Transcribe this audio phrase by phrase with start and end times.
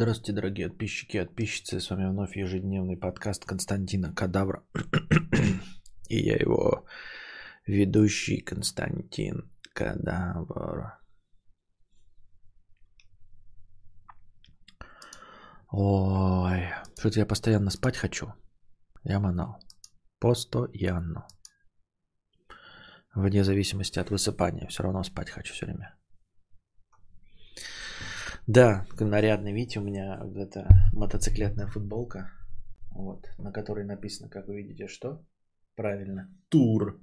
[0.00, 1.78] Здравствуйте, дорогие подписчики и подписчицы.
[1.78, 4.64] С вами вновь ежедневный подкаст Константина Кадавра.
[6.08, 6.86] И я его
[7.66, 10.98] ведущий Константин Кадавр.
[15.70, 18.32] Ой, что-то я постоянно спать хочу.
[19.04, 19.58] Я манал.
[20.18, 21.26] Постоянно.
[23.14, 24.66] Вне зависимости от высыпания.
[24.68, 25.99] Все равно спать хочу все время.
[28.46, 32.30] Да, нарядный вид у меня это мотоциклетная футболка,
[32.90, 35.24] вот, на которой написано, как вы видите, что?
[35.76, 37.00] Правильно, тур.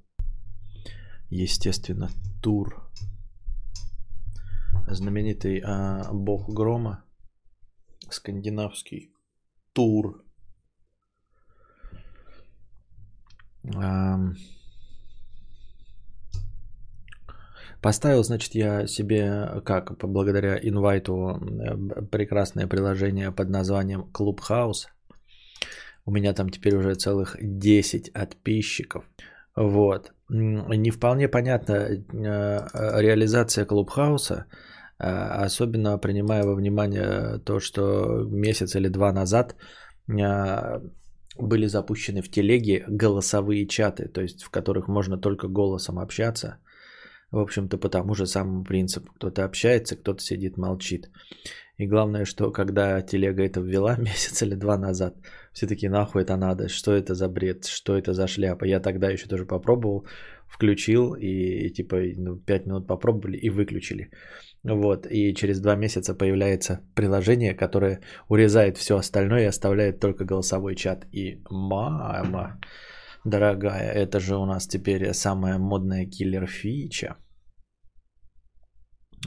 [1.30, 2.10] Естественно,
[2.42, 2.90] тур.
[4.88, 7.04] Знаменитый а, бог грома,
[8.10, 9.14] скандинавский
[9.74, 10.24] тур.
[13.76, 14.18] А,
[17.88, 21.40] Поставил, значит, я себе, как, благодаря инвайту,
[22.12, 24.88] прекрасное приложение под названием Clubhouse.
[26.06, 29.06] У меня там теперь уже целых 10 подписчиков.
[29.56, 30.12] Вот.
[30.28, 32.00] Не вполне понятна э,
[33.02, 34.48] реализация Клубхауса,
[34.98, 39.56] особенно принимая во внимание то, что месяц или два назад
[40.08, 46.58] были запущены в телеге голосовые чаты, то есть в которых можно только голосом общаться.
[47.32, 49.12] В общем-то, по тому же самому принципу.
[49.16, 51.10] Кто-то общается, кто-то сидит, молчит.
[51.78, 55.16] И главное, что когда телега это ввела месяц или два назад,
[55.54, 58.66] все таки нахуй это надо, что это за бред, что это за шляпа.
[58.66, 60.08] Я тогда еще тоже попробовал,
[60.48, 64.10] включил и, типа ну, 5 минут попробовали и выключили.
[64.64, 70.76] Вот, и через два месяца появляется приложение, которое урезает все остальное и оставляет только голосовой
[70.76, 71.06] чат.
[71.12, 72.60] И мама,
[73.30, 77.16] дорогая, это же у нас теперь самая модная киллер-фича.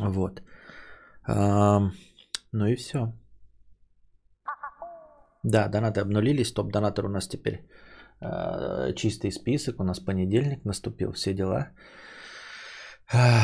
[0.00, 0.42] Вот.
[1.26, 1.80] А,
[2.52, 3.12] ну и все.
[5.42, 6.52] Да, донаты обнулились.
[6.52, 7.66] Топ-донатор у нас теперь
[8.20, 9.80] э, чистый список.
[9.80, 11.70] У нас понедельник наступил, все дела.
[13.12, 13.42] А,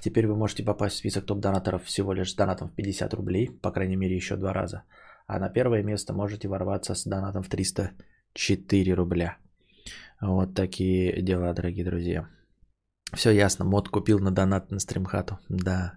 [0.00, 3.48] теперь вы можете попасть в список топ-донаторов всего лишь с донатом в 50 рублей.
[3.62, 4.82] По крайней мере, еще два раза.
[5.26, 9.38] А на первое место можете ворваться с донатом в 304 рубля.
[10.20, 12.28] Вот такие дела, дорогие друзья.
[13.14, 15.38] Все ясно, мод купил на донат на стримхату.
[15.48, 15.94] Да.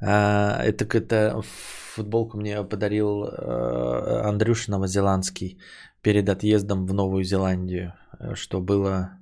[0.00, 1.40] А, это это
[1.94, 5.58] футболку мне подарил э, Андрюш Новозеландский
[6.02, 7.94] перед отъездом в Новую Зеландию,
[8.34, 9.18] что было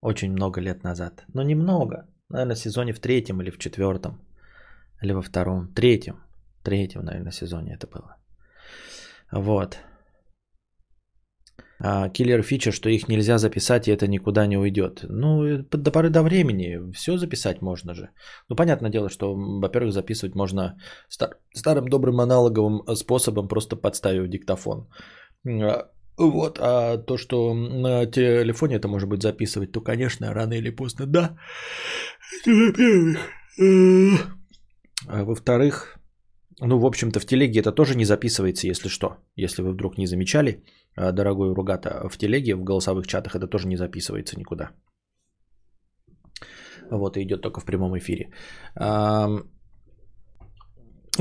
[0.00, 1.24] очень много лет назад.
[1.34, 2.08] Но немного.
[2.28, 4.20] Наверное, в сезоне в третьем или в четвертом.
[5.02, 5.68] Или во втором.
[5.74, 6.16] Третьем.
[6.62, 8.16] Третьем, наверное, сезоне это было.
[9.32, 9.78] Вот.
[11.84, 15.00] А, киллер фича, что их нельзя записать, и это никуда не уйдет.
[15.08, 18.08] Ну, до поры до времени все записать можно же.
[18.48, 20.78] Ну, понятное дело, что, во-первых, записывать можно
[21.08, 24.86] стар- старым добрым аналоговым способом, просто подставив диктофон.
[25.44, 30.70] А, вот, а то, что на телефоне это может быть записывать, то, конечно, рано или
[30.70, 31.36] поздно, да.
[32.46, 33.18] во-первых.
[35.08, 35.98] А во-вторых,
[36.60, 39.16] ну, в общем-то, в телеге это тоже не записывается, если что.
[39.34, 43.68] Если вы вдруг не замечали, а, дорогой Ругата, в телеге, в голосовых чатах это тоже
[43.68, 44.70] не записывается никуда.
[46.90, 48.30] Вот, и идет только в прямом эфире.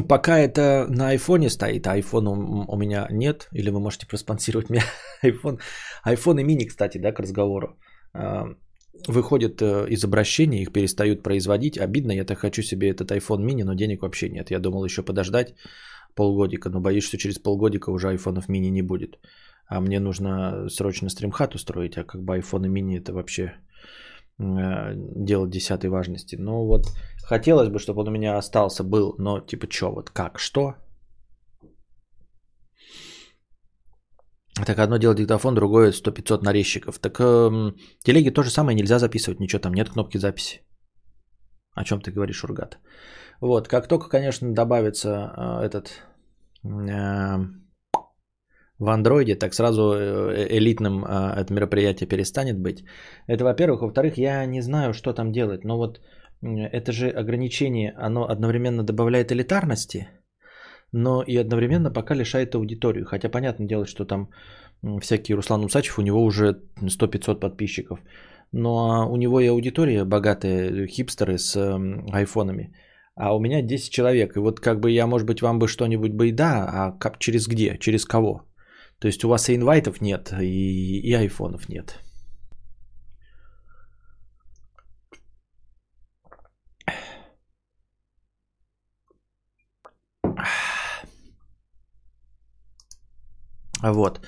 [0.08, 4.82] Пока это на айфоне стоит, а айфона у меня нет, или вы можете проспонсировать мне
[5.24, 5.60] iPhone.
[6.08, 7.78] iPhone и мини, кстати, да, к разговору.
[9.08, 11.78] Выходят э, из обращения, их перестают производить.
[11.78, 14.52] Обидно, я так хочу себе этот iPhone mini, но денег вообще нет.
[14.52, 15.56] Я думал еще подождать
[16.14, 19.18] полгодика, но боюсь, что через полгодика уже айфонов мини не будет
[19.72, 23.54] а мне нужно срочно стримхат устроить, а как бы iPhone mini это вообще
[24.38, 24.94] э,
[25.26, 26.36] дело десятой важности.
[26.40, 26.82] Ну вот
[27.24, 30.74] хотелось бы, чтобы он у меня остался, был, но типа что, вот как, что?
[34.66, 37.00] Так одно дело диктофон, другое 100-500 нарезчиков.
[37.00, 37.74] Так э,
[38.04, 40.62] телеги то же самое, нельзя записывать, ничего там, нет кнопки записи.
[41.76, 42.78] О чем ты говоришь, Ургат?
[43.40, 46.04] Вот, как только, конечно, добавится э, этот...
[46.66, 47.61] Э,
[48.82, 52.84] в андроиде, так сразу э, элитным а, это мероприятие перестанет быть.
[53.28, 53.82] Это во-первых.
[53.82, 55.64] Во-вторых, я не знаю, что там делать.
[55.64, 56.02] Но вот
[56.42, 60.08] это же ограничение, оно одновременно добавляет элитарности,
[60.92, 63.06] но и одновременно пока лишает аудиторию.
[63.06, 64.30] Хотя понятное дело, что там
[65.02, 68.00] всякий Руслан Усачев, у него уже 100-500 подписчиков.
[68.52, 71.56] Но у него и аудитория богатая, хипстеры с
[72.12, 72.74] айфонами.
[73.16, 74.36] А у меня 10 человек.
[74.36, 77.20] И вот как бы я, может быть, вам бы что-нибудь бы и да, а как,
[77.20, 78.51] через где, через кого?
[79.02, 82.00] То есть у вас и инвайтов нет, и, и айфонов нет.
[93.82, 94.22] Вот.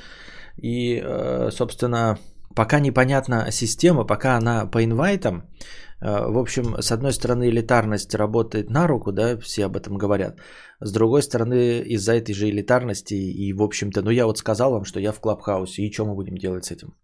[0.58, 2.18] И, э, собственно,
[2.56, 5.44] пока непонятна система, пока она по инвайтам,
[6.04, 10.40] в общем, с одной стороны, элитарность работает на руку, да, все об этом говорят.
[10.82, 14.84] С другой стороны, из-за этой же элитарности и, в общем-то, ну я вот сказал вам,
[14.84, 16.96] что я в Клабхаусе, и что мы будем делать с этим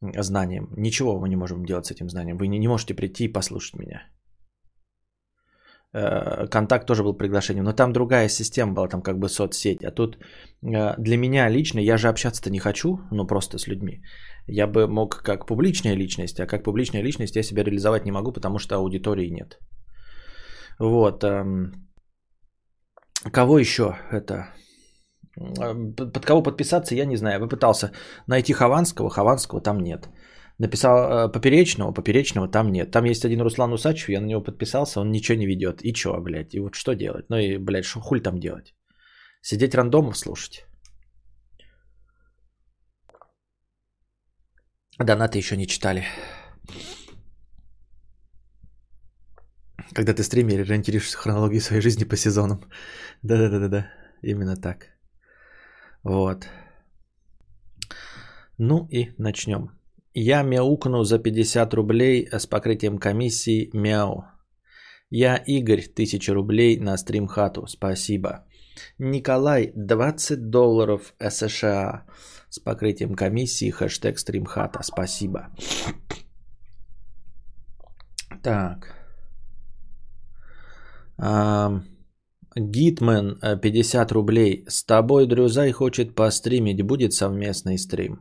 [0.00, 0.68] знанием?
[0.76, 2.36] Ничего мы не можем делать с этим знанием.
[2.36, 4.02] Вы не, не можете прийти и послушать меня.
[5.94, 9.84] Э, контакт тоже был приглашением, но там другая система была, там как бы соцсеть.
[9.84, 10.16] А тут
[10.62, 14.02] э, для меня лично, я же общаться-то не хочу, ну просто с людьми.
[14.46, 18.32] Я бы мог как публичная личность, а как публичная личность я себя реализовать не могу,
[18.32, 19.58] потому что аудитории нет.
[20.78, 21.24] Вот.
[21.24, 21.72] Эм,
[23.32, 24.54] кого еще это?
[25.36, 27.34] Э, под кого подписаться, я не знаю.
[27.34, 27.92] Я попытался
[28.26, 30.08] найти Хованского, Хованского там нет.
[30.58, 32.90] Написал э, Поперечного, Поперечного там нет.
[32.90, 35.84] Там есть один Руслан Усачев, я на него подписался, он ничего не ведет.
[35.84, 37.26] И чё, блядь, и вот что делать?
[37.30, 38.74] Ну и, блядь, что хуль там делать?
[39.40, 40.66] Сидеть рандомов слушать?
[44.98, 46.04] Донаты еще не читали.
[49.94, 52.60] Когда ты стример, ориентируешься хронологии своей жизни по сезонам.
[53.22, 53.86] Да-да-да-да,
[54.22, 54.86] именно так.
[56.02, 56.48] Вот.
[58.58, 59.77] Ну и начнем.
[60.14, 64.24] Я мяукну за 50 рублей с покрытием комиссии мяу.
[65.10, 67.66] Я Игорь, 1000 рублей на стримхату.
[67.66, 68.44] Спасибо.
[68.98, 72.04] Николай, 20 долларов США
[72.50, 73.70] с покрытием комиссии.
[73.70, 74.82] Хэштег стримхата.
[74.82, 75.48] Спасибо.
[78.42, 78.94] Так.
[82.54, 84.64] Гитмен, 50 рублей.
[84.68, 86.82] С тобой Дрюзай хочет постримить.
[86.82, 88.18] Будет совместный стрим.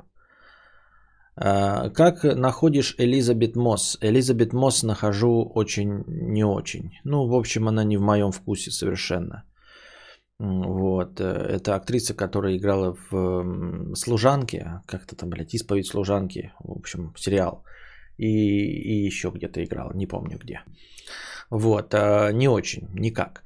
[1.40, 3.98] А, как находишь Элизабет Мосс?
[4.02, 6.92] Элизабет Мосс нахожу очень не очень.
[7.04, 9.44] Ну, в общем, она не в моем вкусе совершенно.
[10.40, 11.20] Вот.
[11.20, 14.82] Э, это актриса, которая играла в «Служанке».
[14.88, 16.52] Как-то там, блядь, «Исповедь служанки».
[16.60, 17.64] В общем, сериал.
[18.18, 20.62] И, и еще где-то играла, не помню где.
[21.50, 23.44] Вот, а, не очень, никак.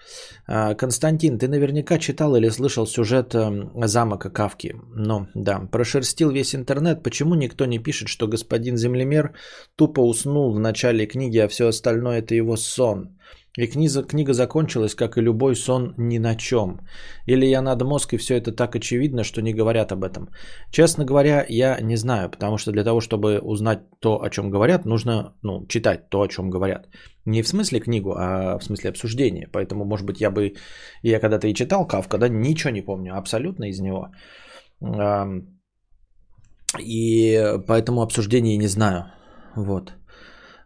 [0.48, 4.76] А, Константин, ты наверняка читал или слышал сюжет эм, замка Кавки.
[4.96, 7.04] Ну, да, прошерстил весь интернет.
[7.04, 9.34] Почему никто не пишет, что господин землемер
[9.76, 13.20] тупо уснул в начале книги, а все остальное это его сон?
[13.58, 16.80] И книга, книга закончилась, как и любой сон, ни на чем.
[17.28, 20.30] Или я над мозг, и все это так очевидно, что не говорят об этом.
[20.72, 24.86] Честно говоря, я не знаю, потому что для того, чтобы узнать то, о чем говорят,
[24.86, 26.88] нужно ну, читать то, о чем говорят.
[27.26, 29.50] Не в смысле книгу, а в смысле обсуждения.
[29.52, 30.54] Поэтому, может быть, я бы,
[31.04, 34.12] я когда-то и читал Кавка, да, ничего не помню абсолютно из него.
[36.80, 39.12] И поэтому обсуждения не знаю.
[39.56, 39.94] Вот.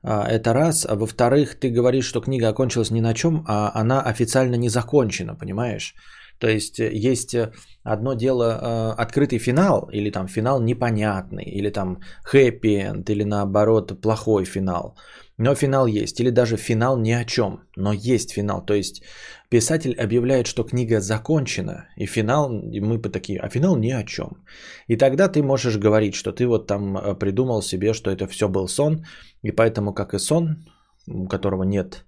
[0.08, 0.86] А, это раз.
[0.86, 5.36] А во-вторых, ты говоришь, что книга окончилась ни на чем, а она официально не закончена,
[5.36, 5.96] понимаешь?
[6.40, 7.52] То есть э, есть э,
[7.84, 14.46] одно дело э, открытый финал, или там финал непонятный, или там хэппи-энд, или наоборот плохой
[14.46, 14.96] финал.
[15.38, 18.66] Но финал есть, или даже финал ни о чем, но есть финал.
[18.66, 19.04] То есть
[19.50, 24.04] писатель объявляет, что книга закончена, и финал, и мы по такие, а финал ни о
[24.06, 24.44] чем.
[24.88, 28.68] И тогда ты можешь говорить, что ты вот там придумал себе, что это все был
[28.68, 29.06] сон,
[29.44, 30.66] и поэтому, как и сон,
[31.08, 32.06] у которого нет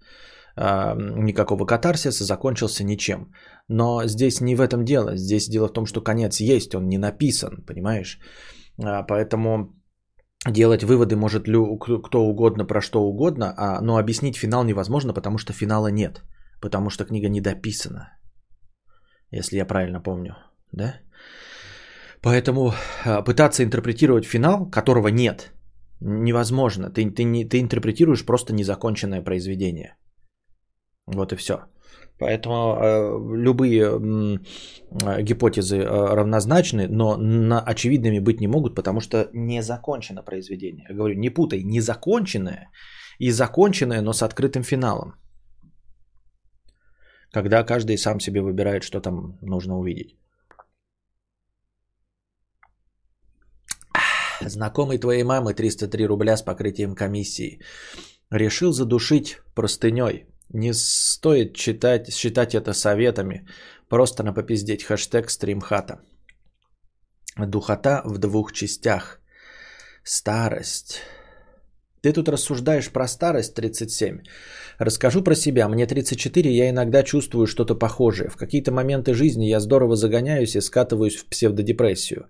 [0.55, 3.31] а, никакого катарсиса, закончился ничем.
[3.67, 5.15] Но здесь не в этом дело.
[5.15, 8.19] Здесь дело в том, что конец есть, он не написан, понимаешь?
[8.83, 9.76] А, поэтому
[10.45, 11.43] делать выводы может
[12.03, 16.23] кто угодно про что угодно, а, но объяснить финал невозможно, потому что финала нет.
[16.61, 18.17] Потому что книга не дописана.
[19.31, 20.35] Если я правильно помню.
[20.71, 20.95] Да?
[22.21, 22.73] Поэтому
[23.25, 25.53] пытаться интерпретировать финал, которого нет,
[26.01, 26.89] невозможно.
[26.89, 29.95] Ты, ты, ты интерпретируешь просто незаконченное произведение.
[31.05, 31.53] Вот и все.
[32.19, 39.29] Поэтому э, любые э, гипотезы э, равнозначны, но на, очевидными быть не могут, потому что
[39.33, 40.85] не закончено произведение.
[40.89, 42.71] Я говорю, не путай, незаконченное
[43.19, 45.13] и законченное, но с открытым финалом.
[47.31, 50.17] Когда каждый сам себе выбирает, что там нужно увидеть.
[54.41, 57.59] Знакомый твоей мамы 303 рубля с покрытием комиссии.
[58.31, 60.25] Решил задушить простыней.
[60.53, 63.45] Не стоит читать, считать это советами.
[63.89, 65.99] Просто на попиздеть хэштег стримхата.
[67.37, 69.19] Духота в двух частях.
[70.03, 71.01] Старость.
[72.01, 74.19] Ты тут рассуждаешь про старость 37.
[74.79, 75.67] Расскажу про себя.
[75.67, 78.29] Мне 34, я иногда чувствую что-то похожее.
[78.29, 82.29] В какие-то моменты жизни я здорово загоняюсь и скатываюсь в псевдодепрессию.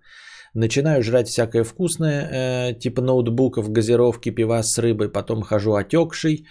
[0.53, 6.47] Начинаю жрать всякое вкусное, э, типа ноутбуков, газировки, пива с рыбой, потом хожу отекший.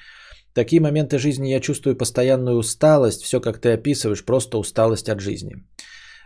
[0.56, 5.56] Такие моменты жизни я чувствую постоянную усталость, все как ты описываешь, просто усталость от жизни.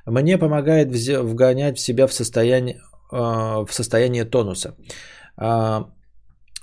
[0.07, 0.89] Мне помогает
[1.23, 2.77] вгонять в себя в состояние,
[3.13, 4.77] э, в состояние тонуса.
[5.37, 5.91] А,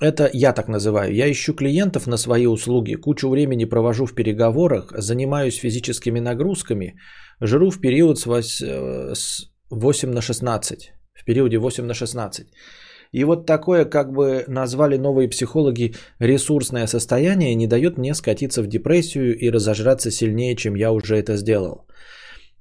[0.00, 1.14] это я так называю.
[1.14, 6.94] Я ищу клиентов на свои услуги, кучу времени провожу в переговорах, занимаюсь физическими нагрузками,
[7.42, 8.26] жру в период с
[9.70, 10.92] 8 на 16.
[11.12, 12.46] В периоде 8 на 16.
[13.12, 18.66] И вот такое, как бы назвали новые психологи, ресурсное состояние не дает мне скатиться в
[18.66, 21.86] депрессию и разожраться сильнее, чем я уже это сделал.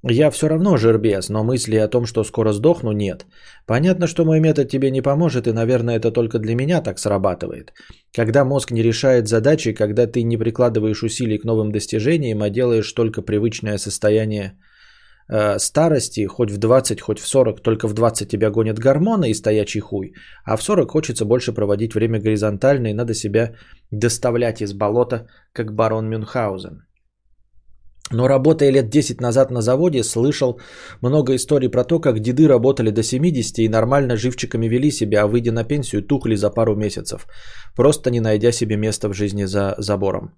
[0.04, 3.26] Я все равно жербес, но мысли о том, что скоро сдохну, нет.
[3.66, 7.74] Понятно, что мой метод тебе не поможет, и, наверное, это только для меня так срабатывает.
[8.16, 12.92] Когда мозг не решает задачи, когда ты не прикладываешь усилий к новым достижениям, а делаешь
[12.94, 14.54] только привычное состояние
[15.58, 19.82] старости, хоть в 20, хоть в 40, только в 20 тебя гонят гормоны и стоячий
[19.82, 20.14] хуй,
[20.46, 23.56] а в 40 хочется больше проводить время горизонтально и надо себя
[23.92, 26.87] доставлять из болота, как барон Мюнхгаузен.
[28.12, 30.60] Но работая лет 10 назад на заводе, слышал
[31.02, 35.28] много историй про то, как деды работали до 70 и нормально живчиками вели себя, а
[35.28, 37.28] выйдя на пенсию, тухли за пару месяцев,
[37.76, 40.36] просто не найдя себе места в жизни за забором.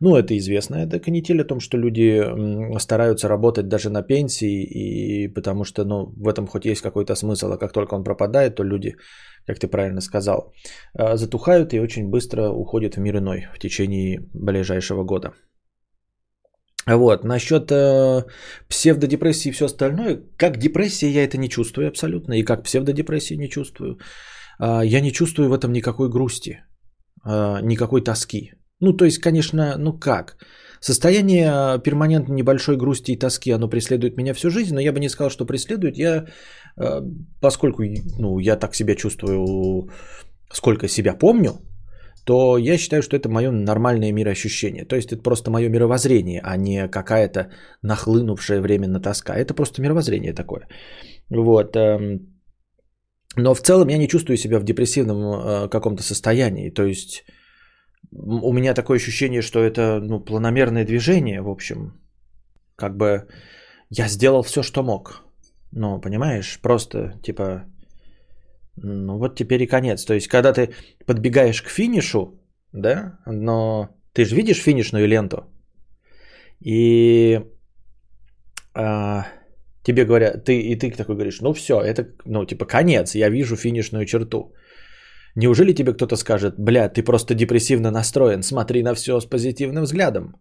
[0.00, 2.24] Ну, это известная это канитель о том, что люди
[2.78, 7.52] стараются работать даже на пенсии, и потому что ну, в этом хоть есть какой-то смысл,
[7.52, 8.96] а как только он пропадает, то люди,
[9.46, 10.52] как ты правильно сказал,
[10.98, 15.32] э, затухают и очень быстро уходят в мир иной в течение ближайшего года.
[16.86, 18.24] Вот, насчет э,
[18.68, 23.48] псевдодепрессии и все остальное, как депрессия я это не чувствую абсолютно, и как псевдодепрессии не
[23.48, 23.98] чувствую.
[24.60, 26.64] Э, я не чувствую в этом никакой грусти,
[27.24, 28.52] э, никакой тоски.
[28.80, 30.36] Ну, то есть, конечно, ну как?
[30.80, 35.08] Состояние перманентно небольшой грусти и тоски, оно преследует меня всю жизнь, но я бы не
[35.08, 35.96] сказал, что преследует.
[35.96, 36.26] Я,
[36.76, 37.02] э,
[37.40, 37.84] поскольку
[38.18, 39.88] ну, я так себя чувствую,
[40.52, 41.60] сколько себя помню,
[42.24, 44.84] то я считаю, что это мое нормальное мироощущение.
[44.84, 47.50] То есть это просто мое мировоззрение, а не какая-то
[47.82, 49.34] нахлынувшая временно тоска.
[49.34, 50.68] Это просто мировоззрение такое.
[51.30, 51.76] Вот.
[51.76, 52.20] Эм,
[53.36, 56.70] но в целом я не чувствую себя в депрессивном э, каком-то состоянии.
[56.70, 57.24] То есть
[58.12, 62.00] у меня такое ощущение, что это ну, планомерное движение, в общем.
[62.76, 63.26] Как бы
[63.90, 65.22] я сделал все, что мог.
[65.72, 67.64] Ну, понимаешь, просто типа
[68.76, 70.04] ну вот теперь и конец.
[70.04, 70.74] То есть, когда ты
[71.06, 72.40] подбегаешь к финишу,
[72.72, 75.36] да, но ты же видишь финишную ленту,
[76.60, 77.40] и
[78.74, 79.26] а,
[79.82, 83.56] тебе говорят, ты и ты такой говоришь, ну все, это, ну типа конец, я вижу
[83.56, 84.54] финишную черту.
[85.36, 90.36] Неужели тебе кто-то скажет, бля, ты просто депрессивно настроен, смотри на все с позитивным взглядом.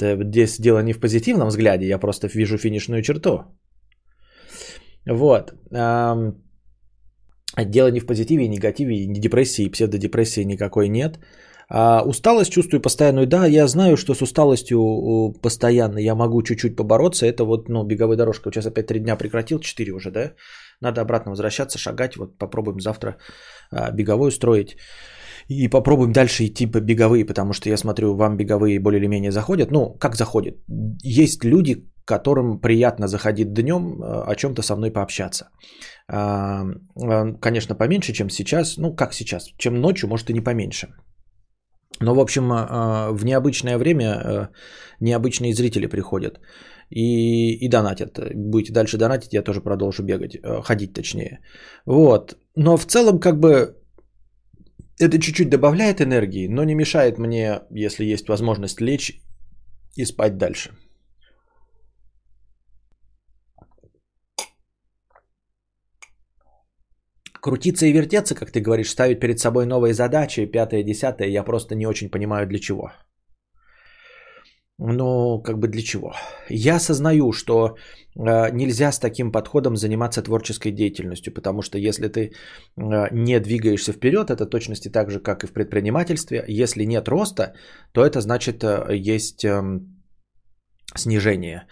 [0.00, 3.44] Здесь дело не в позитивном взгляде, я просто вижу финишную черту.
[5.06, 5.54] Вот.
[7.56, 11.18] Дело не в позитиве, и негативе, не депрессии, псевдодепрессии никакой нет.
[11.70, 13.26] А усталость чувствую постоянную.
[13.26, 17.26] Да, я знаю, что с усталостью постоянно я могу чуть-чуть побороться.
[17.26, 18.50] Это вот, ну, беговая дорожка.
[18.50, 20.32] Сейчас опять три дня прекратил, четыре уже, да?
[20.80, 22.16] Надо обратно возвращаться, шагать.
[22.16, 23.16] Вот попробуем завтра
[23.70, 24.76] а, беговую строить.
[25.48, 29.30] И попробуем дальше идти по беговые, потому что я смотрю, вам беговые более или менее
[29.30, 29.70] заходят.
[29.70, 30.56] Ну, как заходят?
[31.02, 35.48] Есть люди, которым приятно заходить днем, о чем-то со мной пообщаться.
[36.10, 36.64] А,
[36.96, 38.78] а, конечно, поменьше, чем сейчас.
[38.78, 39.52] Ну, как сейчас?
[39.58, 40.88] Чем ночью, может, и не поменьше.
[42.00, 44.50] Но, в общем, а, в необычное время
[45.00, 46.40] необычные зрители приходят
[46.90, 48.18] и, и донатят.
[48.34, 51.40] Будете дальше донатить, я тоже продолжу бегать, ходить точнее.
[51.86, 52.36] Вот.
[52.56, 53.76] Но в целом, как бы,
[55.00, 59.20] это чуть-чуть добавляет энергии, но не мешает мне, если есть возможность, лечь
[59.96, 60.70] и спать дальше.
[67.40, 71.74] Крутиться и вертеться, как ты говоришь, ставить перед собой новые задачи, пятое, десятое, я просто
[71.74, 72.90] не очень понимаю для чего.
[74.80, 76.12] Ну, как бы для чего?
[76.48, 77.74] Я осознаю, что
[78.16, 82.30] э, нельзя с таким подходом заниматься творческой деятельностью, потому что если ты э,
[83.10, 86.44] не двигаешься вперед, это точности так же, как и в предпринимательстве.
[86.46, 87.54] Если нет роста,
[87.92, 89.80] то это значит э, есть э,
[90.94, 91.66] снижение.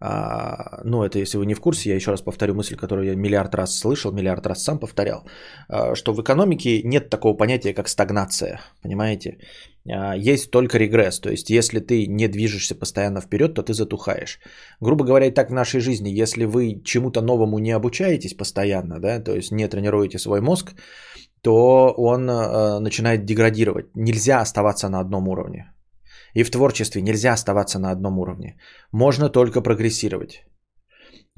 [0.00, 3.16] А, ну, это если вы не в курсе, я еще раз повторю мысль, которую я
[3.16, 5.24] миллиард раз слышал, миллиард раз сам повторял,
[5.68, 9.38] а, что в экономике нет такого понятия, как стагнация, понимаете?
[9.90, 14.38] А, есть только регресс, то есть если ты не движешься постоянно вперед, то ты затухаешь.
[14.80, 19.20] Грубо говоря, и так в нашей жизни, если вы чему-то новому не обучаетесь постоянно, да,
[19.20, 20.74] то есть не тренируете свой мозг,
[21.42, 23.86] то он начинает деградировать.
[23.94, 25.72] Нельзя оставаться на одном уровне.
[26.34, 28.56] И в творчестве нельзя оставаться на одном уровне.
[28.92, 30.44] Можно только прогрессировать.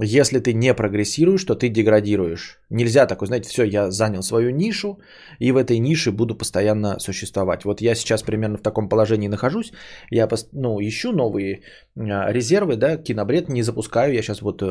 [0.03, 2.59] Если ты не прогрессируешь, то ты деградируешь.
[2.71, 4.99] Нельзя такой, знаете, все, я занял свою нишу,
[5.39, 7.65] и в этой нише буду постоянно существовать.
[7.65, 9.73] Вот я сейчас примерно в таком положении нахожусь.
[10.11, 11.65] Я ну, ищу новые
[11.99, 14.15] а, резервы, да, кинобред не запускаю.
[14.15, 14.63] Я сейчас вот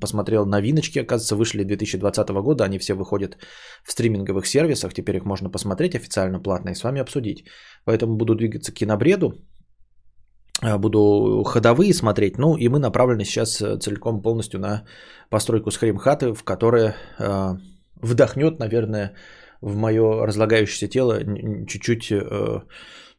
[0.00, 2.64] посмотрел новиночки, оказывается, вышли 2020 года.
[2.64, 3.36] Они все выходят
[3.84, 4.94] в стриминговых сервисах.
[4.94, 7.44] Теперь их можно посмотреть официально, платно и с вами обсудить.
[7.84, 9.57] Поэтому буду двигаться к кинобреду Э,
[10.62, 12.38] буду ходовые смотреть.
[12.38, 14.84] Ну и мы направлены сейчас э, целиком полностью на
[15.30, 17.56] постройку схрим-хаты, в которая э,
[18.02, 19.14] вдохнет, наверное,
[19.60, 21.20] в мое разлагающееся тело
[21.66, 22.60] чуть-чуть э,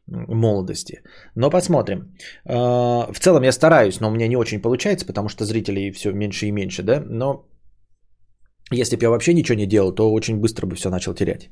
[0.06, 1.02] молодости.
[1.34, 2.14] Но посмотрим.
[2.46, 6.12] Э, в целом я стараюсь, но у меня не очень получается, потому что зрителей все
[6.12, 7.02] меньше и меньше, да.
[7.06, 7.46] Но
[8.72, 11.50] если бы я вообще ничего не делал, то очень быстро бы все начал терять.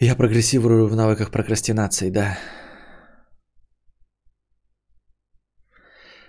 [0.00, 2.38] Я прогрессирую в навыках прокрастинации, да.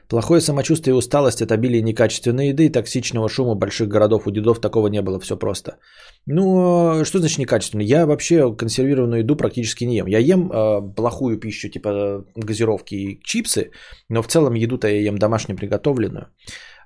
[0.10, 4.28] Плохое самочувствие и усталость от обилия некачественной еды и токсичного шума больших городов.
[4.28, 5.78] У дедов такого не было, все просто.
[6.28, 7.82] Ну, что значит некачественно?
[7.82, 10.08] Я вообще консервированную еду практически не ем.
[10.08, 13.72] Я ем э, плохую пищу, типа газировки и чипсы,
[14.10, 16.28] но в целом еду-то я ем домашнюю приготовленную.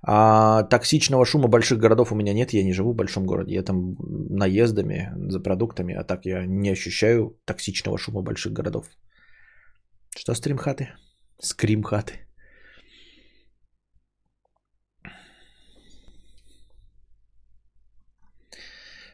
[0.02, 3.54] А токсичного шума больших городов у меня нет, я не живу в большом городе.
[3.54, 3.98] Я там
[4.30, 8.86] наездами за продуктами, а так я не ощущаю токсичного шума больших городов.
[10.16, 10.90] Что стримхаты?
[11.42, 12.29] Скримхаты.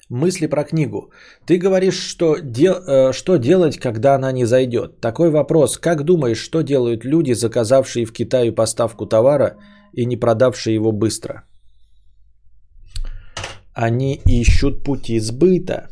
[0.10, 1.12] Мысли про книгу.
[1.48, 5.02] Ты говоришь, что, дел, э, что делать, когда она не зайдет.
[5.02, 5.78] Такой вопрос.
[5.78, 9.58] Как думаешь, что делают люди, заказавшие в Китае поставку товара
[9.94, 11.44] и не продавшие его быстро?
[13.74, 15.90] Они ищут пути сбыта.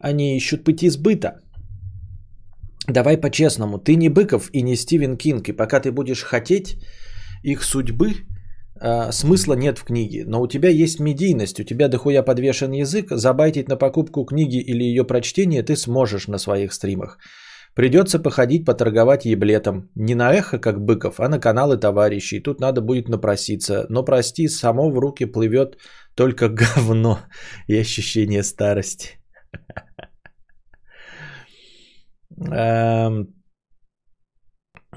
[0.00, 1.43] Они ищут пути сбыта.
[2.88, 6.76] Давай по-честному, ты не Быков и не Стивен Кинг, и пока ты будешь хотеть
[7.42, 8.12] их судьбы,
[8.80, 10.24] э, смысла нет в книге.
[10.26, 14.84] Но у тебя есть медийность, у тебя дохуя подвешен язык, забайтить на покупку книги или
[14.84, 17.18] ее прочтение ты сможешь на своих стримах.
[17.74, 19.90] Придется походить, поторговать еблетом.
[19.96, 22.40] Не на эхо, как Быков, а на каналы товарищей.
[22.40, 23.86] Тут надо будет напроситься.
[23.88, 25.78] Но прости, само в руки плывет
[26.14, 27.18] только говно
[27.66, 29.18] и ощущение старости.
[32.36, 33.34] Эм,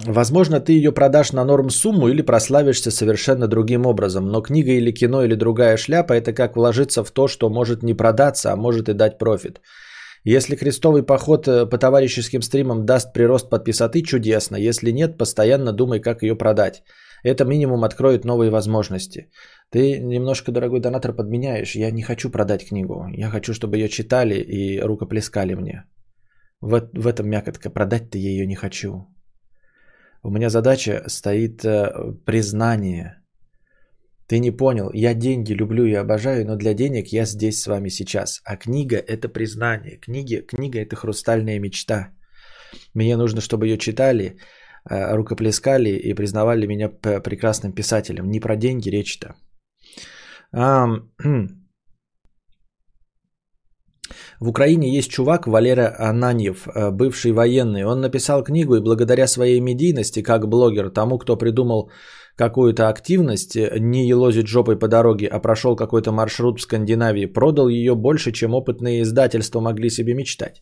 [0.05, 4.27] возможно, ты ее продашь на норм сумму или прославишься совершенно другим образом.
[4.31, 7.93] Но книга или кино или другая шляпа– это как вложиться в то, что может не
[7.93, 9.61] продаться, а может и дать профит.
[10.23, 14.57] Если крестовый поход э, по товарищеским стримам даст прирост подписоты, чудесно.
[14.57, 16.83] Если нет, постоянно думай, как ее продать.
[17.23, 19.29] Это минимум откроет новые возможности.
[19.71, 21.75] Ты немножко, дорогой донатор, подменяешь.
[21.75, 23.07] Я не хочу продать книгу.
[23.13, 25.85] Я хочу, чтобы ее читали и рукоплескали мне.
[26.61, 27.69] В, в этом мякотка.
[27.69, 29.07] Продать-то я ее не хочу.
[30.23, 33.23] У меня задача стоит э, признание.
[34.27, 37.89] Ты не понял, я деньги люблю и обожаю, но для денег я здесь с вами
[37.89, 38.41] сейчас.
[38.43, 39.97] А книга– это признание.
[39.97, 42.09] Книги, книга– это хрустальная мечта.
[42.93, 44.37] Мне нужно, чтобы ее читали,
[44.89, 48.29] э, рукоплескали и признавали меня прекрасным писателем.
[48.29, 49.35] Не про деньги речь-то.
[54.39, 57.83] В Украине есть чувак Валера Ананьев, э, бывший военный.
[57.83, 61.91] Он написал книгу и благодаря своей медийности как блогер тому, кто придумал
[62.37, 67.67] какую-то активность, э, не елозит жопой по дороге, а прошел какой-то маршрут в Скандинавии, продал
[67.69, 70.61] ее больше, чем опытные издательства могли себе мечтать.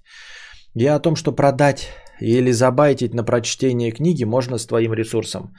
[0.73, 1.89] Я о том, что продать
[2.21, 5.53] или забайтить на прочтение книги можно с твоим ресурсом.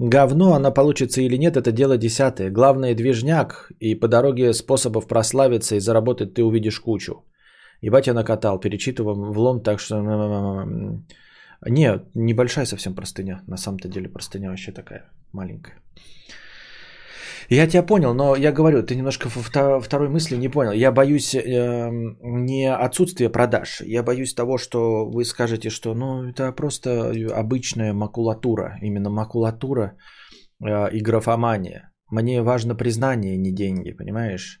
[0.00, 2.50] Говно она получится или нет, это дело десятое.
[2.50, 7.24] Главное движняк, и по дороге способов прославиться и заработать ты увидишь кучу.
[7.82, 9.96] Ебать я накатал, перечитывал влом, так что...
[11.66, 13.42] Не, небольшая совсем простыня.
[13.48, 15.74] На самом-то деле простыня вообще такая маленькая.
[17.50, 20.72] Я тебя понял, но я говорю, ты немножко второй мысли не понял.
[20.72, 21.90] Я боюсь э,
[22.22, 23.80] не отсутствия продаж.
[23.80, 28.78] Я боюсь того, что вы скажете, что ну, это просто обычная макулатура.
[28.82, 29.96] Именно макулатура
[30.62, 31.90] э, и графомания.
[32.10, 34.60] Мне важно признание, не деньги, понимаешь?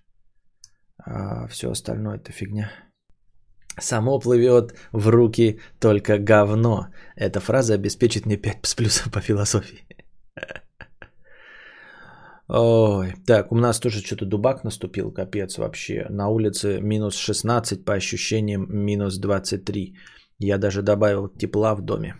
[1.04, 2.70] А все остальное это фигня.
[3.78, 6.88] Само плывет в руки только говно.
[7.16, 9.86] Эта фраза обеспечит мне 5 с плюсом по философии.
[12.50, 16.06] Ой, так, у нас тоже что-то дубак наступил, капец вообще.
[16.10, 19.94] На улице минус 16, по ощущениям минус 23.
[20.38, 22.14] Я даже добавил тепла в доме.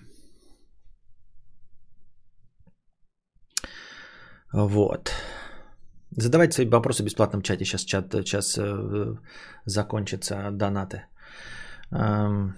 [4.53, 5.13] Вот.
[6.11, 7.65] Задавайте свои вопросы в бесплатном чате.
[7.65, 9.17] Сейчас чат сейчас э,
[9.65, 11.07] закончится донаты.
[11.91, 12.55] Эм,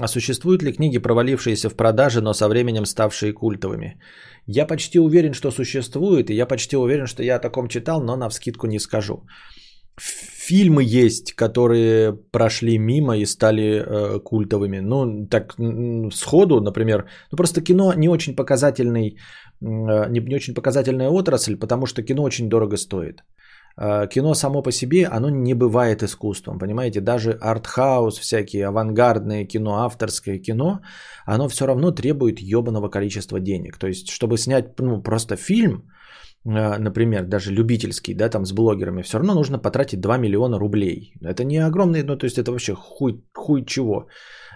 [0.00, 4.00] А существуют ли книги, провалившиеся в продаже, но со временем ставшие культовыми?
[4.46, 8.16] Я почти уверен, что существует, и я почти уверен, что я о таком читал, но
[8.16, 9.26] на вскидку не скажу.
[10.00, 14.80] Фильмы есть, которые прошли мимо и стали э, культовыми.
[14.80, 15.56] Ну, так
[16.14, 19.14] сходу, например, ну просто кино не очень показательный, э,
[19.60, 23.22] не, не очень показательная отрасль, потому что кино очень дорого стоит.
[23.76, 27.00] Э, кино само по себе, оно не бывает искусством, понимаете?
[27.00, 30.80] Даже артхаус, всякие авангардные кино, авторское кино,
[31.26, 33.78] оно все равно требует ебаного количества денег.
[33.78, 35.90] То есть, чтобы снять ну, просто фильм,
[36.44, 41.14] э, например, даже любительский, да, там с блогерами, все равно нужно потратить 2 миллиона рублей.
[41.22, 44.08] Это не огромный, ну, то есть это вообще хуй, хуй чего.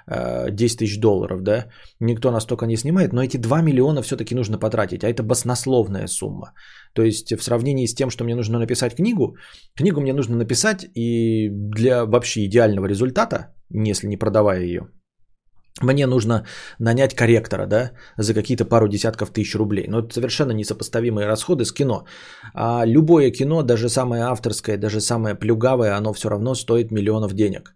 [0.06, 1.66] 10 э, тысяч долларов, да,
[2.00, 6.52] никто настолько не снимает, но эти 2 миллиона все-таки нужно потратить, а это баснословная сумма.
[6.94, 9.36] То есть в сравнении с тем, что мне нужно написать книгу,
[9.74, 14.88] книгу мне нужно написать и для вообще идеального результата, если не продавая ее,
[15.82, 16.46] мне нужно
[16.78, 19.86] нанять корректора, да, за какие-то пару десятков тысяч рублей.
[19.88, 22.06] Но это совершенно несопоставимые расходы с кино.
[22.54, 27.74] А любое кино, даже самое авторское, даже самое плюгавое, оно все равно стоит миллионов денег.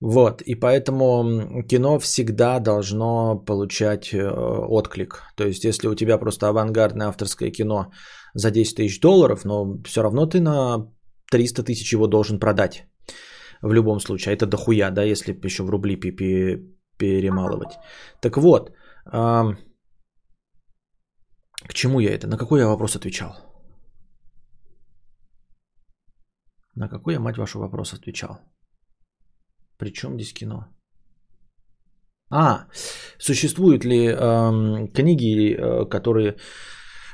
[0.00, 4.30] Вот, и поэтому кино всегда должно получать э,
[4.68, 5.22] отклик.
[5.36, 7.90] То есть, если у тебя просто авангардное авторское кино
[8.34, 10.92] за 10 тысяч долларов, но все равно ты на
[11.30, 12.86] 300 тысяч его должен продать.
[13.62, 15.96] В любом случае, это дохуя, да, если еще в рубли
[16.98, 17.78] перемалывать.
[18.20, 18.70] Так вот,
[19.04, 19.56] к
[21.72, 22.26] чему я это?
[22.26, 23.34] На какой я вопрос отвечал?
[26.74, 28.40] На какой я, мать вашу, вопрос отвечал?
[29.78, 30.66] Причем здесь кино?
[32.30, 32.66] А,
[33.18, 36.36] существуют ли эм, книги, э, которые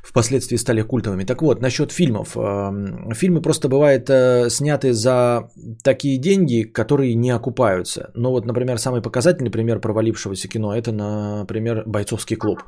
[0.03, 1.25] впоследствии стали культовыми?
[1.25, 2.35] Так вот, насчет фильмов.
[2.37, 5.51] Эм, фильмы просто бывают э, сняты за
[5.85, 8.11] такие деньги, которые не окупаются.
[8.15, 12.63] Но вот, например, самый показательный пример провалившегося кино, это, например, «Бойцовский клуб».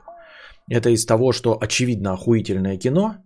[0.71, 3.17] Это из того, что очевидно охуительное кино,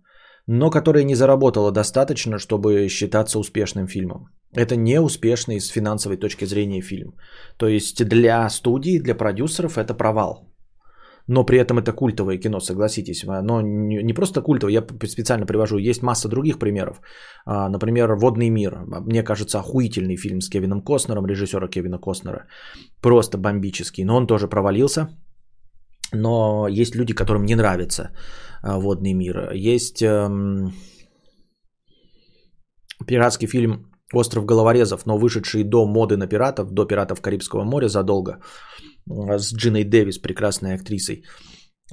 [0.47, 4.29] но которое не заработало достаточно, чтобы считаться успешным фильмом.
[4.55, 7.13] Это неуспешный с финансовой точки зрения фильм.
[7.57, 10.49] То есть для студии, для продюсеров это провал.
[11.27, 13.23] Но при этом это культовое кино, согласитесь.
[13.23, 15.77] Но не просто культовое, я специально привожу.
[15.77, 17.01] Есть масса других примеров.
[17.45, 18.71] А, например, «Водный мир».
[19.05, 22.47] Мне кажется, охуительный фильм с Кевином Костнером, режиссера Кевина Костнера.
[23.01, 24.03] Просто бомбический.
[24.05, 25.09] Но он тоже провалился.
[26.13, 28.09] Но есть люди, которым не нравится
[28.63, 29.51] а, «Водный мир».
[29.53, 30.73] Есть эм,
[33.05, 38.39] пиратский фильм Остров головорезов, но вышедший до моды на пиратов, до пиратов Карибского моря задолго,
[39.07, 41.23] с Джиной Дэвис, прекрасной актрисой,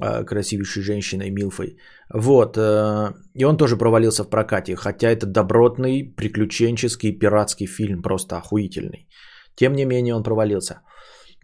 [0.01, 1.77] э, красивейшей женщиной, Милфой.
[2.15, 8.37] Вот, э, и он тоже провалился в прокате, хотя это добротный, приключенческий, пиратский фильм, просто
[8.37, 9.09] охуительный.
[9.55, 10.81] Тем не менее, он провалился.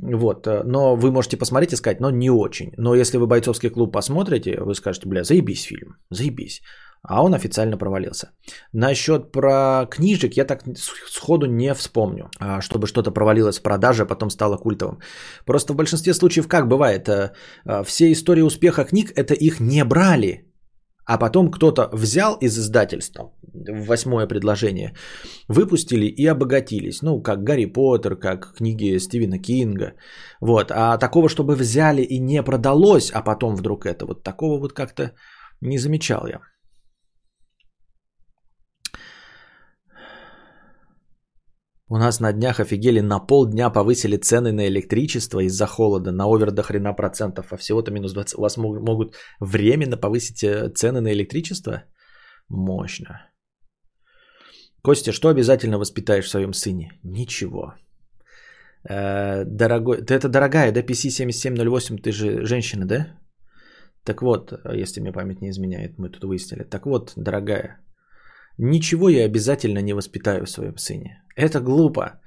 [0.01, 2.73] Вот, э, но вы можете посмотреть и сказать, но не очень.
[2.79, 6.63] Но если вы бойцовский клуб посмотрите, вы скажете, бля, заебись фильм, заебись
[7.03, 8.31] а он официально провалился.
[8.73, 10.63] Насчет про книжек я так
[11.09, 14.99] сходу не вспомню, а, чтобы что-то провалилось в продаже, а потом стало культовым.
[15.45, 17.33] Просто в большинстве случаев как бывает, э,
[17.67, 20.53] э, все истории успеха книг это их не брали,
[21.05, 23.33] а потом кто-то взял из издательства,
[23.89, 24.95] восьмое предложение,
[25.49, 27.03] выпустили и обогатились.
[27.03, 29.95] Ну, как Гарри Поттер, как книги Стивена Кинга.
[30.41, 30.71] Вот.
[30.71, 35.11] А такого, чтобы взяли и не продалось, а потом вдруг это, вот такого вот как-то
[35.61, 36.41] не замечал я.
[41.93, 46.51] У нас на днях офигели, на полдня повысили цены на электричество из-за холода на овер
[46.51, 48.39] до хрена процентов, а всего-то минус 20.
[48.39, 51.83] У вас могут временно повысить э, цены на электричество?
[52.49, 53.31] Мощно.
[54.83, 56.99] Костя, что обязательно воспитаешь в своем сыне?
[57.05, 57.75] Ничего.
[58.89, 63.07] Э, дорогой, это дорогая, да, PC7708, ты же женщина, да?
[64.05, 66.65] Так вот, если мне память не изменяет, мы тут выяснили.
[66.65, 67.83] Так вот, дорогая,
[68.59, 71.22] Ничего я обязательно не воспитаю в своем сыне.
[71.37, 72.21] Это глупо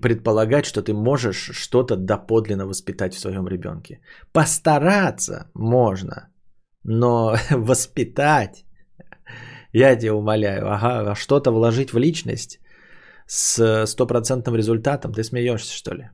[0.00, 4.00] предполагать, что ты можешь что-то доподлинно воспитать в своем ребенке.
[4.32, 6.28] Постараться можно,
[6.84, 8.64] но воспитать,
[9.72, 12.60] я тебя умоляю, ага, что-то вложить в личность
[13.26, 16.10] с стопроцентным результатом, ты смеешься, что ли?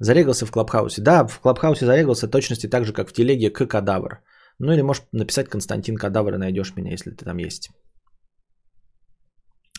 [0.00, 1.02] Зарегался в Клабхаусе.
[1.02, 4.20] Да, в Клабхаусе зарегался точности так же, как в телеге к кадавр.
[4.58, 7.70] Ну или можешь написать Константин Кадавр и найдешь меня, если ты там есть.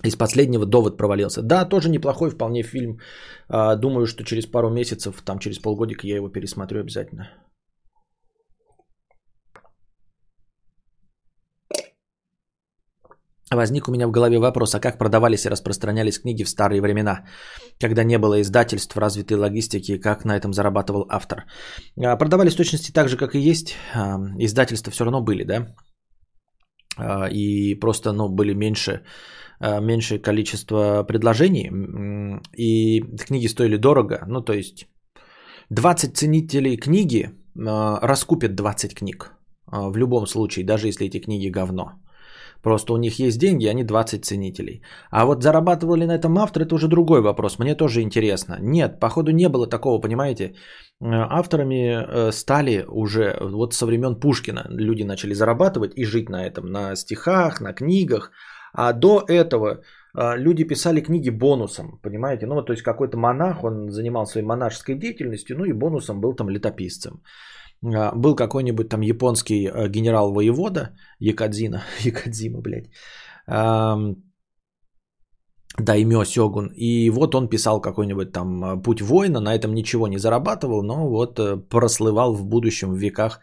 [0.06, 1.42] Из последнего довод провалился.
[1.42, 3.00] Да, тоже неплохой вполне фильм.
[3.50, 7.30] А, думаю, что через пару месяцев, там через полгодика я его пересмотрю обязательно.
[13.52, 17.26] Возник у меня в голове вопрос, а как продавались и распространялись книги в старые времена,
[17.80, 21.46] когда не было издательств, развитой логистики, и как на этом зарабатывал автор?
[21.98, 23.76] А, продавались в точности так же, как и есть.
[23.94, 25.76] А, издательства все равно были, да?
[27.32, 29.04] И просто ну, были меньше,
[29.60, 31.72] меньшее количество предложений,
[32.56, 34.24] и книги стоили дорого.
[34.28, 34.88] Ну, то есть
[35.70, 39.34] 20 ценителей книги раскупят 20 книг
[39.68, 42.00] в любом случае, даже если эти книги говно.
[42.64, 44.82] Просто у них есть деньги, они 20 ценителей.
[45.12, 47.60] А вот зарабатывал ли на этом автор, это уже другой вопрос.
[47.60, 48.58] Мне тоже интересно.
[48.62, 50.44] Нет, походу не было такого, понимаете.
[50.44, 50.54] Э,
[51.30, 54.66] авторами э, стали уже вот со времен Пушкина.
[54.70, 58.32] Люди начали зарабатывать и жить на этом, на стихах, на книгах.
[58.74, 59.82] А до этого
[60.18, 62.46] э, люди писали книги бонусом, понимаете?
[62.46, 66.50] Ну, то есть какой-то монах, он занимал своей монашеской деятельностью, ну и бонусом был там
[66.50, 67.22] летописцем.
[67.84, 72.90] А, был какой-нибудь там японский э, генерал-воевода, Якадзина, Якадзима, блядь,
[75.78, 76.72] Даймё Сёгун.
[76.76, 81.40] И вот он писал какой-нибудь там «Путь воина», на этом ничего не зарабатывал, но вот
[81.40, 83.40] э, прослывал в будущем в веках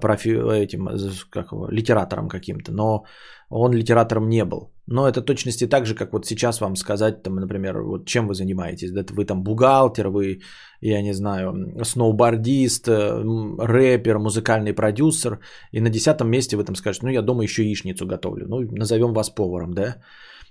[0.00, 0.88] профи, этим,
[1.30, 2.72] как его, литератором каким-то.
[2.72, 3.04] Но
[3.50, 4.72] он литератором не был.
[4.86, 8.34] Но это точности так же, как вот сейчас вам сказать, там, например, вот чем вы
[8.34, 8.92] занимаетесь.
[8.92, 10.40] Да, вы там бухгалтер, вы,
[10.80, 11.52] я не знаю,
[11.84, 13.22] сноубордист, э,
[13.58, 15.38] рэпер, музыкальный продюсер.
[15.72, 18.46] И на десятом месте вы там скажете, ну я дома еще яичницу готовлю.
[18.48, 19.96] Ну назовем вас поваром, да.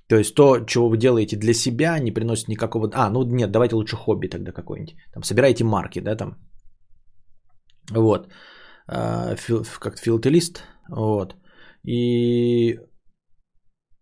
[0.10, 2.90] То есть то, чего вы делаете для себя, не приносит никакого...
[2.94, 4.96] А, ну нет, давайте лучше хобби тогда какой-нибудь.
[5.14, 6.38] Там собираете марки, да, там.
[7.92, 8.28] Вот.
[8.90, 10.64] Фил, как филателист.
[10.90, 11.36] Вот.
[11.84, 12.80] И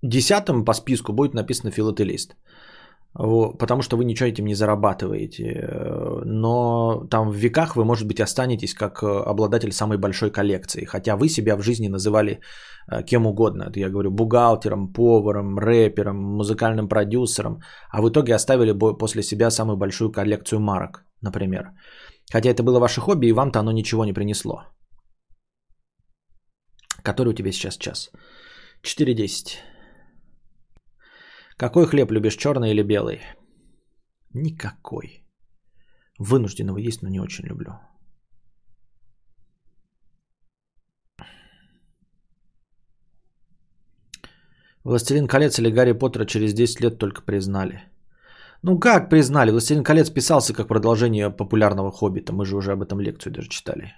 [0.02, 2.36] десятым по списку будет написано филателист.
[3.60, 5.70] Потому что вы ничего этим не зарабатываете.
[6.26, 10.86] Но там в веках вы, может быть, останетесь как обладатель самой большой коллекции.
[10.86, 12.40] Хотя вы себя в жизни называли
[12.92, 13.64] э, кем угодно.
[13.64, 17.60] Это я говорю бухгалтером, поваром, рэпером, музыкальным продюсером.
[17.90, 21.72] А в итоге оставили после себя самую большую коллекцию марок, например.
[22.32, 24.64] Хотя это было ваше хобби, и вам-то оно ничего не принесло.
[27.04, 28.12] Который у тебя сейчас час?
[28.84, 29.58] 4.10.
[31.58, 33.22] Какой хлеб любишь, черный или белый?
[34.34, 35.24] Никакой.
[36.20, 37.80] Вынужденного есть, но не очень люблю.
[44.84, 47.82] Властелин колец или Гарри Поттера через 10 лет только признали.
[48.64, 49.52] Ну как признали?
[49.52, 52.34] Властелин колец писался как продолжение популярного хоббита.
[52.34, 53.94] Мы же уже об этом лекцию даже читали.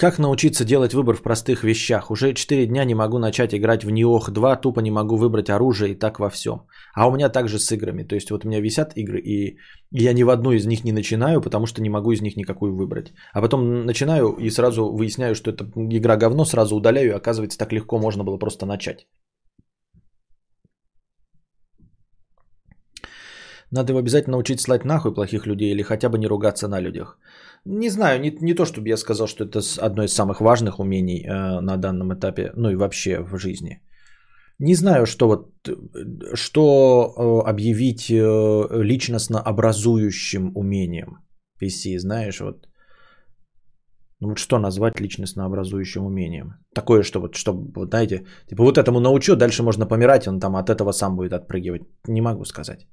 [0.00, 2.10] Как научиться делать выбор в простых вещах?
[2.10, 5.92] Уже 4 дня не могу начать играть в Ниох 2, тупо не могу выбрать оружие
[5.92, 6.66] и так во всем.
[6.94, 8.04] А у меня также с играми.
[8.04, 9.58] То есть вот у меня висят игры, и
[9.90, 12.74] я ни в одну из них не начинаю, потому что не могу из них никакую
[12.74, 13.12] выбрать.
[13.34, 17.72] А потом начинаю и сразу выясняю, что это игра говно, сразу удаляю, и оказывается так
[17.72, 19.06] легко можно было просто начать.
[23.72, 27.18] Надо его обязательно научить слать нахуй плохих людей или хотя бы не ругаться на людях.
[27.64, 31.24] Не знаю, не, не то, чтобы я сказал, что это одно из самых важных умений
[31.24, 33.82] э, на данном этапе, ну и вообще в жизни.
[34.58, 35.68] Не знаю, что вот,
[36.34, 36.52] что
[37.16, 41.18] э, объявить э, личностно образующим умением
[41.62, 42.66] PC, знаешь, вот.
[44.20, 46.54] Ну вот что назвать личностно образующим умением?
[46.74, 47.36] Такое, что вот,
[47.74, 51.32] вот, знаете, типа вот этому научу, дальше можно помирать, он там от этого сам будет
[51.32, 51.82] отпрыгивать.
[52.08, 52.86] Не могу сказать.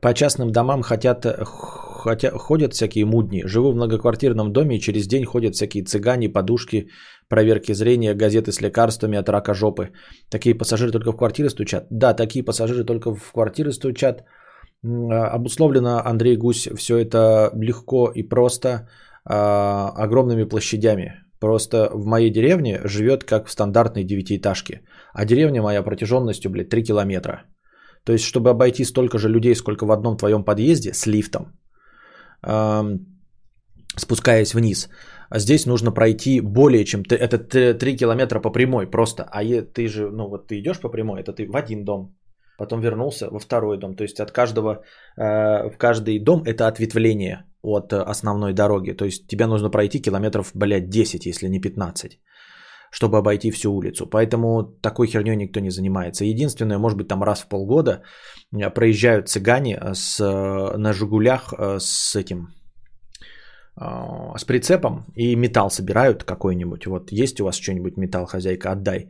[0.00, 1.26] По частным домам хотят,
[2.04, 3.42] хотя, ходят всякие мудни.
[3.46, 6.88] Живу в многоквартирном доме и через день ходят всякие цыгане, подушки,
[7.28, 9.90] проверки зрения, газеты с лекарствами от рака жопы.
[10.30, 11.86] Такие пассажиры только в квартиры стучат?
[11.90, 14.24] Да, такие пассажиры только в квартиры стучат.
[14.84, 18.88] А, обусловлено, Андрей Гусь, все это легко и просто
[19.24, 21.24] а, огромными площадями.
[21.40, 24.80] Просто в моей деревне живет как в стандартной девятиэтажке.
[25.12, 27.44] А деревня моя протяженностью, блядь, 3 километра.
[28.04, 31.46] То есть, чтобы обойти столько же людей, сколько в одном твоем подъезде с лифтом,
[33.96, 34.88] спускаясь вниз,
[35.30, 37.02] а здесь нужно пройти более чем...
[37.10, 39.22] Это 3 километра по прямой просто.
[39.22, 42.14] А ты же, ну вот ты идешь по прямой, это ты в один дом,
[42.58, 43.96] потом вернулся во второй дом.
[43.96, 44.82] То есть от каждого,
[45.16, 48.92] э, в каждый дом это ответвление от основной дороги.
[48.92, 52.20] То есть тебе нужно пройти километров, блядь, 10, если не 15
[52.94, 54.06] чтобы обойти всю улицу.
[54.06, 56.24] Поэтому такой херней никто не занимается.
[56.24, 58.02] Единственное, может быть, там раз в полгода
[58.52, 62.48] э, проезжают цыгане э, с, э, на «Жигулях» с этим,
[64.38, 66.86] с прицепом и металл собирают какой-нибудь.
[66.86, 69.08] Вот есть у вас что-нибудь металл, хозяйка, отдай.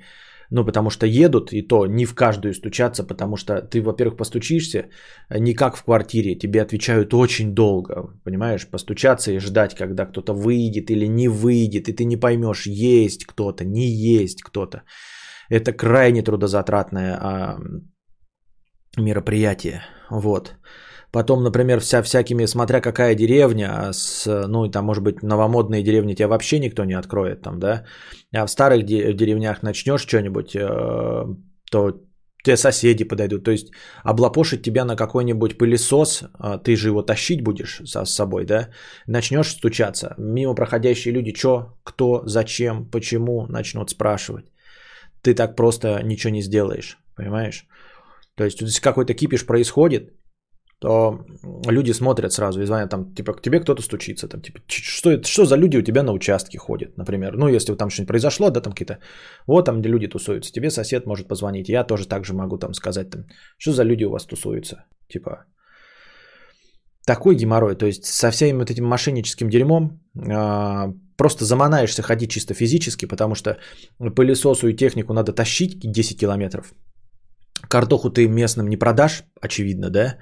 [0.55, 4.87] Ну, потому что едут, и то не в каждую стучаться, потому что ты, во-первых, постучишься,
[5.31, 10.91] не как в квартире, тебе отвечают очень долго, понимаешь, постучаться и ждать, когда кто-то выйдет
[10.91, 14.83] или не выйдет, и ты не поймешь, есть кто-то, не есть кто-то.
[15.51, 17.59] Это крайне трудозатратное а,
[18.97, 20.55] мероприятие, вот.
[21.15, 26.15] Потом, например, вся всякими, смотря какая деревня, а с, ну, там, может быть, новомодные деревни
[26.15, 27.85] тебя вообще никто не откроет там, да.
[28.35, 31.25] А в старых деревнях начнешь что-нибудь, э,
[31.71, 31.93] то
[32.45, 33.45] те соседи подойдут.
[33.45, 33.71] То есть
[34.03, 38.71] облапошить тебя на какой-нибудь пылесос, а ты же его тащить будешь с собой, да,
[39.07, 40.17] начнешь стучаться.
[40.19, 44.47] Мимо проходящие люди, что, кто, зачем, почему, начнут спрашивать.
[45.23, 47.67] Ты так просто ничего не сделаешь, понимаешь?
[48.35, 50.11] То есть, какой-то кипиш происходит,
[50.85, 51.25] то
[51.71, 55.27] люди смотрят сразу и звонят там, типа, к тебе кто-то стучится, там, типа, что, это,
[55.27, 58.61] что за люди у тебя на участке ходят, например, ну, если там что-нибудь произошло, да,
[58.61, 58.99] там какие-то,
[59.47, 62.75] вот там, где люди тусуются, тебе сосед может позвонить, я тоже так же могу там
[62.75, 63.25] сказать, там,
[63.59, 65.47] что за люди у вас тусуются, типа,
[67.07, 72.53] такой геморрой, то есть со всем вот этим мошенническим дерьмом э, просто заманаешься ходить чисто
[72.53, 73.57] физически, потому что
[74.17, 76.75] пылесосу и технику надо тащить 10 километров,
[77.69, 80.19] картоху ты местным не продашь, очевидно, да,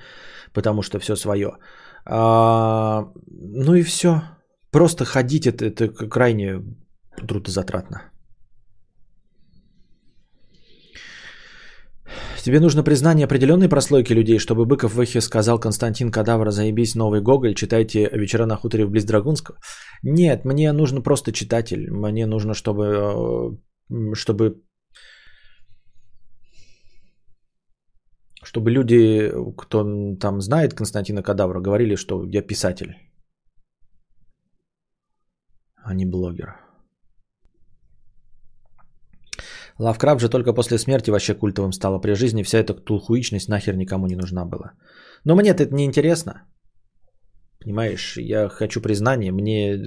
[0.52, 1.58] потому что все свое.
[2.04, 4.22] А, ну и все.
[4.70, 6.62] Просто ходить это, это крайне
[7.16, 8.12] трудозатратно.
[12.44, 17.20] Тебе нужно признание определенной прослойки людей, чтобы Быков в эхе сказал Константин Кадавра, заебись новый
[17.20, 19.58] Гоголь, читайте «Вечера на хуторе в близ Драгунского».
[20.02, 21.88] Нет, мне нужно просто читатель.
[21.90, 23.56] Мне нужно, чтобы,
[23.90, 24.62] э, чтобы
[28.42, 32.96] чтобы люди, кто там знает Константина Кадавра, говорили, что я писатель,
[35.84, 36.56] а не блогер.
[39.78, 41.98] Лавкрафт же только после смерти вообще культовым стало.
[41.98, 44.72] При жизни вся эта тулхуичность нахер никому не нужна была.
[45.24, 46.32] Но мне это не интересно.
[47.60, 49.78] Понимаешь, я хочу признания, мне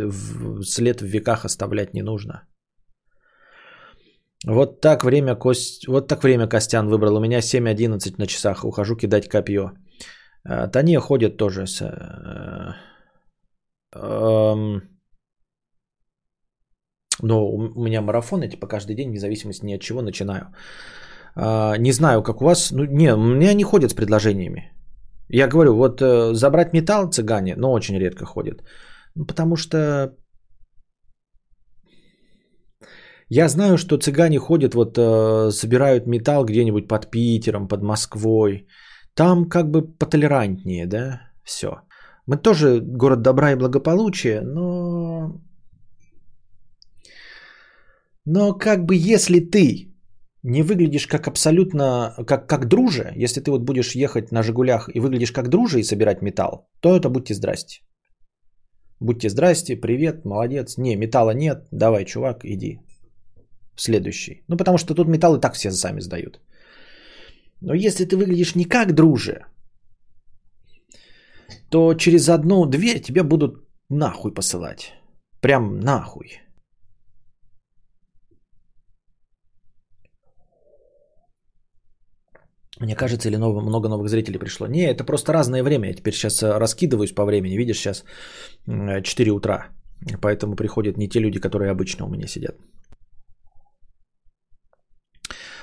[0.63, 2.48] след в веках оставлять не нужно.
[4.43, 5.88] Вот так время, Кость...
[5.88, 7.17] вот так время Костян выбрал.
[7.17, 8.63] У меня 7.11 на часах.
[8.65, 9.71] Ухожу кидать копье.
[10.43, 11.82] А, Тания ходит тоже с...
[11.82, 12.74] Э,
[13.95, 14.82] эм,
[17.21, 20.54] но у меня марафоны типа каждый день, вне зависимости ни от чего начинаю.
[21.36, 22.71] А, не знаю, как у вас.
[22.71, 24.71] Ну, не, у меня не ходят с предложениями.
[25.30, 28.62] Я говорю, вот э, забрать металл цыгане, но очень редко ходят.
[29.15, 30.15] Ну, потому что
[33.30, 38.68] я знаю, что цыгане ходят, вот э, собирают металл где-нибудь под Питером, под Москвой.
[39.16, 41.82] Там как бы потолерантнее, да, все.
[42.28, 45.42] Мы тоже город добра и благополучия, но...
[48.26, 49.96] Но как бы если ты
[50.44, 55.00] не выглядишь как абсолютно, как, как друже, если ты вот будешь ехать на «Жигулях» и
[55.00, 57.82] выглядишь как друже и собирать металл, то это будьте здрасте.
[59.00, 60.78] Будьте здрасте, привет, молодец.
[60.78, 62.85] Не, металла нет, давай, чувак, иди
[63.76, 64.44] следующий.
[64.48, 66.40] Ну, потому что тут металл и так все сами сдают.
[67.62, 69.46] Но если ты выглядишь не как друже,
[71.70, 74.94] то через одну дверь тебя будут нахуй посылать.
[75.42, 76.42] Прям нахуй.
[82.82, 84.68] Мне кажется, или ново, много новых зрителей пришло.
[84.68, 85.88] Не, это просто разное время.
[85.88, 87.58] Я теперь сейчас э, раскидываюсь по времени.
[87.58, 88.04] Видишь, сейчас
[88.68, 89.70] 4 утра.
[90.22, 92.58] Поэтому приходят не те люди, которые обычно у меня сидят.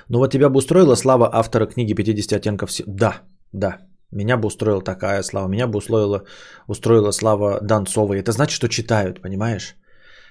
[0.09, 2.71] Ну вот тебя бы устроила слава автора книги 50 оттенков...
[2.87, 3.79] Да, да.
[4.11, 5.49] Меня бы устроила такая слава.
[5.49, 6.25] Меня бы устроила,
[6.69, 8.19] устроила слава Донцовой.
[8.19, 9.77] Это значит, что читают, понимаешь?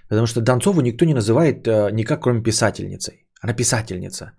[0.10, 3.26] Потому что Донцову никто не называет э, никак, кроме писательницей.
[3.44, 4.34] Она писательница.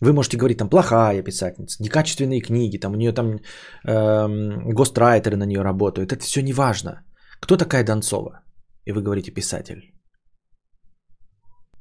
[0.00, 3.40] Вы можете говорить, там, плохая писательница, некачественные книги, там, у нее там
[3.84, 6.12] эм, гострайтеры на нее работают.
[6.12, 7.04] Это все не важно.
[7.40, 8.42] Кто такая Донцова?
[8.84, 9.92] И вы говорите писатель.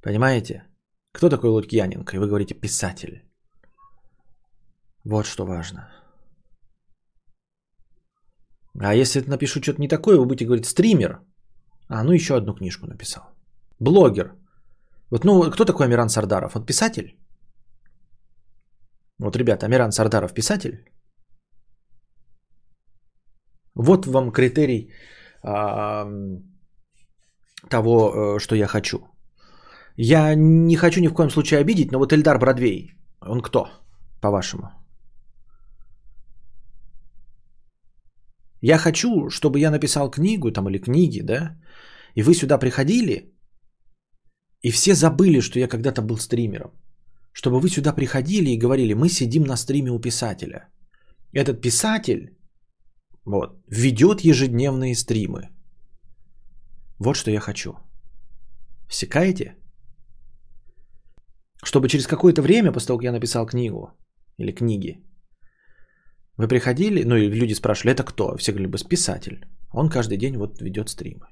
[0.02, 0.64] Понимаете?
[1.14, 2.16] Кто такой Лукьяненко?
[2.16, 3.24] И вы говорите писатель.
[5.06, 5.90] Вот что важно.
[8.80, 11.20] А если напишу что-то не такое, вы будете говорить стример.
[11.90, 13.24] А, ну еще одну книжку написал.
[13.80, 14.36] Блогер.
[15.12, 16.56] Вот, ну, кто такой Амиран Сардаров?
[16.56, 17.18] Он писатель?
[19.20, 20.90] Вот, ребята, Амиран Сардаров писатель?
[23.76, 24.92] Вот вам критерий
[25.44, 26.08] а,
[27.70, 29.13] того, э, что я хочу.
[29.98, 33.70] Я не хочу ни в коем случае обидеть, но вот Эльдар Бродвей, он кто,
[34.22, 34.72] по-вашему?
[38.62, 41.58] Я хочу, чтобы я написал книгу там или книги, да,
[42.16, 43.34] и вы сюда приходили,
[44.62, 46.72] и все забыли, что я когда-то был стримером.
[47.34, 50.70] чтобы вы сюда приходили и говорили, мы сидим на стриме у писателя.
[51.34, 52.38] Этот писатель
[53.26, 55.50] вот, ведет ежедневные стримы.
[57.00, 57.74] Вот что я хочу.
[58.88, 59.56] Всекаете?
[61.64, 63.92] Чтобы через какое-то время, после того, как я написал книгу
[64.38, 65.04] или книги,
[66.38, 68.38] вы приходили, ну и люди спрашивали, это кто?
[68.38, 69.46] Все говорили, бы, писатель.
[69.72, 71.28] Он каждый день вот ведет стримы.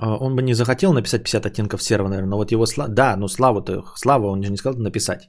[0.00, 2.90] А, он бы не захотел написать 50 оттенков серого, наверное, но вот его слава...
[2.90, 5.28] Да, но славу-то, слава, он же не сказал написать.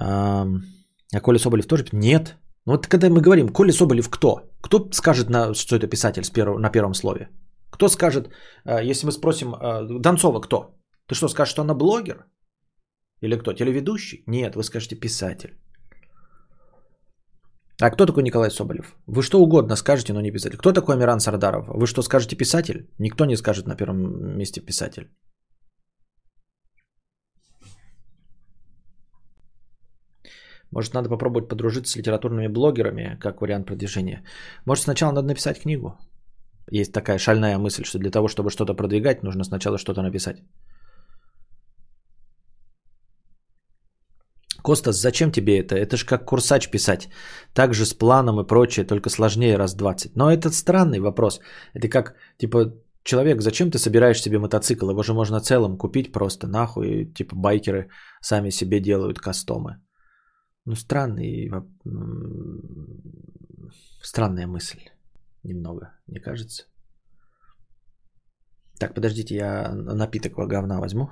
[0.00, 0.46] А,
[1.22, 1.86] Коля Соболев тоже?
[1.92, 2.36] Нет.
[2.66, 4.50] Ну вот когда мы говорим, Коля Соболев кто?
[4.60, 6.58] Кто скажет, на, что это писатель с перв...
[6.58, 7.28] на первом слове?
[7.70, 8.30] Кто скажет,
[8.64, 9.54] а, если мы спросим,
[10.00, 10.74] Донцова кто?
[11.06, 12.26] Ты что, скажешь, что она блогер?
[13.20, 14.24] Или кто, телеведущий?
[14.26, 15.58] Нет, вы скажете писатель.
[17.80, 18.94] А кто такой Николай Соболев?
[19.06, 20.58] Вы что угодно скажете, но не писатель.
[20.58, 21.66] Кто такой Амиран Сардаров?
[21.68, 22.88] Вы что скажете писатель?
[22.98, 25.08] Никто не скажет на первом месте писатель.
[30.74, 34.24] Может, надо попробовать подружиться с литературными блогерами, как вариант продвижения.
[34.66, 35.96] Может, сначала надо написать книгу.
[36.72, 40.42] Есть такая шальная мысль, что для того, чтобы что-то продвигать, нужно сначала что-то написать.
[44.64, 45.76] Костас, зачем тебе это?
[45.76, 47.08] Это же как курсач писать.
[47.54, 50.16] Так же с планом и прочее, только сложнее раз 20.
[50.16, 51.40] Но это странный вопрос.
[51.74, 52.72] Это как, типа,
[53.04, 54.90] человек, зачем ты собираешь себе мотоцикл?
[54.90, 57.12] Его же можно целым купить просто нахуй.
[57.14, 57.90] Типа байкеры
[58.22, 59.83] сами себе делают кастомы.
[60.66, 61.52] Ну, странный,
[64.02, 64.80] странная мысль.
[65.42, 66.64] Немного, не кажется?
[68.78, 71.10] Так, подождите, я напиток говна возьму.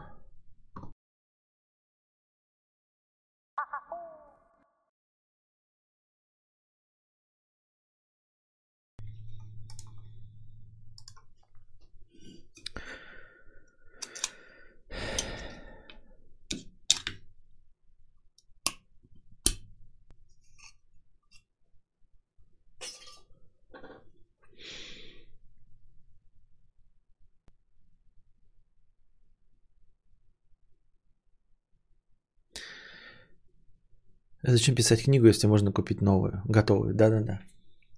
[34.53, 36.95] А зачем писать книгу, если можно купить новую, готовую?
[36.95, 37.41] Да-да-да.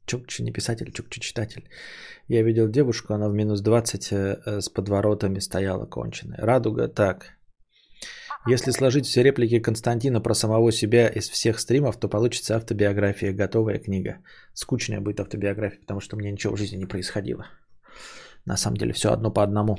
[0.07, 1.69] Чукчи не писатель, Чукчи читатель.
[2.29, 6.39] Я видел девушку, она в минус 20 э, э, с подворотами стояла конченая.
[6.39, 7.39] Радуга, так.
[8.47, 13.81] Если сложить все реплики Константина про самого себя из всех стримов, то получится автобиография, готовая
[13.81, 14.19] книга.
[14.53, 17.47] Скучная будет автобиография, потому что мне ничего в жизни не происходило.
[18.47, 19.79] На самом деле все одно по одному.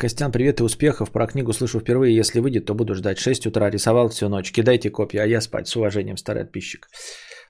[0.00, 1.10] Костян, привет и успехов.
[1.10, 2.16] Про книгу слышу впервые.
[2.16, 3.18] Если выйдет, то буду ждать.
[3.18, 4.50] 6 утра рисовал всю ночь.
[4.50, 5.68] Кидайте копию, а я спать.
[5.68, 6.88] С уважением, старый подписчик.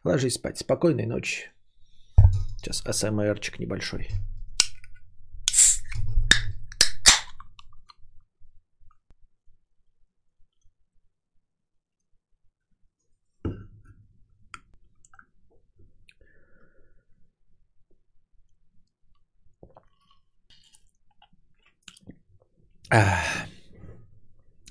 [0.02, 0.58] Ложись спать.
[0.58, 1.52] Спокойной ночи.
[2.56, 4.08] Сейчас АСМРчик небольшой.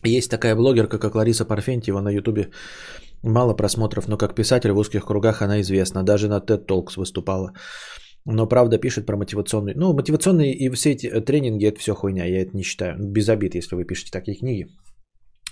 [0.04, 2.50] Есть такая блогерка, как Лариса Парфентьева на Ютубе.
[3.24, 6.04] Мало просмотров, но как писатель в узких кругах она известна.
[6.04, 7.54] Даже на TED Talks выступала.
[8.26, 9.76] Но правда пишет про мотивационные.
[9.76, 12.26] Ну, мотивационные и все эти э, тренинги это все хуйня.
[12.26, 12.96] Я это не считаю.
[13.00, 14.68] Без обид, если вы пишете такие книги.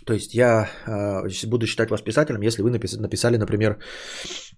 [0.06, 3.78] То есть я э, буду считать вас писателем, если вы написали, написали, например,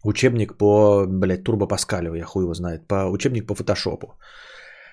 [0.03, 4.19] учебник по, блядь, Турбо Паскалю, я хуй его знает, по учебник по фотошопу.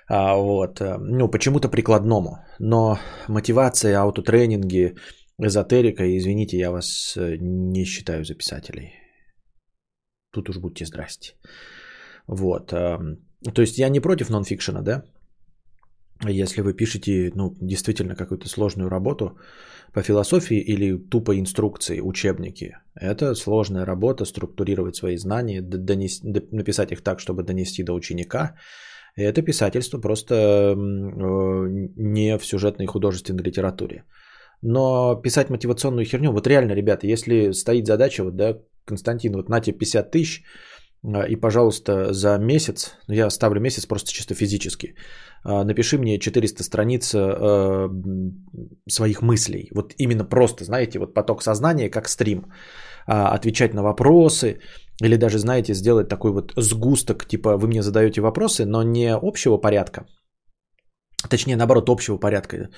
[0.08, 2.38] А, вот, э, ну, почему-то прикладному.
[2.58, 2.98] Но
[3.28, 4.94] мотивация, аутотренинги,
[5.38, 8.92] эзотерика, извините, я вас э, не считаю за писателей.
[10.32, 11.34] Тут уж будьте здрасте.
[12.28, 12.72] Вот.
[12.72, 13.18] Эм,
[13.54, 15.02] то есть я не против нонфикшена, да?
[16.24, 19.38] Если вы пишете, ну, действительно какую-то сложную работу
[19.92, 27.02] по философии или тупо инструкции, учебники, это сложная работа, структурировать свои знания, донести, написать их
[27.02, 28.56] так, чтобы донести до ученика,
[29.24, 30.74] это писательство просто э,
[31.96, 34.04] не в сюжетной художественной литературе.
[34.62, 39.60] Но писать мотивационную херню, вот реально, ребята, если стоит задача, вот, да, Константин, вот на
[39.60, 40.42] тебе 50 тысяч,
[41.14, 44.94] а, и, пожалуйста, за месяц, ну, я ставлю месяц просто чисто физически,
[45.44, 47.88] а, напиши мне 400 страниц э,
[48.88, 49.68] своих мыслей.
[49.74, 52.46] Вот именно просто, знаете, вот поток сознания, как стрим.
[53.08, 54.58] Отвечать на вопросы,
[55.02, 59.58] или даже, знаете, сделать такой вот сгусток, типа вы мне задаете вопросы, но не общего
[59.58, 60.06] порядка,
[61.28, 62.70] точнее, наоборот, общего порядка,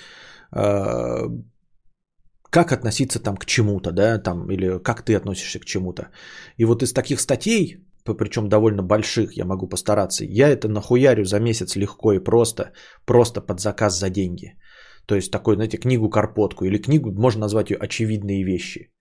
[2.50, 6.08] как относиться там к чему-то, да, там, или как ты относишься к чему-то.
[6.56, 11.40] И вот из таких статей, причем довольно больших, я могу постараться, я это нахуярю за
[11.40, 12.72] месяц легко и просто,
[13.04, 14.56] просто под заказ за деньги.
[15.06, 18.92] То есть такой, знаете, книгу-карпотку или книгу, можно назвать ее «Очевидные вещи».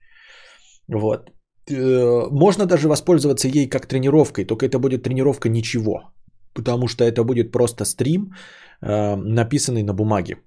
[0.90, 1.32] Вот.
[1.70, 6.12] Э, можно даже воспользоваться ей как тренировкой, только это будет тренировка ничего.
[6.54, 8.34] Потому что это будет просто стрим,
[8.82, 10.38] э, написанный на бумаге.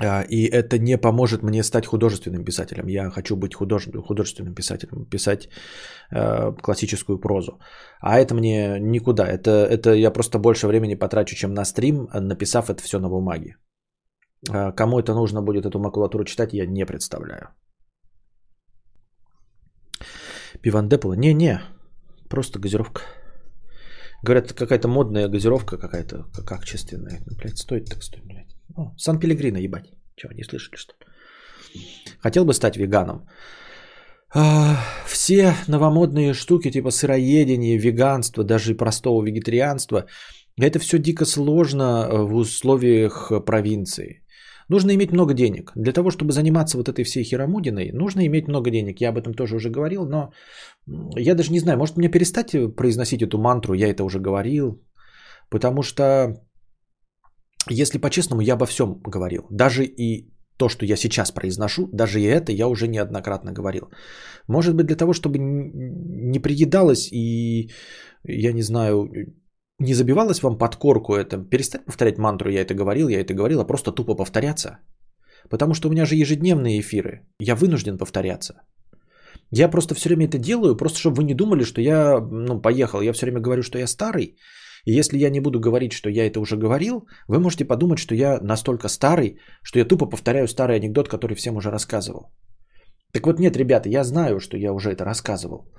[0.00, 2.88] Э, и это не поможет мне стать художественным писателем.
[2.88, 5.48] Я хочу быть художественным писателем, писать
[6.62, 7.58] классическую прозу.
[8.00, 9.26] А это мне никуда.
[9.26, 13.56] Это, это я просто больше времени потрачу, чем на стрим, написав это все на бумаге.
[14.76, 17.48] Кому это нужно будет эту макулатуру читать, я не представляю.
[20.64, 21.14] Пивандепола?
[21.16, 21.60] Не-не,
[22.30, 23.02] просто газировка.
[24.22, 27.20] Говорят, какая-то модная газировка какая-то, качественная.
[27.26, 28.56] Ну, блядь, стоит так стоит, блядь.
[28.74, 29.92] О, Сан-Пелегрино, ебать.
[30.16, 30.94] Чего, не слышали, что
[32.20, 33.28] Хотел бы стать веганом.
[34.34, 40.06] А, все новомодные штуки, типа сыроедение, веганство, даже простого вегетарианства,
[40.56, 44.23] это все дико сложно в условиях провинции.
[44.68, 45.72] Нужно иметь много денег.
[45.74, 49.00] Для того, чтобы заниматься вот этой всей херомудиной, нужно иметь много денег.
[49.00, 50.32] Я об этом тоже уже говорил, но
[51.16, 54.82] я даже не знаю, может мне перестать произносить эту мантру, я это уже говорил,
[55.50, 56.42] потому что,
[57.70, 59.46] если по-честному, я обо всем говорил.
[59.50, 63.90] Даже и то, что я сейчас произношу, даже и это я уже неоднократно говорил.
[64.48, 67.70] Может быть, для того, чтобы не приедалось и,
[68.24, 69.10] я не знаю,
[69.78, 71.38] не забивалось вам под корку это?
[71.50, 74.78] Перестать повторять мантру, я это говорил, я это говорил, а просто тупо повторяться.
[75.50, 77.26] Потому что у меня же ежедневные эфиры.
[77.40, 78.54] Я вынужден повторяться.
[79.50, 83.02] Я просто все время это делаю, просто чтобы вы не думали, что я ну, поехал.
[83.02, 84.36] Я все время говорю, что я старый.
[84.86, 88.14] И если я не буду говорить, что я это уже говорил, вы можете подумать, что
[88.14, 92.32] я настолько старый, что я тупо повторяю старый анекдот, который всем уже рассказывал.
[93.12, 95.72] Так вот нет, ребята, я знаю, что я уже это рассказывал.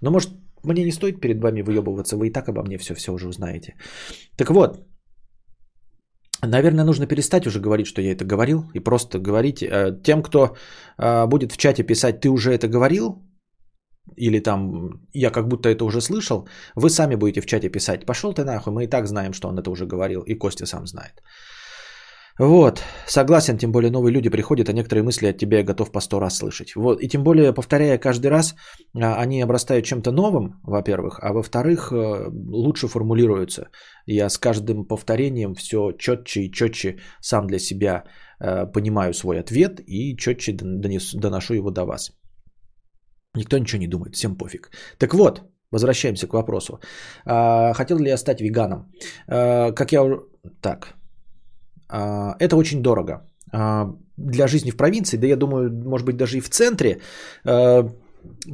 [0.00, 0.30] Но может
[0.64, 3.74] мне не стоит перед вами выебываться, вы и так обо мне все-все уже узнаете.
[4.36, 4.78] Так вот,
[6.42, 10.56] наверное, нужно перестать уже говорить, что я это говорил, и просто говорить э, тем, кто
[10.98, 13.22] э, будет в чате писать, ты уже это говорил,
[14.16, 18.32] или там я как будто это уже слышал, вы сами будете в чате писать, пошел
[18.32, 21.22] ты нахуй, мы и так знаем, что он это уже говорил, и Костя сам знает.
[22.38, 26.00] Вот, согласен, тем более новые люди приходят, а некоторые мысли от тебя я готов по
[26.00, 26.76] сто раз слышать.
[26.76, 28.54] Вот, и тем более, повторяя каждый раз,
[28.94, 33.70] а, они обрастают чем-то новым, во-первых, а во-вторых, э, лучше формулируются.
[34.06, 38.04] Я с каждым повторением все четче и четче сам для себя
[38.40, 40.52] э, понимаю свой ответ и четче
[41.14, 42.12] доношу его до вас.
[43.34, 44.70] Никто ничего не думает, всем пофиг.
[44.98, 46.80] Так вот, возвращаемся к вопросу.
[47.24, 48.92] А, хотел ли я стать веганом?
[49.26, 50.20] А, как я...
[50.60, 50.97] Так, а,
[51.88, 53.22] это очень дорого.
[53.52, 57.00] А, для жизни в провинции, да я думаю, может быть, даже и в центре,
[57.44, 57.88] а,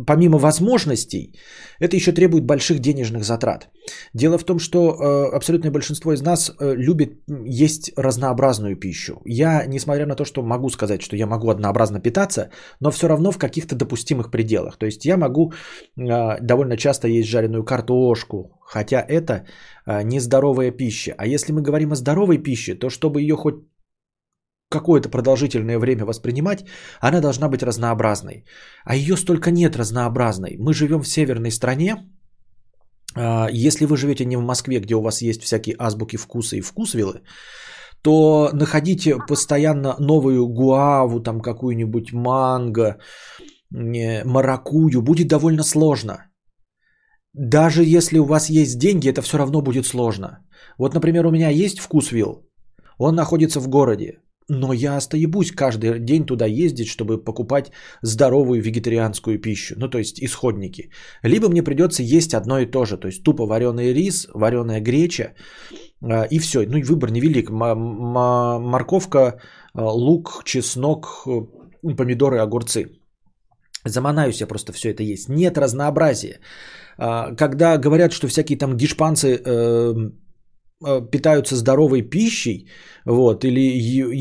[0.06, 1.32] помимо возможностей,
[1.80, 3.68] это еще требует больших денежных затрат.
[4.14, 9.20] Дело в том, что абсолютное большинство из нас любит есть разнообразную пищу.
[9.24, 12.50] Я, несмотря на то, что могу сказать, что я могу однообразно питаться,
[12.80, 14.76] но все равно в каких-то допустимых пределах.
[14.78, 15.52] То есть я могу
[15.96, 19.46] довольно часто есть жареную картошку, хотя это
[19.86, 21.14] нездоровая пища.
[21.18, 23.56] А если мы говорим о здоровой пище, то чтобы ее хоть
[24.74, 26.64] какое-то продолжительное время воспринимать,
[27.00, 28.44] она должна быть разнообразной.
[28.84, 30.56] А ее столько нет разнообразной.
[30.58, 31.96] Мы живем в северной стране.
[33.16, 36.60] А, если вы живете не в Москве, где у вас есть всякие азбуки вкуса и
[36.60, 37.20] вкусвилы,
[38.02, 42.98] то находите постоянно новую гуаву, там какую-нибудь манго,
[44.24, 46.16] маракую будет довольно сложно.
[47.32, 50.28] Даже если у вас есть деньги, это все равно будет сложно.
[50.78, 52.46] Вот, например, у меня есть вкусвилл,
[52.98, 54.20] он находится в городе.
[54.48, 57.72] Но я остаебусь каждый день туда ездить, чтобы покупать
[58.02, 60.90] здоровую вегетарианскую пищу, ну то есть исходники.
[61.22, 65.34] Либо мне придется есть одно и то же, то есть тупо вареный рис, вареная греча
[66.02, 66.66] а, и все.
[66.66, 67.50] Ну и выбор невелик.
[67.50, 69.40] Морковка,
[69.72, 71.26] а, лук, чеснок,
[71.96, 72.86] помидоры, огурцы.
[73.86, 75.28] Заманаюсь я просто все это есть.
[75.28, 76.40] Нет разнообразия.
[76.98, 79.94] А, когда говорят, что всякие там гешпанцы Э,
[81.10, 82.68] питаются здоровой пищей,
[83.04, 83.60] вот, или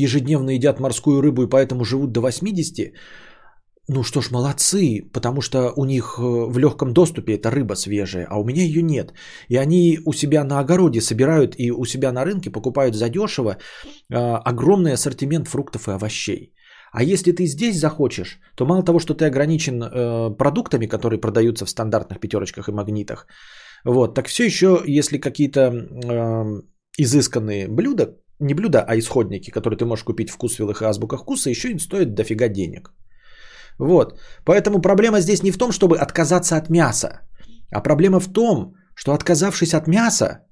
[0.04, 2.92] ежедневно едят морскую рыбу и поэтому живут до 80,
[3.88, 8.26] ну что ж, молодцы, потому что у них э, в легком доступе эта рыба свежая,
[8.30, 9.12] а у меня ее нет.
[9.48, 13.56] И они у себя на огороде собирают и у себя на рынке покупают задешево
[14.10, 16.54] э, огромный ассортимент фруктов и овощей.
[16.92, 21.66] А если ты здесь захочешь, то мало того, что ты ограничен э, продуктами, которые продаются
[21.66, 23.26] в стандартных пятерочках и магнитах,
[23.84, 26.62] вот, так все еще, если какие-то э,
[26.98, 31.50] изысканные блюда, не блюда, а исходники, которые ты можешь купить в вкусвиллах и азбуках вкуса,
[31.50, 32.90] еще и стоят дофига денег.
[33.78, 34.18] Вот.
[34.44, 37.20] Поэтому проблема здесь не в том, чтобы отказаться от мяса,
[37.70, 40.46] а проблема в том, что отказавшись от мяса,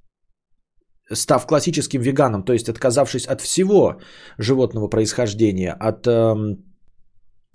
[1.13, 4.01] став классическим веганом, то есть отказавшись от всего
[4.39, 6.35] животного происхождения, от э,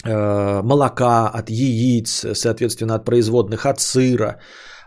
[0.04, 4.40] э, молока, от яиц, соответственно, от производных, от сыра,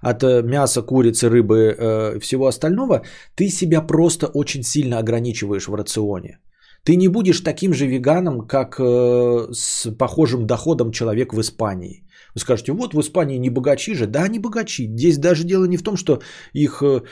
[0.03, 3.03] от э, мяса, курицы, рыбы, э, всего остального,
[3.35, 6.39] ты себя просто очень сильно ограничиваешь в рационе.
[6.85, 12.07] Ты не будешь таким же веганом, как э, с похожим доходом человек в Испании.
[12.35, 14.07] Вы скажете, вот в Испании не богачи же.
[14.07, 14.89] Да, не богачи.
[14.89, 16.21] Здесь даже дело не в том, что
[16.55, 17.03] их э,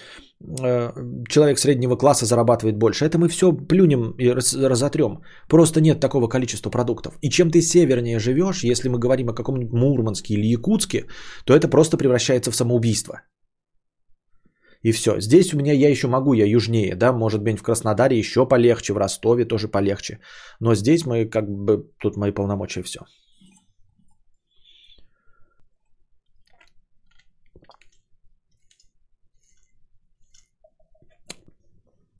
[0.40, 3.04] человек среднего класса зарабатывает больше.
[3.04, 5.22] Это мы все плюнем и раз, разотрем.
[5.48, 7.18] Просто нет такого количества продуктов.
[7.22, 11.06] И чем ты севернее живешь, если мы говорим о каком-нибудь Мурманске или Якутске,
[11.44, 13.22] то это просто превращается в самоубийство.
[14.82, 15.20] И все.
[15.20, 18.92] Здесь у меня я еще могу, я южнее, да, может быть в Краснодаре еще полегче,
[18.92, 20.20] в Ростове тоже полегче.
[20.60, 23.00] Но здесь мы как бы, тут мои полномочия все.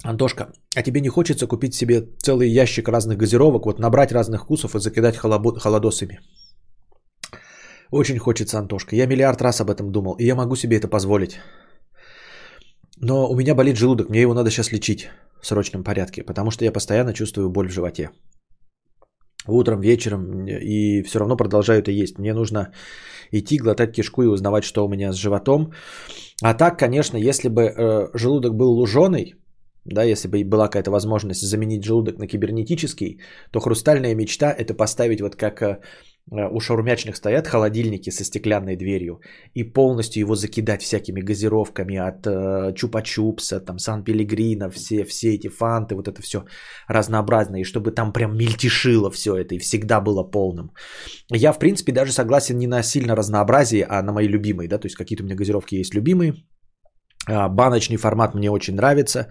[0.04, 4.74] Антошка, а тебе не хочется купить себе целый ящик разных газировок, вот набрать разных вкусов
[4.74, 6.20] и закидать холодосами?
[7.90, 8.96] Очень хочется, Антошка.
[8.96, 11.40] Я миллиард раз об этом думал, и я могу себе это позволить.
[13.00, 15.08] Но у меня болит желудок, мне его надо сейчас лечить
[15.40, 18.10] в срочном порядке, потому что я постоянно чувствую боль в животе.
[19.46, 22.18] Утром, вечером, и все равно продолжаю это есть.
[22.18, 22.72] Мне нужно
[23.32, 25.72] идти, глотать кишку и узнавать, что у меня с животом.
[26.42, 29.34] А так, конечно, если бы э, желудок был луженый,
[29.94, 33.20] да, если бы была какая-то возможность заменить желудок на кибернетический,
[33.50, 35.78] то хрустальная мечта это поставить вот как э,
[36.30, 39.20] Э, у шаурмячных стоят холодильники со стеклянной дверью
[39.54, 45.94] и полностью его закидать всякими газировками от э, чупа-чупса, там сан-пелегрина, все, все эти фанты,
[45.94, 46.44] вот это все
[46.88, 50.72] разнообразное, и чтобы там прям мельтешило все это и всегда было полным.
[51.30, 54.86] Я, в принципе, даже согласен не на сильно разнообразие, а на мои любимые, да, то
[54.86, 56.34] есть какие-то у меня газировки есть любимые,
[57.26, 59.28] а, баночный формат мне очень нравится.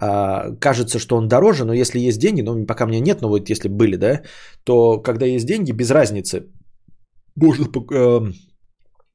[0.00, 3.50] А, кажется, что он дороже, но если есть деньги, ну пока мне нет, но вот
[3.50, 4.22] если были, да,
[4.64, 6.46] то когда есть деньги, без разницы,
[7.34, 8.32] можно э,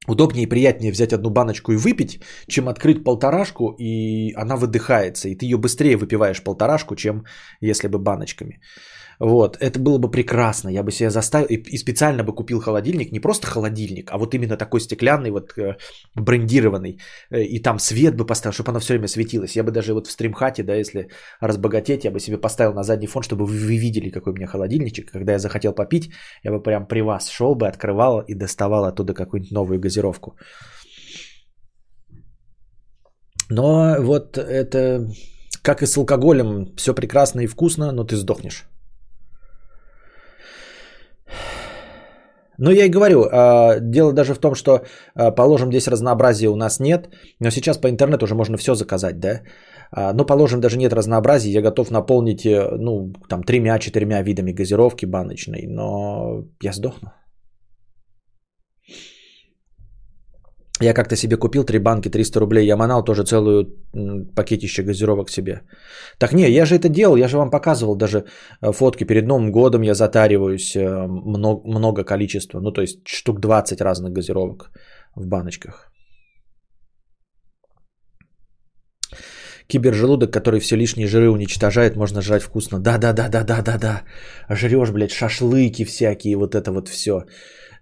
[0.07, 5.36] удобнее и приятнее взять одну баночку и выпить, чем открыть полторашку, и она выдыхается, и
[5.36, 7.23] ты ее быстрее выпиваешь полторашку, чем
[7.61, 8.59] если бы баночками.
[9.20, 10.70] Вот, это было бы прекрасно.
[10.70, 14.34] Я бы себя заставил и, и специально бы купил холодильник, не просто холодильник, а вот
[14.34, 15.78] именно такой стеклянный, вот э,
[16.16, 16.99] брендированный.
[17.32, 19.55] Э, и там свет бы поставил, чтобы оно все время светилось.
[19.55, 21.09] Я бы даже вот в стримхате, да, если
[21.41, 25.11] разбогатеть, я бы себе поставил на задний фон, чтобы вы видели, какой у меня холодильничек.
[25.11, 26.11] Когда я захотел попить,
[26.43, 30.36] я бы прям при вас шел бы, открывал и доставал оттуда какую-нибудь новую газировку.
[33.49, 35.07] Но вот это,
[35.61, 38.66] как и с алкоголем, все прекрасно и вкусно, но ты сдохнешь.
[42.57, 44.81] Ну, я и говорю, а, дело даже в том, что,
[45.15, 47.09] а, положим, здесь разнообразия у нас нет,
[47.39, 49.41] но сейчас по интернету уже можно все заказать, да?
[49.91, 55.05] А, ну, положим, даже нет разнообразия, я готов наполнить, э, ну, там, тремя-четырьмя видами газировки
[55.05, 57.09] баночной, но я сдохну.
[60.84, 63.65] Я как-то себе купил три банки 300 рублей, я манал тоже целую
[64.36, 65.61] пакетище газировок себе.
[66.17, 68.17] Так не, я же это делал, я же вам показывал даже
[68.61, 73.39] э, фотки перед Новым годом, я затариваюсь э, много, много количества, ну то есть штук
[73.39, 74.71] 20 разных газировок
[75.15, 75.93] в баночках.
[79.68, 82.80] Кибержелудок, который все лишние жиры уничтожает, можно жрать вкусно.
[82.80, 84.03] Да-да-да-да-да-да-да.
[84.49, 87.26] Жрешь, блядь, шашлыки всякие, вот это вот все.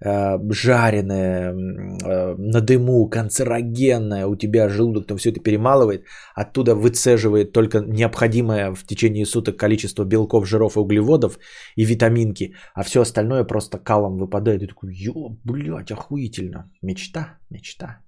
[0.04, 7.52] Э, жареное, э, на дыму, канцерогенное, у тебя желудок там все это перемалывает, оттуда выцеживает
[7.52, 11.38] только необходимое в течение суток количество белков, жиров и углеводов
[11.76, 14.64] и витаминки, а все остальное просто калом выпадает.
[14.64, 16.72] И такой, ё, блядь, охуительно.
[16.82, 18.00] Мечта, мечта.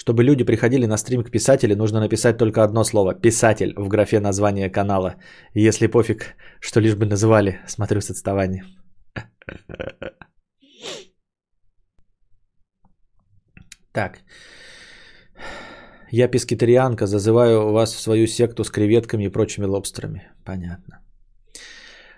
[0.00, 4.20] Чтобы люди приходили на стрим к писателю, нужно написать только одно слово– «писатель» в графе
[4.20, 5.14] названия канала.
[5.52, 8.64] Если пофиг, что лишь бы называли, смотрю с отставанием.
[13.92, 14.20] Так.
[16.10, 20.22] Я пескетарианка, зазываю вас в свою секту с креветками и прочими лобстерами.
[20.46, 21.00] Понятно.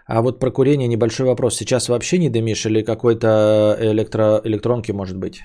[0.07, 1.57] А вот про курение небольшой вопрос.
[1.57, 4.41] Сейчас вообще не дымишь или какой-то электро...
[4.45, 5.41] электронки может быть?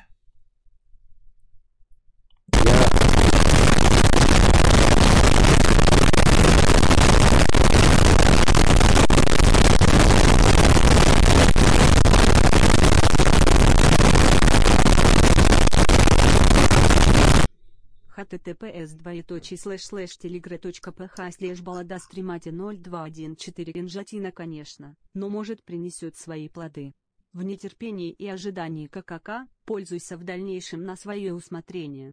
[18.28, 26.50] Https двоеточие слэш слэш telegra.ph слэш баллада стримхаты 0214 кринжатина конечно, но может принесет свои
[26.50, 26.94] плоды.
[27.34, 32.12] В нетерпении и ожидании ККК, пользуйся в дальнейшем на свое усмотрение.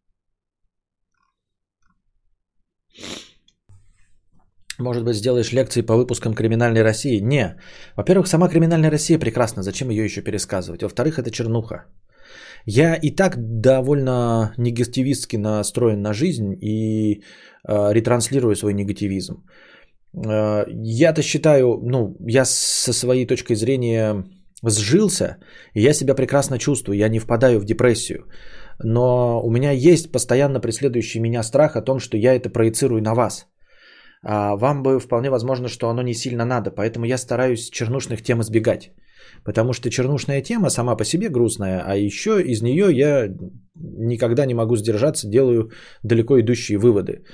[4.78, 7.20] Может быть, сделаешь лекции по выпускам «Криминальной России»?
[7.20, 7.56] Не.
[7.96, 9.62] Во-первых, сама «Криминальная Россия» прекрасна.
[9.62, 10.82] Зачем ее еще пересказывать?
[10.82, 11.86] Во-вторых, это чернуха.
[12.66, 17.22] Я и так довольно негативистски настроен на жизнь и
[17.68, 19.44] э, ретранслирую свой негативизм.
[20.14, 24.24] Э, я-то считаю, ну, я со своей точкой зрения
[24.62, 25.36] сжился,
[25.74, 28.24] и я себя прекрасно чувствую, я не впадаю в депрессию.
[28.82, 33.14] Но у меня есть постоянно преследующий меня страх о том, что я это проецирую на
[33.14, 33.46] вас.
[34.22, 38.40] А вам бы вполне возможно, что оно не сильно надо, поэтому я стараюсь чернушных тем
[38.40, 38.90] избегать.
[39.44, 43.28] Потому что чернушная тема сама по себе грустная, а еще из нее я
[43.74, 45.70] никогда не могу сдержаться, делаю
[46.02, 47.24] далеко идущие выводы.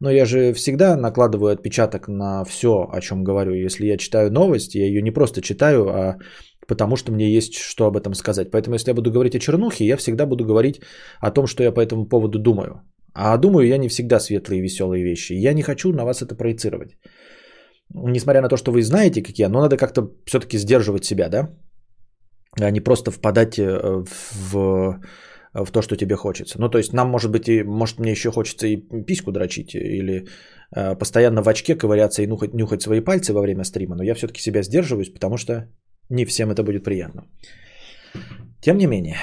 [0.00, 3.54] Но я же всегда накладываю отпечаток на все, о чем говорю.
[3.54, 6.18] Если я читаю новость, я ее не просто читаю, а
[6.66, 8.50] потому что мне есть что об этом сказать.
[8.50, 10.80] Поэтому если я буду говорить о чернухе, я всегда буду говорить
[11.20, 12.82] о том, что я по этому поводу думаю.
[13.14, 15.32] А думаю я не всегда светлые и веселые вещи.
[15.32, 16.96] Я не хочу на вас это проецировать.
[17.94, 21.48] Несмотря на то, что вы знаете какие, но надо как-то все-таки сдерживать себя, да?
[22.60, 24.04] А не просто впадать э,
[24.42, 25.00] в,
[25.54, 26.60] в то, что тебе хочется.
[26.60, 28.76] Ну, то есть нам, может быть, и, может, мне еще хочется и
[29.06, 30.26] письку дрочить, или
[30.76, 34.14] э, постоянно в очке ковыряться и нюхать, нюхать свои пальцы во время стрима, но я
[34.14, 35.68] все-таки себя сдерживаюсь, потому что
[36.10, 37.24] не всем это будет приятно.
[38.60, 39.16] Тем не менее,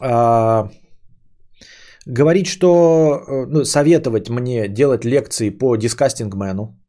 [0.00, 0.68] э,
[2.06, 6.80] говорить, что, э, ну, советовать мне делать лекции по дискастингмену,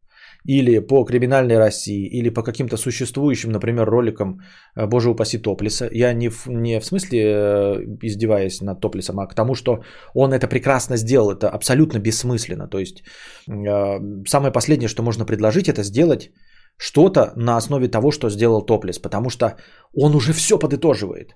[0.48, 4.40] или по криминальной России, или по каким-то существующим, например, роликам
[4.76, 5.90] э, «Боже упаси Топлиса».
[5.92, 9.84] Я не в, не в смысле э, издеваясь над Топлисом, а к тому, что
[10.14, 11.32] он это прекрасно сделал.
[11.32, 12.68] Это абсолютно бессмысленно.
[12.68, 13.04] То есть
[13.48, 16.32] э, самое последнее, что можно предложить, это сделать
[16.78, 19.46] что-то на основе того, что сделал Топлис, потому что
[19.94, 21.36] он уже все подытоживает.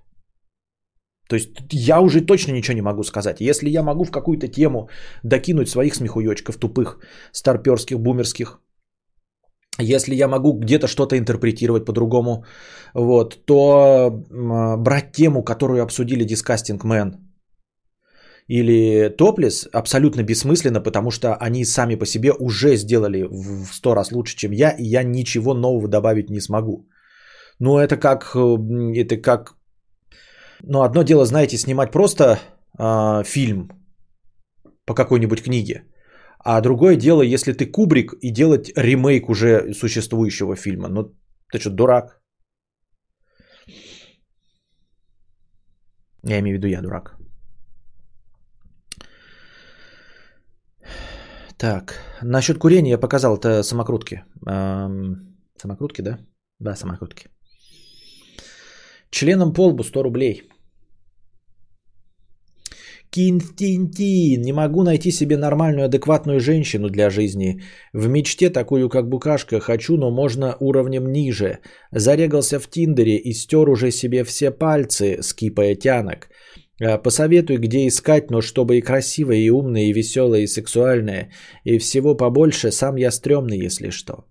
[1.29, 3.41] То есть я уже точно ничего не могу сказать.
[3.41, 4.89] Если я могу в какую-то тему
[5.23, 6.99] докинуть своих смехуёчков тупых,
[7.31, 8.59] старперских, бумерских,
[9.83, 12.45] если я могу где-то что-то интерпретировать по-другому,
[12.93, 14.11] вот, то
[14.77, 17.15] брать тему, которую обсудили Disgusting Man
[18.49, 24.11] или Топлис, абсолютно бессмысленно, потому что они сами по себе уже сделали в сто раз
[24.11, 26.87] лучше, чем я, и я ничего нового добавить не смогу.
[27.59, 28.35] Но это как,
[28.95, 29.55] это как,
[30.63, 32.39] ну одно дело, знаете, снимать просто
[32.79, 33.69] э, фильм
[34.85, 35.83] по какой-нибудь книге,
[36.43, 40.87] а другое дело, если ты Кубрик и делать ремейк уже существующего фильма.
[40.87, 41.13] Ну,
[41.51, 42.21] ты что, дурак?
[46.23, 47.17] Я имею в виду, я дурак.
[51.57, 54.23] Так, насчет курения я показал, это самокрутки.
[54.47, 56.19] Эм, самокрутки, да?
[56.59, 57.27] Да, самокрутки.
[59.09, 60.49] Членом полбу 100 рублей.
[63.11, 67.61] Кинтинтин, не могу найти себе нормальную, адекватную женщину для жизни.
[67.91, 71.57] В мечте такую, как букашка, хочу, но можно уровнем ниже.
[71.91, 76.29] Зарегался в Тиндере и стер уже себе все пальцы, скипая тянок.
[76.81, 81.29] А, посоветуй, где искать, но чтобы и красивая, и умная, и веселая, и сексуальная.
[81.63, 84.25] И всего побольше, сам я стрёмный, если что.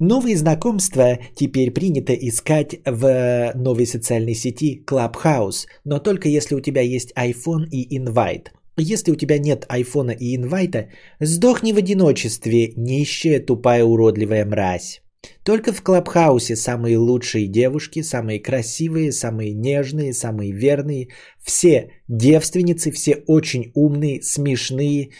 [0.00, 6.82] Новые знакомства теперь принято искать в новой социальной сети Clubhouse, но только если у тебя
[6.82, 8.48] есть iPhone и Invite.
[8.80, 10.88] Если у тебя нет айфона и инвайта,
[11.20, 15.02] сдохни в одиночестве, нищая тупая уродливая мразь.
[15.44, 21.08] Только в Клабхаусе самые лучшие девушки, самые красивые, самые нежные, самые верные,
[21.40, 25.10] все девственницы, все очень умные, смешные,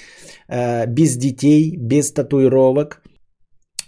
[0.48, 3.02] э, без детей, без татуировок.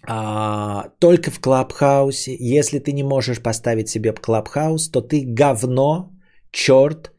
[0.08, 2.36] А, только в Клабхаусе.
[2.38, 6.10] Если ты не можешь поставить себе Клабхаус, то ты говно,
[6.50, 7.12] черт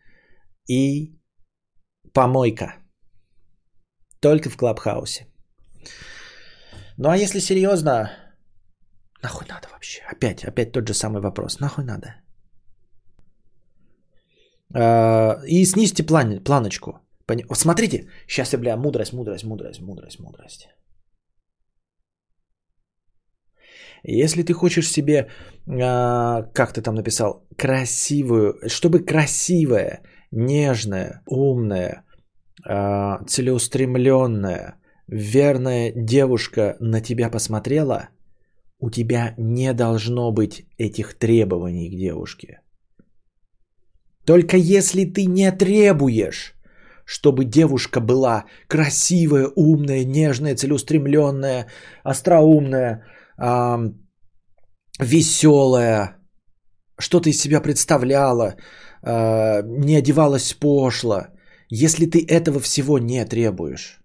[0.67, 1.15] и
[2.13, 2.75] помойка.
[4.19, 5.27] Только в Клабхаусе.
[6.97, 8.11] Ну а если серьезно,
[9.23, 10.01] Нахуй надо вообще?
[10.11, 11.59] Опять, опять тот же самый вопрос.
[11.59, 12.15] Нахуй надо?
[14.73, 16.99] А, и снизьте план, планочку.
[17.27, 20.69] Вот смотрите, сейчас я, бля, мудрость, мудрость, мудрость, мудрость, мудрость.
[24.03, 25.29] Если ты хочешь себе,
[25.67, 30.01] а, как ты там написал, красивую, чтобы красивая,
[30.31, 32.03] нежная, умная,
[32.63, 34.75] целеустремленная,
[35.07, 38.09] верная девушка на тебя посмотрела–
[38.81, 42.61] у тебя не должно быть этих требований к девушке.
[44.25, 46.55] Только если ты не требуешь,
[47.05, 51.67] чтобы девушка была красивая, умная, нежная, целеустремленная,
[52.03, 53.03] остроумная,
[53.37, 53.93] э,
[54.99, 56.17] веселая,
[56.99, 58.55] что-то из себя представляла,
[59.03, 61.27] э, не одевалась пошло.
[61.69, 64.01] Если ты этого всего не требуешь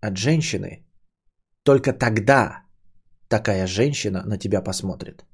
[0.00, 0.86] от женщины,
[1.64, 2.63] только тогда
[3.38, 5.24] такая женщина на тебя посмотрит.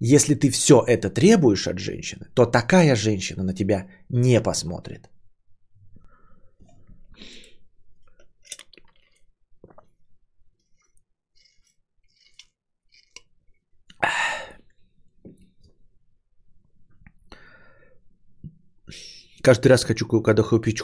[0.00, 5.08] Если ты все это требуешь от женщины, то такая женщина на тебя не посмотрит.
[19.42, 20.82] Каждый раз хочу, когда купить...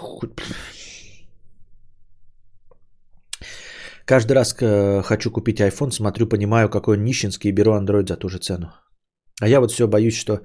[4.11, 8.17] Каждый раз э, хочу купить iPhone, смотрю, понимаю, какой он нищенский и беру Android за
[8.17, 8.73] ту же цену.
[9.41, 10.41] А я вот все боюсь, что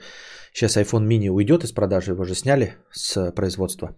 [0.53, 3.95] сейчас iPhone mini уйдет из продажи, его же сняли с производства.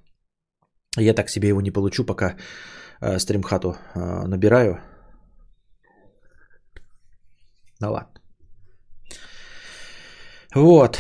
[0.98, 2.38] Я так себе его не получу, пока
[3.02, 4.80] э, стримхату э, набираю.
[7.82, 8.22] Ну ладно.
[10.56, 10.98] Вот.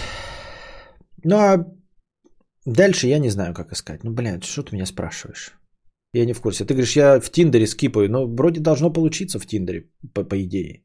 [1.24, 1.66] Ну а
[2.66, 4.04] дальше я не знаю, как искать.
[4.04, 5.57] Ну, блядь, что ты меня спрашиваешь?
[6.14, 6.66] Я не в курсе.
[6.66, 8.10] Ты говоришь, я в Тиндере скипаю.
[8.10, 10.84] Но вроде должно получиться в Тиндере, по, по идее.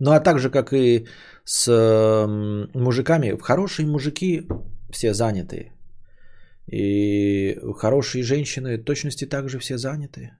[0.00, 1.06] Ну а так же, как и
[1.44, 2.26] с э,
[2.74, 4.42] мужиками, хорошие мужики
[4.90, 5.72] все заняты.
[6.66, 10.30] И хорошие женщины точности также все заняты.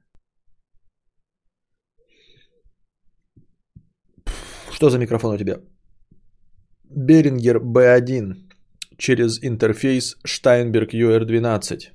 [4.73, 5.61] Что за микрофон у тебя?
[6.85, 8.44] Берингер B1
[8.99, 11.91] через интерфейс Steinberg UR12.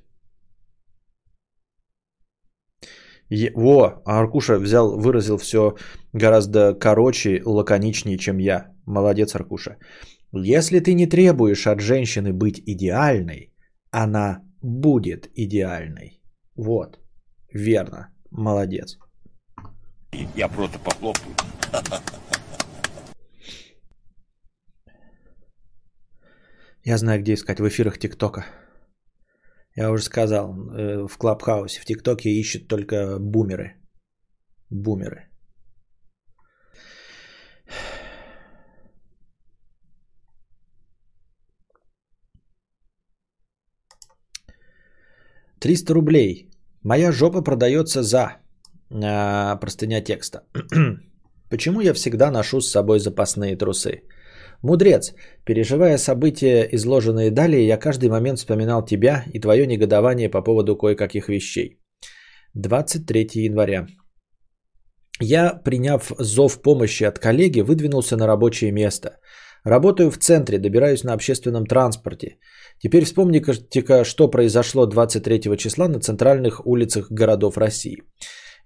[3.30, 5.76] Е- Во, а Аркуша взял, выразил все
[6.12, 8.72] гораздо короче, лаконичнее, чем я.
[8.86, 9.76] Молодец, Аркуша.
[10.32, 13.52] Если ты не требуешь от женщины быть идеальной,
[13.90, 16.20] она будет идеальной.
[16.56, 16.98] Вот,
[17.52, 18.98] верно, молодец.
[20.36, 21.34] Я просто похлопаю.
[26.84, 28.46] Я знаю, где искать в эфирах ТикТока.
[29.76, 33.74] Я уже сказал, э, в Клабхаусе, в ТикТоке ищут только бумеры.
[34.70, 35.28] Бумеры.
[45.60, 46.50] Триста рублей.
[46.82, 48.38] Моя жопа продается за
[48.90, 50.44] а, простыня текста.
[51.50, 54.02] Почему я всегда ношу с собой запасные трусы?
[54.62, 60.76] Мудрец, переживая события, изложенные далее, я каждый момент вспоминал тебя и твое негодование по поводу
[60.76, 61.80] кое-каких вещей.
[62.54, 63.86] 23 января.
[65.20, 69.18] Я, приняв зов помощи от коллеги, выдвинулся на рабочее место.
[69.64, 72.38] Работаю в центре, добираюсь на общественном транспорте.
[72.78, 78.02] Теперь вспомните-ка, что произошло 23 числа на центральных улицах городов России.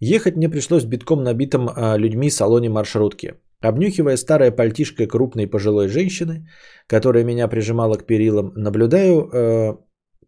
[0.01, 3.35] Ехать мне пришлось битком набитом а, людьми салоне маршрутки.
[3.65, 6.47] Обнюхивая старое пальтишко крупной пожилой женщины,
[6.87, 9.77] которая меня прижимала к перилам, наблюдаю э,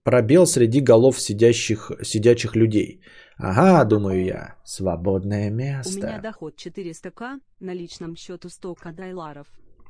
[0.03, 3.03] пробел среди голов сидящих, сидячих людей.
[3.37, 5.93] Ага, думаю я, свободное место.
[5.93, 9.49] У меня доход 400к, на личном счету 100к дайларов.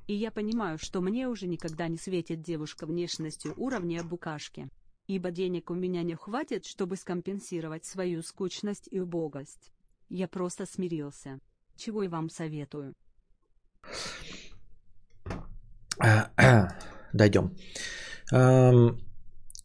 [0.08, 4.68] И я понимаю, что мне уже никогда не светит девушка внешностью уровня букашки.
[5.06, 9.70] Ибо денег у меня не хватит, чтобы скомпенсировать свою скучность и убогость.
[10.08, 11.38] Я просто смирился.
[11.76, 12.94] Чего и вам советую.
[17.12, 17.50] Дойдем.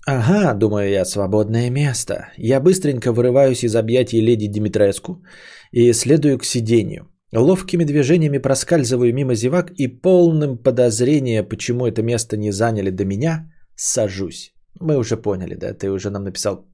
[0.08, 2.32] Ага, думаю я, свободное место.
[2.38, 5.24] Я быстренько вырываюсь из объятий леди Димитреску
[5.72, 7.08] и следую к сиденью.
[7.34, 13.52] Ловкими движениями проскальзываю мимо зевак и полным подозрения, почему это место не заняли до меня,
[13.76, 14.54] сажусь.
[14.80, 16.66] Мы уже поняли, да, ты уже нам написал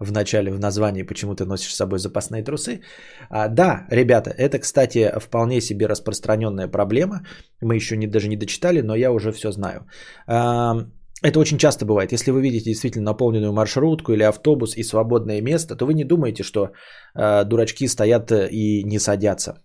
[0.00, 2.80] в начале, в названии, почему ты носишь с собой запасные трусы.
[3.30, 7.26] А, да, ребята, это, кстати, вполне себе распространенная проблема.
[7.60, 9.86] Мы еще не, даже не дочитали, но я уже все знаю.
[10.26, 10.86] А,
[11.22, 12.12] это очень часто бывает.
[12.12, 16.42] Если вы видите действительно наполненную маршрутку или автобус и свободное место, то вы не думаете,
[16.42, 16.72] что
[17.14, 19.62] а, дурачки стоят и не садятся.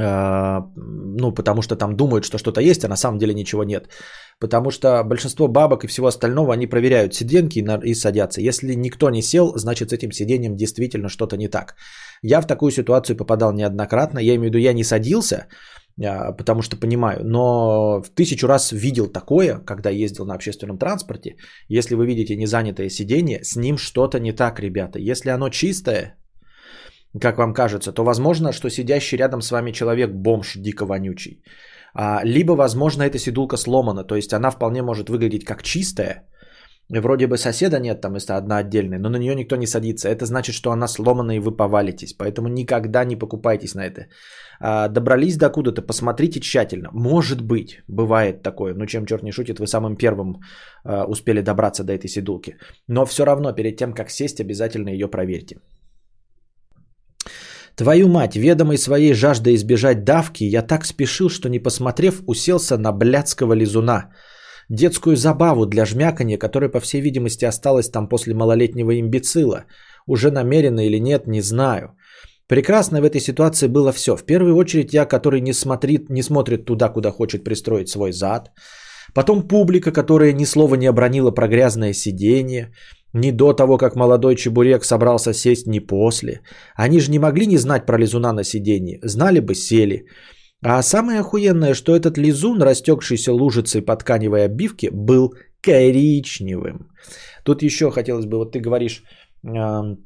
[0.00, 3.88] А, ну, потому что там думают, что что-то есть, а на самом деле ничего нет.
[4.40, 8.40] Потому что большинство бабок и всего остального, они проверяют сиденьки и садятся.
[8.40, 11.74] Если никто не сел, значит с этим сиденьем действительно что-то не так.
[12.22, 14.20] Я в такую ситуацию попадал неоднократно.
[14.20, 15.48] Я имею в виду, я не садился,
[16.04, 21.36] а, потому что понимаю, но в тысячу раз видел такое, когда ездил на общественном транспорте.
[21.68, 25.00] Если вы видите незанятое сиденье, с ним что-то не так, ребята.
[25.00, 26.14] Если оно чистое,
[27.20, 31.42] как вам кажется, то возможно, что сидящий рядом с вами человек бомж дико вонючий.
[31.94, 36.24] А, либо, возможно, эта сидулка сломана, то есть она вполне может выглядеть как чистая,
[36.88, 40.08] вроде бы соседа нет там, если одна отдельная, но на нее никто не садится.
[40.08, 42.14] Это значит, что она сломана и вы повалитесь.
[42.14, 44.06] Поэтому никогда не покупайтесь на это.
[44.60, 46.90] А, добрались до куда-то, посмотрите тщательно.
[46.92, 48.74] Может быть, бывает такое.
[48.74, 50.40] Ну, чем черт не шутит, вы самым первым
[50.84, 52.56] а, успели добраться до этой сидулки.
[52.88, 55.56] Но все равно, перед тем, как сесть, обязательно ее проверьте.
[57.78, 62.92] Твою мать, ведомой своей жаждой избежать давки, я так спешил, что не посмотрев, уселся на
[62.92, 64.12] блядского лизуна–
[64.68, 69.64] детскую забаву для жмякания, которая, по всей видимости, осталась там после малолетнего имбецила.
[70.06, 71.96] Уже намеренно или нет, не знаю.
[72.46, 74.16] Прекрасно в этой ситуации было все.
[74.16, 78.50] В первую очередь я, который не смотрит, не смотрит туда, куда хочет пристроить свой зад.
[79.18, 82.72] Потом публика, которая ни слова не обронила про грязное сиденье.
[83.12, 86.42] Ни до того, как молодой чебурек собрался сесть, ни после.
[86.76, 89.00] Они же не могли не знать про лизуна на сиденье.
[89.02, 90.06] Знали бы, сели.
[90.64, 96.88] А самое охуенное, что этот лизун, растекшийся лужицей по тканевой обивке, был коричневым.
[97.42, 99.02] Тут еще хотелось бы, вот ты говоришь,
[99.42, 99.96] э,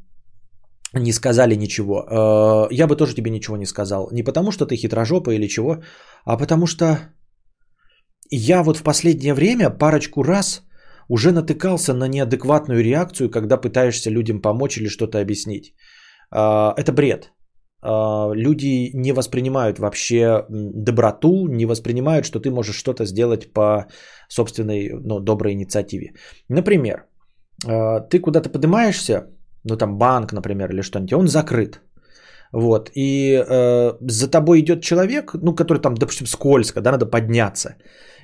[0.94, 2.06] не сказали ничего.
[2.10, 4.08] Э, я бы тоже тебе ничего не сказал.
[4.10, 5.82] Не потому, что ты хитрожопа или чего,
[6.24, 7.12] а потому что
[8.36, 10.62] я вот в последнее время парочку раз
[11.08, 15.74] уже натыкался на неадекватную реакцию, когда пытаешься людям помочь или что-то объяснить.
[16.34, 17.32] Э, это бред.
[17.82, 23.86] А, люди не воспринимают вообще доброту, не воспринимают, что ты можешь что-то сделать по
[24.28, 26.12] собственной ну, доброй инициативе.
[26.48, 27.06] Например,
[27.66, 29.26] а, ты куда-то поднимаешься,
[29.64, 31.80] ну там банк, например, или что-нибудь, он закрыт.
[32.54, 37.76] Вот, и э, за тобой идет человек, ну, который там, допустим, скользко, да, надо подняться.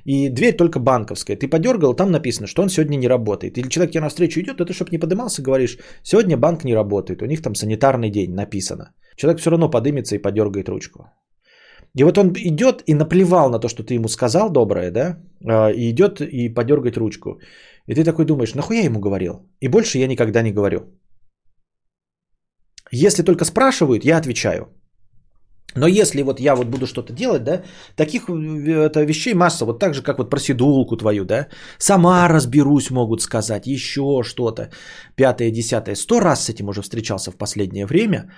[0.08, 1.36] И дверь только банковская.
[1.36, 3.58] Ты подергал, там написано, что он сегодня не работает.
[3.58, 7.26] Или человек тебе навстречу идет, это чтобы не подымался, говоришь, сегодня банк не работает, у
[7.26, 8.94] них там санитарный день написано.
[9.16, 11.00] Человек все равно подымется и подергает ручку.
[11.98, 15.70] И вот он идет и наплевал на то, что ты ему сказал доброе, да, а,
[15.72, 17.38] и идет и подергать ручку.
[17.86, 19.34] И ты такой думаешь, нахуя я ему говорил?
[19.60, 20.80] И больше я никогда не говорю.
[22.90, 24.68] Если только спрашивают, я отвечаю.
[25.78, 27.62] Но если вот я вот буду что-то делать, да,
[27.96, 31.46] таких э, это вещей масса, вот так же, как вот про сидулку твою, да,
[31.78, 34.70] сама разберусь, могут сказать, еще что-то,
[35.16, 35.96] пятое, десятое.
[35.96, 38.30] Сто раз с этим уже встречался в последнее время,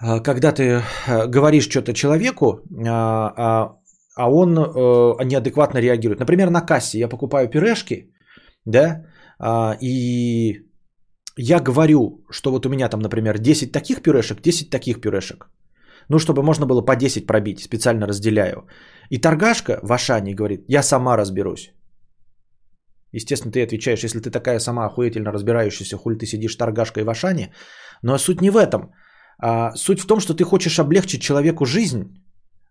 [0.00, 0.82] а, когда ты э,
[1.26, 3.76] говоришь что-то человеку, а, а,
[4.16, 6.20] а он э, неадекватно реагирует.
[6.20, 8.10] Например, на кассе я покупаю пюрешки,
[8.64, 9.04] да,
[9.82, 10.62] и
[11.36, 15.46] я говорю, что вот у меня там, например, 10 таких пюрешек, 10 таких пюрешек.
[16.08, 18.66] Ну, чтобы можно было по 10 пробить, специально разделяю.
[19.10, 21.72] И торгашка в Ашане говорит, я сама разберусь.
[23.12, 27.52] Естественно, ты отвечаешь, если ты такая сама охуительно разбирающаяся, хули ты сидишь торгашкой в Ашане.
[28.02, 28.92] Но суть не в этом.
[29.38, 32.04] А, суть в том, что ты хочешь облегчить человеку жизнь,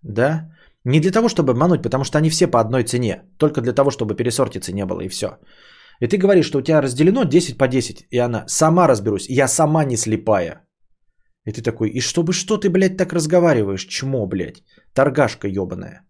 [0.03, 0.51] да,
[0.83, 3.91] не для того, чтобы обмануть, потому что они все по одной цене, только для того,
[3.91, 5.27] чтобы пересортицы не было и все.
[5.99, 9.47] И ты говоришь, что у тебя разделено 10 по 10, и она сама разберусь, я
[9.47, 10.64] сама не слепая.
[11.46, 16.02] И ты такой, и чтобы что ты, блядь, так разговариваешь, чмо, блядь, торгашка ебаная.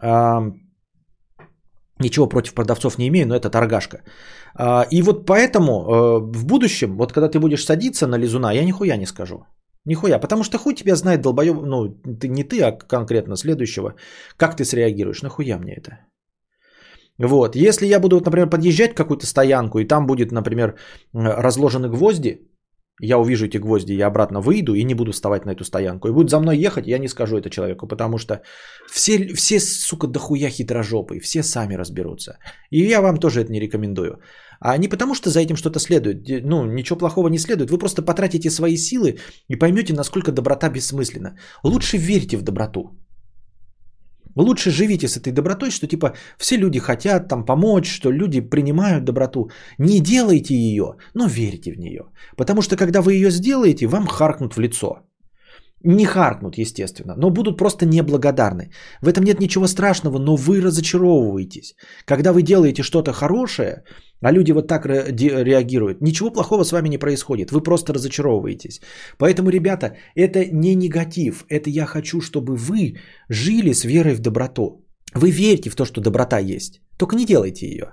[0.00, 0.42] А,
[2.00, 4.02] ничего против продавцов не имею, но это торгашка.
[4.54, 8.64] А, и вот поэтому э, в будущем, вот когда ты будешь садиться на лизуна, я
[8.64, 9.44] нихуя не скажу.
[9.86, 11.88] Нихуя, потому что хуй тебя знает долбоеб, ну
[12.20, 13.94] ты, не ты, а конкретно следующего,
[14.36, 15.98] как ты среагируешь, нахуя мне это?
[17.18, 20.74] Вот, если я буду, например, подъезжать к какую-то стоянку, и там будет, например,
[21.12, 22.40] разложены гвозди,
[23.00, 26.08] я увижу эти гвозди, я обратно выйду и не буду вставать на эту стоянку.
[26.08, 28.42] И будет за мной ехать, я не скажу это человеку, потому что
[28.90, 32.38] все, все сука, дохуя хитрожопые, все сами разберутся.
[32.70, 34.20] И я вам тоже это не рекомендую.
[34.60, 36.44] А не потому, что за этим что-то следует.
[36.44, 37.70] Ну, ничего плохого не следует.
[37.70, 39.18] Вы просто потратите свои силы
[39.48, 41.36] и поймете, насколько доброта бессмысленна.
[41.64, 43.03] Лучше верьте в доброту.
[44.36, 49.04] Лучше живите с этой добротой, что типа все люди хотят там помочь, что люди принимают
[49.04, 49.50] доброту.
[49.78, 52.04] Не делайте ее, но верьте в нее.
[52.36, 55.00] Потому что когда вы ее сделаете, вам харкнут в лицо.
[55.86, 58.70] Не харкнут, естественно, но будут просто неблагодарны.
[59.02, 61.74] В этом нет ничего страшного, но вы разочаровываетесь.
[62.06, 63.84] Когда вы делаете что-то хорошее,
[64.24, 68.80] а люди вот так реагируют, ничего плохого с вами не происходит, вы просто разочаровываетесь.
[69.18, 72.96] Поэтому, ребята, это не негатив, это я хочу, чтобы вы
[73.28, 74.82] жили с верой в доброту.
[75.14, 77.92] Вы верите в то, что доброта есть, только не делайте ее.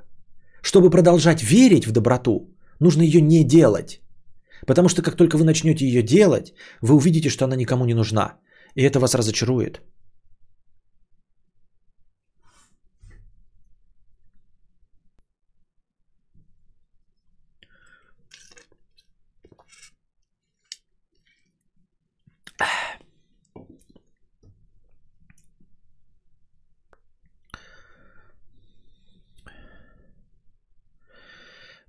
[0.63, 4.01] Чтобы продолжать верить в доброту, нужно ее не делать.
[4.65, 8.37] Потому что как только вы начнете ее делать, вы увидите, что она никому не нужна.
[8.75, 9.81] И это вас разочарует.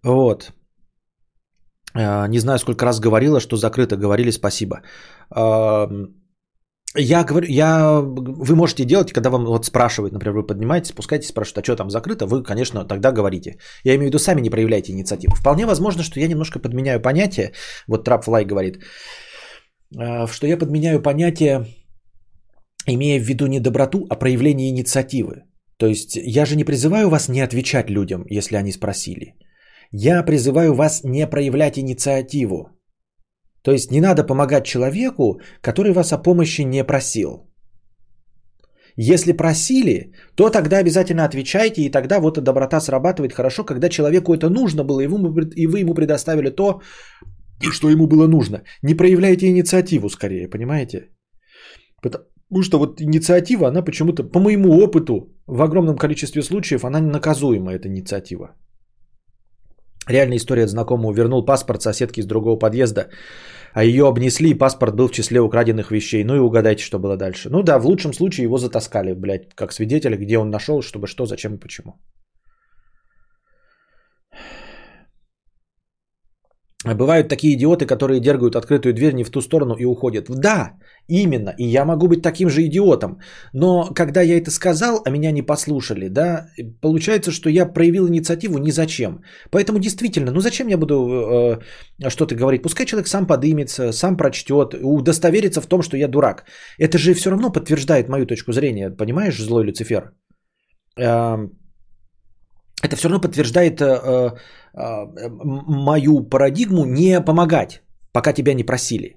[0.04, 0.52] Вот.
[1.94, 3.96] Э, Не знаю, сколько раз говорила, что закрыто.
[3.96, 4.82] Говорили спасибо.
[5.34, 6.16] Эм,
[6.94, 11.58] Я говорю, я, вы можете делать, когда вам вот спрашивают, например, вы поднимаетесь, спускаетесь, спрашивают,
[11.58, 13.56] а что там закрыто, вы, конечно, тогда говорите.
[13.84, 15.34] Я имею в виду, сами не проявляйте инициативу.
[15.34, 17.52] Вполне возможно, что я немножко подменяю понятие,
[17.88, 18.76] вот Трапфлай говорит,
[19.98, 21.66] э, что я подменяю понятие,
[22.86, 25.44] имея в виду не доброту, а проявление инициативы.
[25.78, 29.34] То есть я же не призываю вас не отвечать людям, если они спросили.
[29.94, 32.70] Я призываю вас не проявлять инициативу.
[33.62, 37.46] То есть не надо помогать человеку, который вас о помощи не просил.
[38.96, 44.34] Если просили, то тогда обязательно отвечайте, и тогда вот и доброта срабатывает хорошо, когда человеку
[44.34, 45.06] это нужно было, и
[45.66, 46.80] вы, ему предоставили то,
[47.70, 48.62] что ему было нужно.
[48.82, 51.10] Не проявляйте инициативу скорее, понимаете?
[52.02, 57.72] Потому что вот инициатива, она почему-то, по моему опыту, в огромном количестве случаев, она наказуема,
[57.72, 58.56] эта инициатива.
[60.08, 61.12] Реальная история от знакомого.
[61.12, 63.08] Вернул паспорт соседки из другого подъезда,
[63.72, 66.24] а ее обнесли, и паспорт был в числе украденных вещей.
[66.24, 67.48] Ну и угадайте, что было дальше.
[67.50, 71.26] Ну да, в лучшем случае его затаскали, блядь, как свидетеля, где он нашел, чтобы что,
[71.26, 71.94] зачем и почему.
[76.84, 80.26] Бывают такие идиоты, которые дергают открытую дверь не в ту сторону и уходят.
[80.28, 80.72] Да,
[81.08, 81.54] именно.
[81.58, 83.20] И я могу быть таким же идиотом.
[83.52, 86.48] Но когда я это сказал, а меня не послушали, да,
[86.80, 89.22] получается, что я проявил инициативу ни зачем.
[89.50, 90.94] Поэтому действительно, ну зачем я буду
[92.00, 92.62] э, что-то говорить?
[92.62, 96.44] Пускай человек сам подымется, сам прочтет, удостоверится в том, что я дурак.
[96.78, 98.90] Это же все равно подтверждает мою точку зрения.
[98.90, 100.10] Понимаешь, злой Люцифер?
[100.98, 101.36] Э,
[102.82, 104.30] это все равно подтверждает э, э,
[104.74, 109.16] мою парадигму не помогать, пока тебя не просили.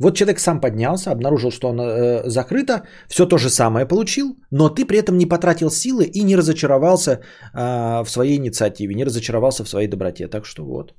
[0.00, 4.70] Вот человек сам поднялся, обнаружил, что он э, закрыто, все то же самое получил, но
[4.70, 9.64] ты при этом не потратил силы и не разочаровался э, в своей инициативе, не разочаровался
[9.64, 10.26] в своей доброте.
[10.28, 10.94] Так что вот.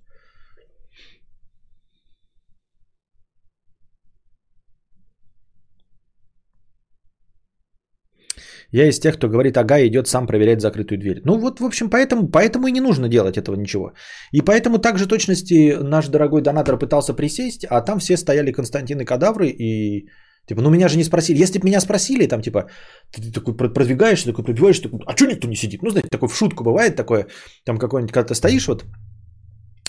[8.71, 11.21] Я из тех, кто говорит, ага, идет сам проверять закрытую дверь.
[11.25, 13.93] Ну вот, в общем, поэтому, поэтому и не нужно делать этого ничего.
[14.31, 19.49] И поэтому также точности наш дорогой донатор пытался присесть, а там все стояли Константины кадавры
[19.49, 20.07] и
[20.47, 21.43] Типа, ну меня же не спросили.
[21.43, 22.69] Если бы меня спросили, там, типа,
[23.11, 25.81] ты, ты такой продвигаешься, такой пробиваешь, такой, а что никто не сидит?
[25.83, 27.27] Ну, знаете, такой в шутку бывает такое,
[27.63, 28.85] там какой-нибудь, когда ты стоишь, вот,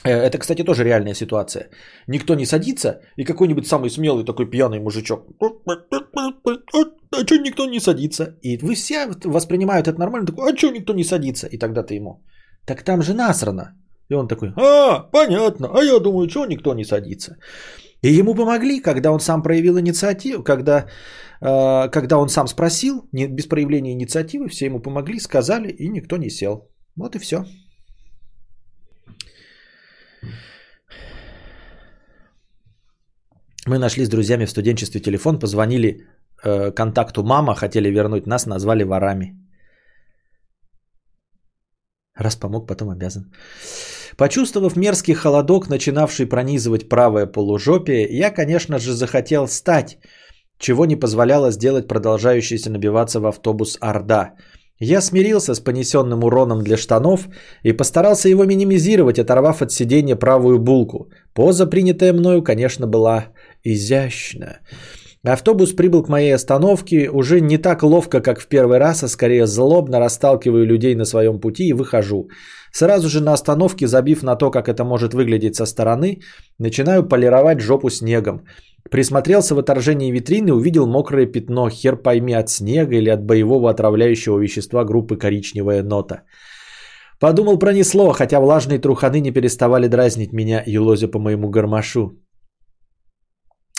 [0.05, 1.71] э, это, кстати, тоже реальная ситуация.
[2.07, 5.27] Никто не садится, и какой-нибудь самый смелый такой пьяный мужичок.
[7.13, 8.37] А что никто не садится?
[8.43, 10.27] И вы все воспринимают это нормально.
[10.27, 11.47] Такой, а что никто не садится?
[11.47, 12.25] И тогда ты ему.
[12.67, 13.75] Так там же насрано.
[14.09, 15.69] И он такой, а, понятно.
[15.75, 17.37] А я думаю, что никто не садится.
[18.03, 20.87] И ему помогли, когда он сам проявил инициативу, когда,
[21.41, 26.17] э, когда он сам спросил, не, без проявления инициативы, все ему помогли, сказали, и никто
[26.17, 26.69] не сел.
[26.97, 27.45] Вот и все.
[33.67, 36.07] Мы нашли с друзьями в студенчестве телефон, позвонили
[36.45, 39.37] э, контакту мама, хотели вернуть нас, назвали ворами.
[42.15, 43.33] Раз помог, потом обязан.
[44.17, 49.99] Почувствовав мерзкий холодок, начинавший пронизывать правое полужопие, я, конечно же, захотел встать,
[50.59, 54.35] чего не позволяло сделать продолжающийся набиваться в автобус Орда.
[54.79, 57.29] Я смирился с понесенным уроном для штанов
[57.63, 61.11] и постарался его минимизировать, оторвав от сиденья правую булку.
[61.35, 63.27] Поза, принятая мною, конечно, была
[63.65, 64.59] изящна.
[65.25, 69.47] Автобус прибыл к моей остановке уже не так ловко, как в первый раз, а скорее
[69.47, 72.29] злобно расталкиваю людей на своем пути и выхожу.
[72.73, 76.19] Сразу же на остановке, забив на то, как это может выглядеть со стороны,
[76.59, 78.41] начинаю полировать жопу снегом.
[78.91, 84.41] Присмотрелся в отражении витрины, увидел мокрое пятно, хер пойми от снега или от боевого отравляющего
[84.41, 86.23] вещества группы коричневая нота.
[87.21, 92.19] Подумал пронесло, хотя влажные труханы не переставали дразнить меня, елозя по моему гармошу.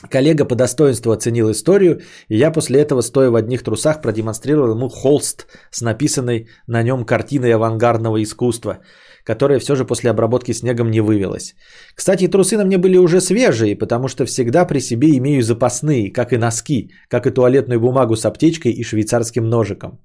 [0.09, 4.89] Коллега по достоинству оценил историю, и я после этого, стоя в одних трусах, продемонстрировал ему
[4.89, 8.79] холст с написанной на нем картиной авангардного искусства,
[9.25, 11.55] которая все же после обработки снегом не вывелась.
[11.95, 16.33] Кстати, трусы на мне были уже свежие, потому что всегда при себе имею запасные, как
[16.33, 19.99] и носки, как и туалетную бумагу с аптечкой и швейцарским ножиком.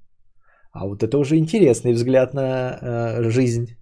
[0.72, 3.76] А вот это уже интересный взгляд на э, жизнь.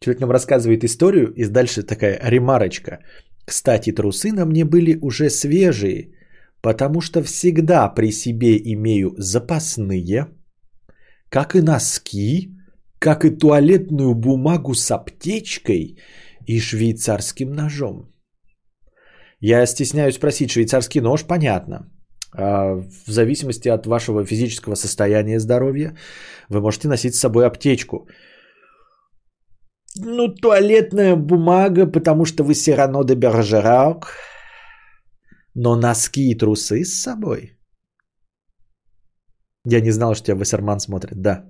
[0.00, 2.98] Человек нам рассказывает историю, и дальше такая ремарочка.
[3.44, 6.12] Кстати, трусы на мне были уже свежие,
[6.60, 10.28] потому что всегда при себе имею запасные,
[11.28, 12.50] как и носки,
[12.98, 15.98] как и туалетную бумагу с аптечкой
[16.46, 18.10] и швейцарским ножом.
[19.40, 21.90] Я стесняюсь спросить, швейцарский нож, понятно.
[22.32, 22.76] А
[23.06, 25.94] в зависимости от вашего физического состояния здоровья,
[26.48, 28.08] вы можете носить с собой аптечку.
[29.96, 34.06] Ну, туалетная бумага, потому что вы все равно де Бержерак.
[35.54, 37.56] Но носки и трусы с собой?
[39.66, 41.44] Я не знал, что тебя Вассерман смотрит, да.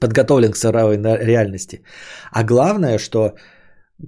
[0.00, 1.82] Подготовлен к суровой реальности.
[2.32, 3.34] А главное, что,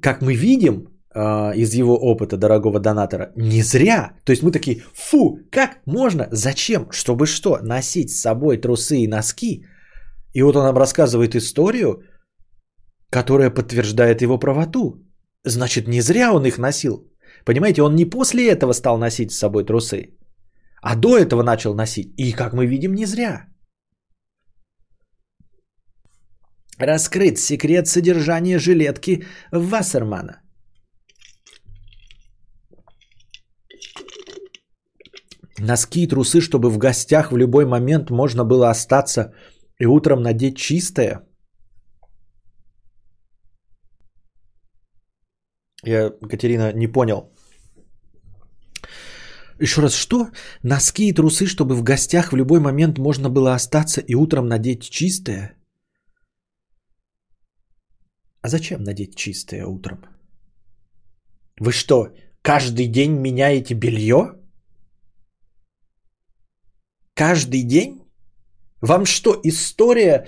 [0.02, 4.12] как мы видим, э, из его опыта дорогого донатора, не зря.
[4.24, 9.08] То есть мы такие, фу, как можно, зачем, чтобы что, носить с собой трусы и
[9.08, 9.66] носки?
[10.32, 12.02] И вот он нам рассказывает историю,
[13.10, 15.02] которая подтверждает его правоту.
[15.44, 17.10] Значит, не зря он их носил.
[17.44, 20.16] Понимаете, он не после этого стал носить с собой трусы,
[20.82, 22.14] а до этого начал носить.
[22.16, 23.46] И, как мы видим, не зря.
[26.78, 30.42] Раскрыт секрет содержания жилетки Вассермана.
[35.58, 39.32] Носки и трусы, чтобы в гостях в любой момент можно было остаться
[39.78, 41.22] и утром надеть чистое.
[45.86, 47.30] Я, Катерина, не понял.
[49.60, 50.30] Еще раз, что?
[50.62, 54.90] Носки и трусы, чтобы в гостях в любой момент можно было остаться и утром надеть
[54.90, 55.56] чистое?
[58.42, 59.98] А зачем надеть чистое утром?
[61.60, 62.08] Вы что,
[62.42, 64.34] каждый день меняете белье?
[67.14, 68.02] Каждый день?
[68.82, 70.26] Вам что, история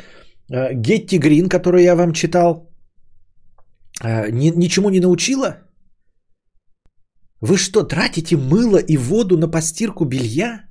[0.50, 2.67] э, Гетти Грин, которую я вам читал,
[4.02, 5.58] ни, ничему не научила?
[7.40, 10.68] Вы что, тратите мыло и воду на постирку белья?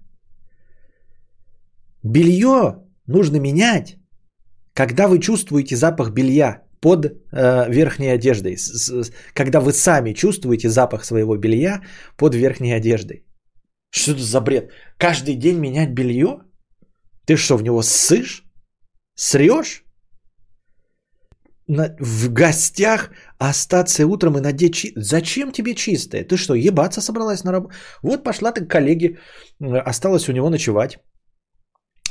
[2.04, 3.98] Белье нужно менять,
[4.74, 7.12] когда вы чувствуете запах белья под э,
[7.70, 11.82] верхней одеждой, с, с, когда вы сами чувствуете запах своего белья
[12.18, 13.26] под верхней одеждой.
[13.90, 14.72] Что это за бред?
[14.98, 16.42] Каждый день менять белье?
[17.26, 18.44] Ты что, в него ссышь?
[19.16, 19.84] Срешь?
[21.68, 24.94] На, в гостях остаться утром и надеть чи...
[24.96, 26.24] Зачем тебе чистое?
[26.24, 27.76] Ты что, ебаться собралась на работу?
[28.04, 29.20] Вот пошла ты к коллеге,
[29.86, 31.00] осталась у него ночевать.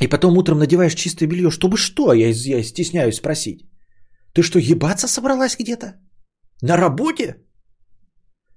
[0.01, 1.51] И потом утром надеваешь чистое белье.
[1.51, 2.13] Чтобы что?
[2.13, 3.67] Я, я стесняюсь спросить.
[4.35, 5.95] Ты что, ебаться собралась где-то?
[6.63, 7.37] На работе?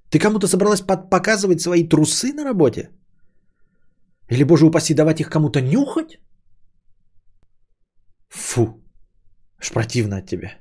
[0.09, 2.89] Ты кому-то собралась под, показывать свои трусы на работе?
[4.29, 6.19] Или, боже упаси, давать их кому-то нюхать?
[8.29, 8.83] Фу,
[9.59, 10.59] аж противно от тебя.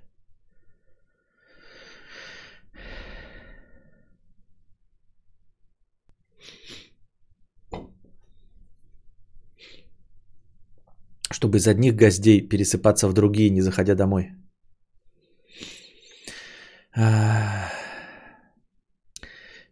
[11.30, 14.32] Чтобы из одних гостей пересыпаться в другие, не заходя домой.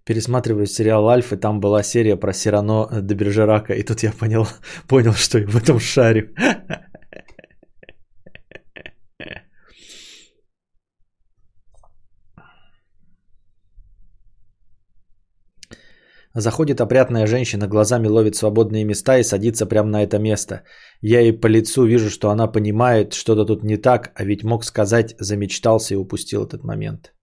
[0.04, 4.46] Пересматриваю сериал «Альф», и там была серия про Сирано де Бержерака, и тут я понял,
[4.88, 6.28] понял, что я в этом шарю.
[16.38, 20.64] Заходит опрятная женщина, глазами ловит свободные места и садится прямо на это место.
[21.00, 24.64] Я ей по лицу вижу, что она понимает, что-то тут не так, а ведь мог
[24.64, 27.14] сказать, замечтался и упустил этот момент.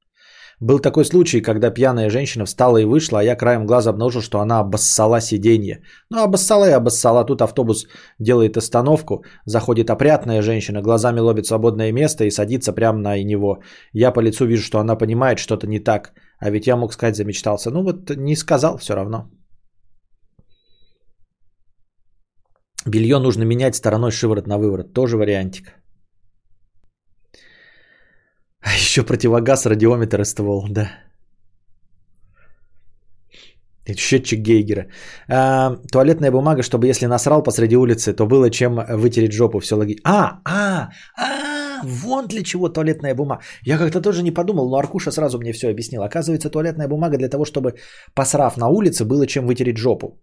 [0.59, 4.39] Был такой случай, когда пьяная женщина встала и вышла, а я краем глаза обнаружил, что
[4.39, 5.83] она обоссала сиденье.
[6.09, 7.23] Ну, обоссала и обоссала.
[7.23, 7.85] Тут автобус
[8.19, 13.59] делает остановку, заходит опрятная женщина, глазами ловит свободное место и садится прямо на него.
[13.91, 16.13] Я по лицу вижу, что она понимает, что-то не так.
[16.43, 17.71] А ведь я мог сказать, замечтался.
[17.71, 19.31] Ну вот не сказал все равно.
[22.85, 24.93] Белье нужно менять стороной шиворот на выворот.
[24.93, 25.73] Тоже вариантик.
[28.61, 30.91] А еще противогаз, радиометр и ствол, да.
[33.95, 34.87] Счетчик Гейгера.
[35.29, 39.59] А, туалетная бумага, чтобы если насрал посреди улицы, то было чем вытереть жопу.
[39.59, 40.01] Все логично.
[40.05, 41.52] А, а, а,
[41.83, 43.41] вон для чего туалетная бумага.
[43.65, 46.03] Я как-то тоже не подумал, но Аркуша сразу мне все объяснил.
[46.03, 47.75] Оказывается, туалетная бумага для того, чтобы
[48.13, 50.19] посрав на улице, было чем вытереть жопу.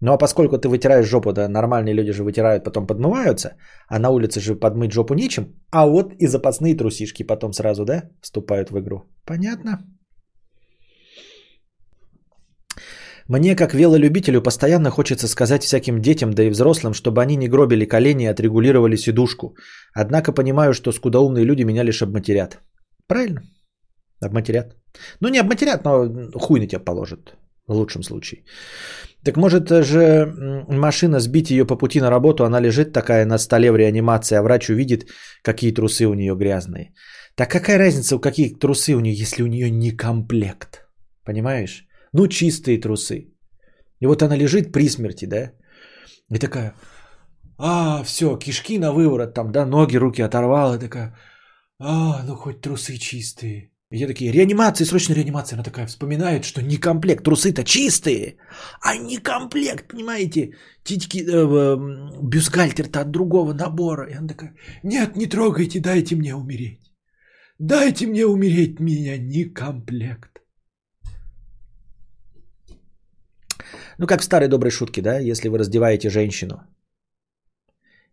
[0.00, 3.56] Ну а поскольку ты вытираешь жопу, да, нормальные люди же вытирают, потом подмываются,
[3.88, 8.04] а на улице же подмыть жопу нечем, а вот и запасные трусишки потом сразу, да,
[8.22, 9.02] вступают в игру.
[9.26, 9.78] Понятно?
[13.30, 17.84] Мне, как велолюбителю, постоянно хочется сказать всяким детям, да и взрослым, чтобы они не гробили
[17.84, 19.54] колени и отрегулировали сидушку.
[19.94, 22.58] Однако понимаю, что скудоумные люди меня лишь обматерят.
[23.06, 23.42] Правильно?
[24.20, 24.74] Обматерят.
[25.20, 27.36] Ну, не обматерят, но хуй на тебя положат.
[27.68, 28.42] В лучшем случае.
[29.24, 30.26] Так может же
[30.68, 34.42] машина сбить ее по пути на работу, она лежит такая на столе в реанимации, а
[34.42, 35.08] врач увидит,
[35.44, 36.94] какие трусы у нее грязные.
[37.36, 40.88] Так какая разница, у какие трусы у нее, если у нее не комплект?
[41.24, 41.86] Понимаешь?
[42.12, 43.32] Ну, чистые трусы.
[44.00, 45.52] И вот она лежит при смерти, да?
[46.30, 46.74] И такая,
[47.58, 51.16] а, все, кишки на выворот, там, да, ноги, руки оторвала, такая,
[51.78, 53.70] А, ну хоть трусы чистые.
[53.90, 55.56] И я такие, реанимация, срочно реанимация.
[55.56, 58.36] Она такая вспоминает, что не комплект, трусы-то чистые,
[58.80, 60.54] а не комплект, понимаете?
[60.84, 61.76] Титьки, э, э,
[62.22, 64.08] бюстгальтер-то от другого набора.
[64.10, 64.54] И она такая,
[64.84, 66.92] нет, не трогайте, дайте мне умереть.
[67.58, 70.39] Дайте мне умереть, меня не комплект.
[74.00, 76.62] Ну, как в старой доброй шутке, да, если вы раздеваете женщину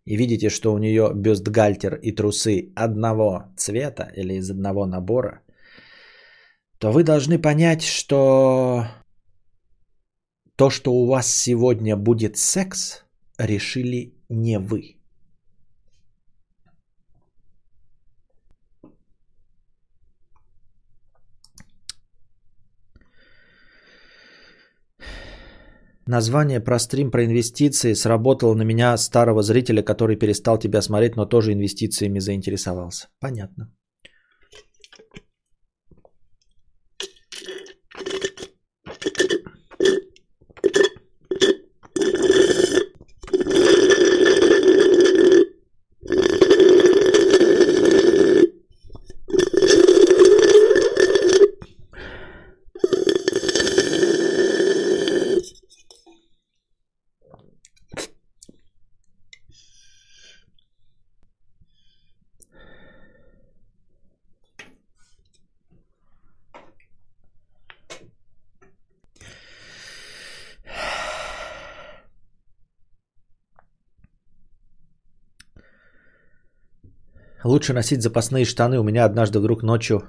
[0.04, 5.40] и видите, что у нее бюстгальтер и трусы одного цвета или из одного набора,
[6.78, 8.86] то вы должны понять, что
[10.56, 13.04] то, что у вас сегодня будет секс,
[13.38, 14.97] решили не вы.
[26.08, 31.26] Название про стрим про инвестиции сработало на меня старого зрителя, который перестал тебя смотреть, но
[31.26, 33.08] тоже инвестициями заинтересовался.
[33.20, 33.70] Понятно.
[77.48, 78.78] Лучше носить запасные штаны.
[78.78, 80.00] У меня однажды вдруг ночью...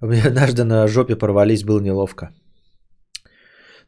[0.00, 2.26] У меня однажды на жопе порвались, было неловко.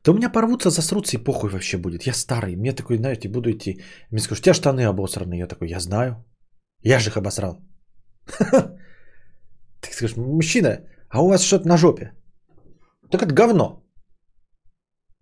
[0.04, 2.06] Да у меня порвутся, засрутся и похуй вообще будет.
[2.06, 2.56] Я старый.
[2.56, 3.80] Мне такой, знаете, буду идти.
[4.10, 5.38] Мне скажут, у тебя штаны обосраны.
[5.38, 6.24] Я такой, я знаю.
[6.82, 7.58] Я же их обосрал.
[9.80, 12.12] Ты скажешь, мужчина, а у вас что-то на жопе?
[13.10, 13.84] Так это говно.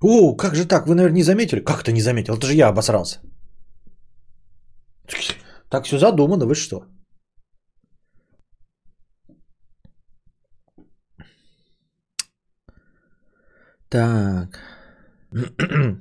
[0.00, 0.86] О, как же так?
[0.86, 1.64] Вы, наверное, не заметили?
[1.64, 2.34] Как ты не заметил?
[2.34, 3.20] Это же я обосрался.
[5.70, 6.86] Так все задумано, вы что?
[13.92, 14.58] Так.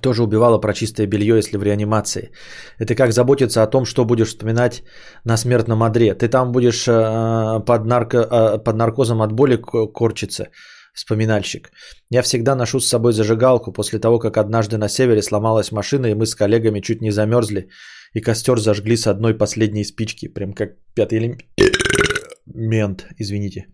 [0.00, 2.30] Тоже убивала про чистое белье, если в реанимации.
[2.78, 4.82] Это как заботиться о том, что будешь вспоминать
[5.24, 6.14] на смертном одре.
[6.14, 9.58] Ты там будешь э, под, нарко, э, под наркозом от боли
[9.92, 10.48] корчиться,
[10.94, 11.70] вспоминальщик.
[12.10, 16.14] Я всегда ношу с собой зажигалку после того, как однажды на севере сломалась машина, и
[16.14, 17.68] мы с коллегами чуть не замерзли,
[18.14, 20.28] и костер зажгли с одной последней спички.
[20.28, 23.66] Прям как пятый элемент, извините.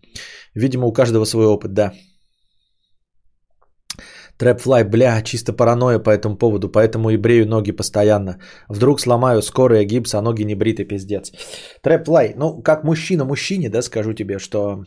[0.55, 1.93] Видимо, у каждого свой опыт, да.
[4.39, 8.39] Трэпфлай, бля, чисто паранойя по этому поводу, поэтому и брею ноги постоянно.
[8.69, 11.33] Вдруг сломаю скорая гипс, а ноги не бриты, пиздец.
[11.83, 14.85] Трэпфлай, ну, как мужчина мужчине, да, скажу тебе, что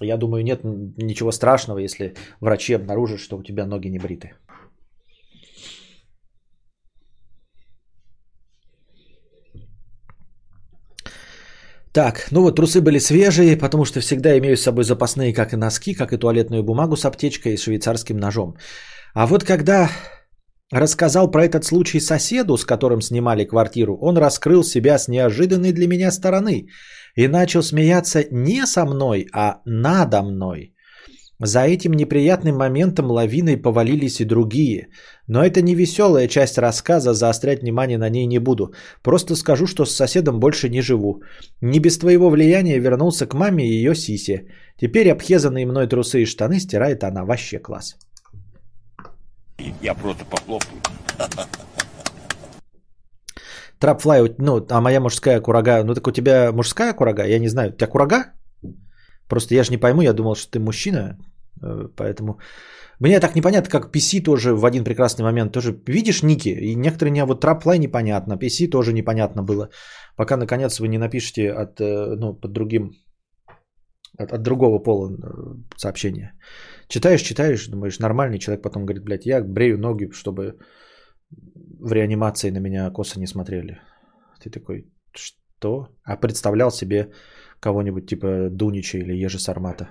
[0.00, 4.32] я думаю, нет ничего страшного, если врачи обнаружат, что у тебя ноги не бриты.
[11.92, 15.56] Так, ну вот трусы были свежие, потому что всегда имею с собой запасные как и
[15.56, 18.56] носки, как и туалетную бумагу с аптечкой и швейцарским ножом.
[19.14, 19.90] А вот когда
[20.70, 25.86] рассказал про этот случай соседу, с которым снимали квартиру, он раскрыл себя с неожиданной для
[25.86, 26.68] меня стороны
[27.14, 30.74] и начал смеяться не со мной, а надо мной.
[31.44, 34.88] За этим неприятным моментом лавиной повалились и другие.
[35.26, 38.72] Но это не веселая часть рассказа, заострять внимание на ней не буду.
[39.02, 41.22] Просто скажу, что с соседом больше не живу.
[41.60, 44.46] Не без твоего влияния вернулся к маме и ее сисе.
[44.76, 47.24] Теперь обхезанные мной трусы и штаны стирает она.
[47.24, 47.96] Вообще класс.
[49.82, 50.80] Я просто похлопаю.
[53.80, 57.24] Трапфлай, ну, а моя мужская курага, ну так у тебя мужская курага?
[57.24, 58.32] Я не знаю, у тебя курага?
[59.28, 61.16] Просто я же не пойму, я думал, что ты мужчина,
[61.96, 62.38] поэтому...
[63.00, 67.12] Мне так непонятно, как PC тоже в один прекрасный момент тоже видишь ники, и некоторые
[67.12, 69.70] не, вот траплай непонятно, PC тоже непонятно было,
[70.16, 72.92] пока наконец вы не напишете от, э, ну, под другим,
[74.18, 75.18] от, от другого пола э,
[75.76, 76.38] сообщения.
[76.88, 80.58] Читаешь, читаешь, думаешь, нормальный человек потом говорит, блядь, я брею ноги, чтобы
[81.80, 83.80] в реанимации на меня косо не смотрели.
[84.40, 85.88] Ты такой, что?
[86.04, 87.10] А представлял себе
[87.60, 89.88] кого-нибудь типа Дунича или Ежи Сармата.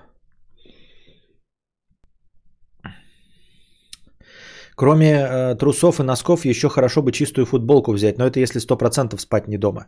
[4.74, 9.18] Кроме э, трусов и носков, еще хорошо бы чистую футболку взять, но это если 100%
[9.18, 9.86] спать не дома.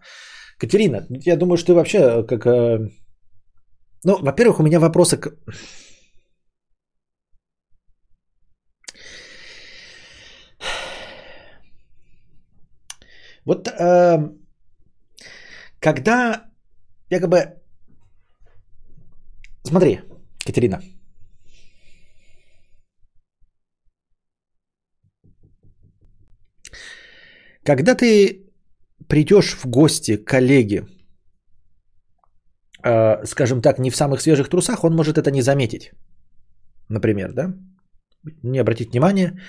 [0.59, 2.47] Катерина, я думаю, что ты вообще э, как...
[2.47, 2.79] Э...
[4.05, 5.33] Ну, во-первых, у меня вопросы к...
[13.47, 14.29] Вот э,
[15.81, 16.45] когда
[17.11, 17.37] якобы...
[19.67, 20.01] Смотри,
[20.45, 20.81] Катерина.
[27.65, 28.45] Когда ты
[29.09, 30.87] придешь в гости к коллеге,
[32.85, 35.93] э, скажем так, не в самых свежих трусах, он может это не заметить.
[36.89, 37.55] Например, да?
[38.43, 39.41] Не обратить внимания.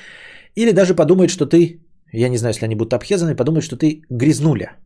[0.55, 1.81] Или даже подумает, что ты,
[2.13, 4.77] я не знаю, если они будут обхезаны, подумает, что ты грязнуля.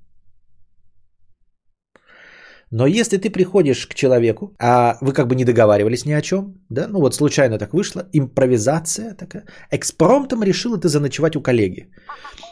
[2.72, 6.54] Но если ты приходишь к человеку, а вы как бы не договаривались ни о чем,
[6.70, 11.90] да, ну вот случайно так вышло, импровизация такая, экспромтом решила ты заночевать у коллеги.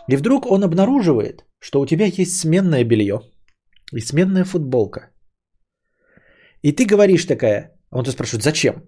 [0.10, 3.22] И вдруг он обнаруживает, что у тебя есть сменное белье
[3.94, 5.12] и сменная футболка.
[6.64, 8.84] И ты говоришь такая, а он тебя спрашивает, зачем?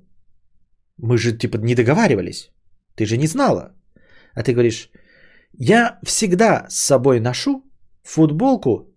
[0.97, 2.51] Мы же типа не договаривались,
[2.95, 3.75] ты же не знала.
[4.33, 4.89] А ты говоришь,
[5.53, 7.63] я всегда с собой ношу
[8.01, 8.88] футболку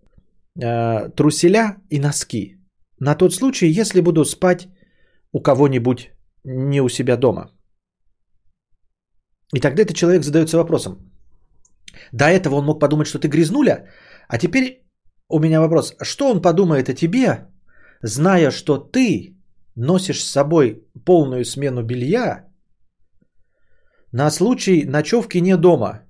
[0.60, 2.58] э, труселя и носки.
[2.98, 4.68] На тот случай, если буду спать
[5.32, 6.10] у кого-нибудь
[6.44, 7.50] не у себя дома.
[9.54, 11.12] И тогда этот человек задается вопросом.
[12.12, 13.88] До этого он мог подумать, что ты грязнуля,
[14.28, 14.86] а теперь
[15.28, 15.94] у меня вопрос.
[16.02, 17.48] Что он подумает о тебе,
[18.02, 19.36] зная, что ты
[19.74, 22.48] носишь с собой полную смену белья
[24.12, 26.02] на случай ночевки не дома?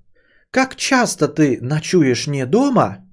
[0.51, 2.99] Как часто ты ночуешь не дома–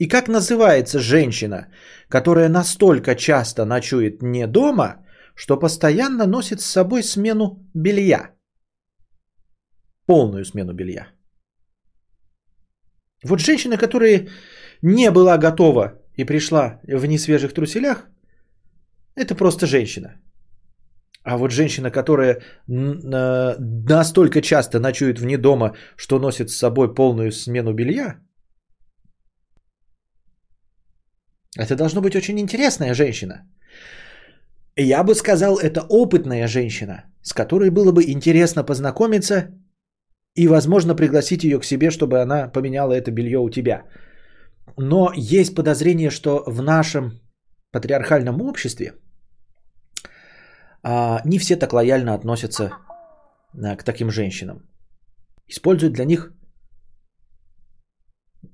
[0.00, 1.68] и как называется женщина,
[2.08, 5.04] которая настолько часто ночует не дома,
[5.36, 8.30] что постоянно носит с собой смену белья?
[10.06, 11.08] Полную смену белья.
[13.24, 14.28] Вот женщина, которая
[14.82, 18.06] не была готова и пришла в несвежих труселях,
[19.16, 20.14] это просто женщина.
[21.24, 27.74] А вот женщина, которая настолько часто ночует вне дома, что носит с собой полную смену
[27.74, 28.16] белья,
[31.60, 33.34] Это должно быть очень интересная женщина.
[34.76, 39.50] Я бы сказал, это опытная женщина, с которой было бы интересно познакомиться
[40.36, 43.82] и, возможно, пригласить ее к себе, чтобы она поменяла это белье у тебя.
[44.78, 47.20] Но есть подозрение, что в нашем
[47.72, 48.94] патриархальном обществе
[50.82, 52.70] а, не все так лояльно относятся
[53.52, 54.62] а, к таким женщинам.
[55.46, 56.32] Используют для них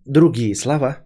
[0.05, 0.97] другие слова–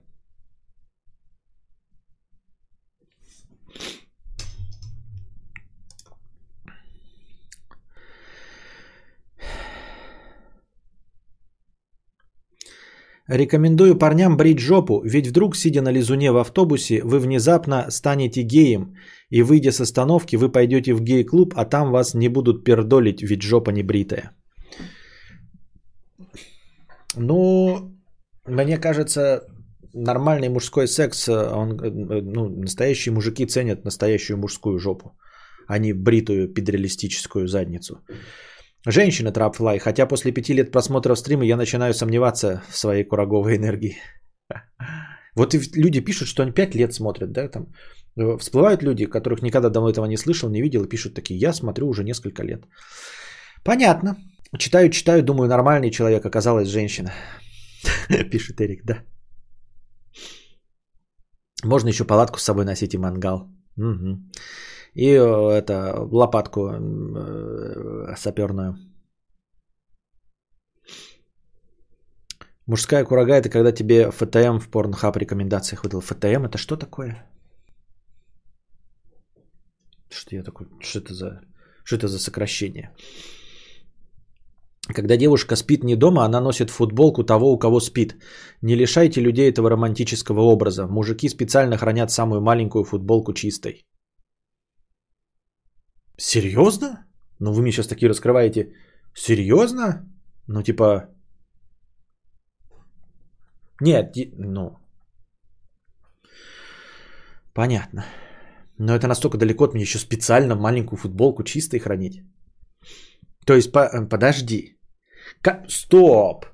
[13.31, 18.97] Рекомендую парням брить жопу, ведь вдруг, сидя на лизуне в автобусе, вы внезапно станете геем,
[19.31, 23.43] и выйдя с остановки, вы пойдете в гей-клуб, а там вас не будут пердолить, ведь
[23.43, 24.33] жопа не бритая.
[27.17, 27.95] Ну,
[28.49, 29.43] мне кажется,
[29.95, 35.17] нормальный мужской секс, он, ну, настоящие мужики ценят настоящую мужскую жопу,
[35.69, 37.95] а не бритую педреалистическую задницу.
[38.87, 43.97] Женщина Трапфлай, хотя после пяти лет просмотра стрима я начинаю сомневаться в своей кураговой энергии.
[45.37, 47.73] Вот и люди пишут, что они пять лет смотрят, да, там
[48.17, 51.53] э, всплывают люди, которых никогда до этого не слышал, не видел, и пишут такие, я
[51.53, 52.67] смотрю уже несколько лет.
[53.63, 54.17] Понятно.
[54.59, 57.13] Читаю, читаю, думаю, нормальный человек, оказалась женщина.
[58.31, 59.05] Пишет Эрик, да.
[61.65, 63.49] Можно еще палатку с собой носить и мангал.
[63.77, 64.19] Угу
[64.95, 68.77] и э, это лопатку э, саперную.
[72.67, 76.01] Мужская курага это когда тебе ФТМ в порнхаб рекомендациях выдал.
[76.01, 77.27] ФТМ это что такое?
[80.11, 80.67] Что я такой?
[80.81, 81.41] Что это за,
[81.85, 82.91] что это за сокращение?
[84.95, 88.17] Когда девушка спит не дома, она носит футболку того, у кого спит.
[88.63, 90.87] Не лишайте людей этого романтического образа.
[90.87, 93.85] Мужики специально хранят самую маленькую футболку чистой.
[96.21, 97.07] Серьезно?
[97.39, 98.75] Ну вы мне сейчас такие раскрываете.
[99.15, 100.07] Серьезно?
[100.47, 101.09] Ну типа...
[103.81, 104.77] Нет, ну...
[107.55, 108.05] Понятно.
[108.79, 112.23] Но это настолько далеко от меня еще специально маленькую футболку чистой хранить.
[113.47, 114.79] То есть, по, э, подожди.
[115.41, 116.45] Как, стоп.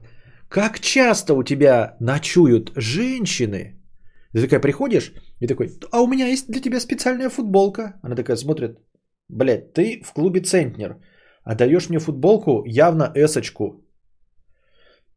[0.49, 3.77] Как часто у тебя ночуют женщины?
[4.33, 7.99] Ты такая приходишь и такой, а у меня есть для тебя специальная футболка.
[8.03, 8.79] Она такая смотрит,
[9.29, 10.97] Блять, ты в клубе Центнер,
[11.45, 13.85] а даешь мне футболку явно эсочку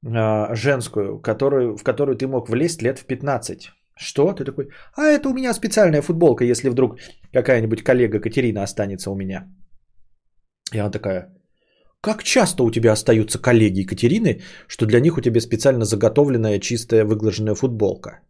[0.03, 3.71] э, женскую, которую, в которую ты мог влезть лет в 15.
[3.97, 4.33] Что?
[4.33, 6.99] Ты такой, а это у меня специальная футболка, если вдруг
[7.33, 9.47] какая-нибудь коллега Катерина останется у меня.
[10.73, 11.33] И она такая,
[12.01, 17.05] как часто у тебя остаются коллеги Екатерины, что для них у тебя специально заготовленная чистая
[17.05, 18.21] выглаженная футболка?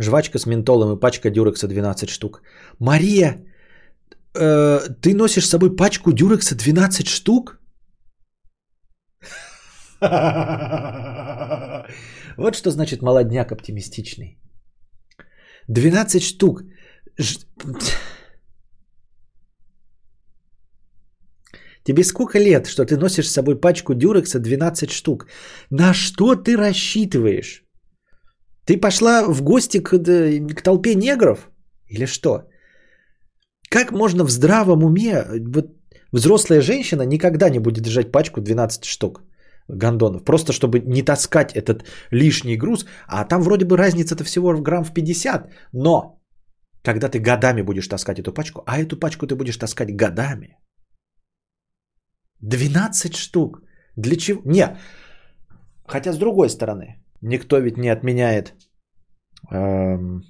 [0.00, 2.42] Жвачка с ментолом и пачка дюрекса 12 штук.
[2.78, 3.44] Мария,
[4.34, 7.60] э, ты носишь с собой пачку дюрекса 12 штук?
[12.36, 14.38] Вот что значит молодняк оптимистичный.
[15.68, 16.62] 12 штук.
[17.18, 17.38] Ж...
[21.84, 25.26] Тебе сколько лет, что ты носишь с собой пачку дюрекса 12 штук?
[25.70, 27.69] На что ты рассчитываешь?
[28.64, 29.98] Ты пошла в гости к,
[30.54, 31.50] к толпе негров?
[31.88, 32.48] Или что?
[33.70, 35.24] Как можно в здравом уме...
[35.54, 35.66] Вот
[36.12, 39.22] взрослая женщина никогда не будет держать пачку 12 штук
[39.68, 40.24] гондонов.
[40.24, 42.86] Просто чтобы не таскать этот лишний груз.
[43.06, 45.50] А там вроде бы разница-то всего в грамм в 50.
[45.72, 46.20] Но
[46.82, 50.58] когда ты годами будешь таскать эту пачку, а эту пачку ты будешь таскать годами.
[52.40, 53.62] 12 штук.
[53.96, 54.42] Для чего?
[54.44, 54.76] Не.
[55.86, 58.54] Хотя с другой стороны, никто ведь не отменяет...
[59.50, 60.22] Эм,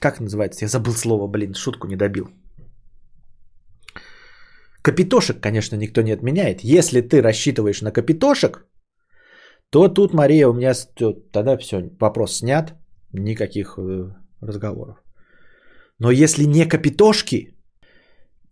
[0.00, 0.64] как называется?
[0.64, 2.30] Я забыл слово, блин, шутку не добил.
[4.82, 6.64] Капитошек, конечно, никто не отменяет.
[6.64, 8.66] Если ты рассчитываешь на капитошек,
[9.70, 10.72] то тут, Мария, у меня
[11.32, 12.74] тогда все, вопрос снят,
[13.12, 14.96] никаких э, разговоров.
[15.98, 17.54] Но если не капитошки,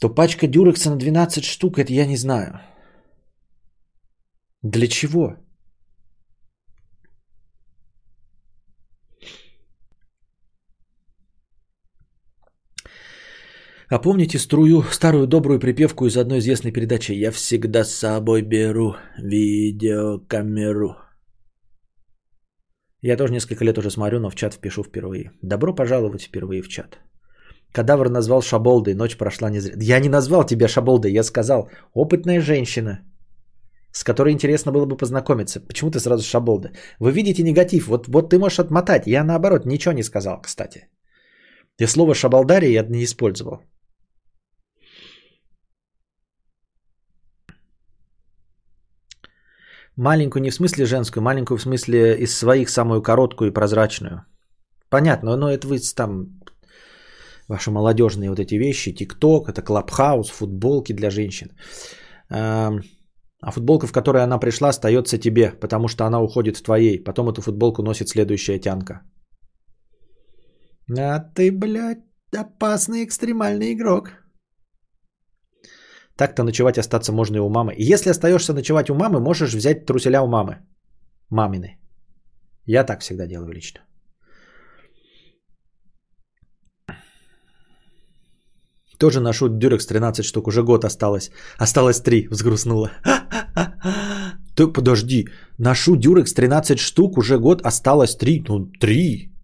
[0.01, 2.61] то пачка дюрекса на 12 штук, это я не знаю.
[4.63, 5.37] Для чего?
[13.91, 18.97] А помните струю, старую добрую припевку из одной известной передачи «Я всегда с собой беру
[19.17, 20.97] видеокамеру».
[23.01, 25.33] Я тоже несколько лет уже смотрю, но в чат впишу впервые.
[25.43, 26.99] Добро пожаловать впервые в чат.
[27.73, 29.77] Кадавр назвал Шаболдой, ночь прошла не зря.
[29.79, 33.01] Я не назвал тебя Шаболдой, я сказал, опытная женщина,
[33.93, 35.61] с которой интересно было бы познакомиться.
[35.61, 36.73] Почему ты сразу Шаболда?
[37.01, 39.07] Вы видите негатив, вот, вот ты можешь отмотать.
[39.07, 40.89] Я наоборот ничего не сказал, кстати.
[41.79, 43.63] Я слово шабалдария я не использовал.
[49.99, 54.25] Маленькую не в смысле женскую, маленькую в смысле из своих самую короткую и прозрачную.
[54.91, 56.41] Понятно, но это вы там
[57.49, 61.49] ваши молодежные вот эти вещи, ТикТок, это Клабхаус, футболки для женщин.
[62.31, 67.03] А футболка, в которой она пришла, остается тебе, потому что она уходит в твоей.
[67.05, 69.03] Потом эту футболку носит следующая тянка.
[70.97, 72.05] А ты, блядь,
[72.37, 74.11] опасный экстремальный игрок.
[76.19, 77.75] Так-то ночевать остаться можно и у мамы.
[77.75, 80.57] И если остаешься ночевать у мамы, можешь взять труселя у мамы.
[81.31, 81.79] Мамины.
[82.67, 83.81] Я так всегда делаю лично.
[88.99, 91.31] Тоже ношу дюрекс 13 штук, уже год осталось.
[91.57, 92.91] Осталось 3, взгрустнула.
[94.57, 95.29] Ты подожди,
[95.59, 98.45] ношу дюрекс 13 штук, уже год осталось 3.
[98.49, 99.38] Ну, 3.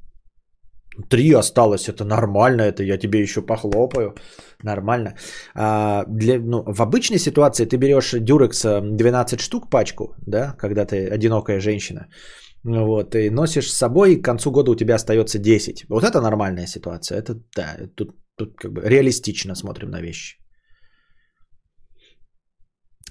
[1.08, 4.14] Три осталось, это нормально, это я тебе еще похлопаю.
[4.62, 5.14] Нормально.
[5.54, 11.08] А, для, ну, в обычной ситуации ты берешь дюрекс 12 штук пачку, да, когда ты
[11.08, 12.06] одинокая женщина.
[12.64, 15.84] Вот, и носишь с собой, и к концу года у тебя остается 10.
[15.88, 17.18] Вот это нормальная ситуация.
[17.18, 20.38] Это, да, тут, тут как бы реалистично смотрим на вещи.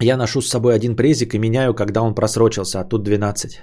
[0.02, 3.62] Я ношу с собой один презик и меняю, когда он просрочился, а тут 12.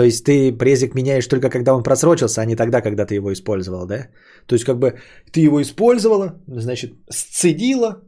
[0.00, 3.30] То есть ты презик меняешь только когда он просрочился, а не тогда, когда ты его
[3.32, 4.08] использовал, да?
[4.46, 4.98] То есть как бы
[5.30, 8.02] ты его использовала, значит, сцедила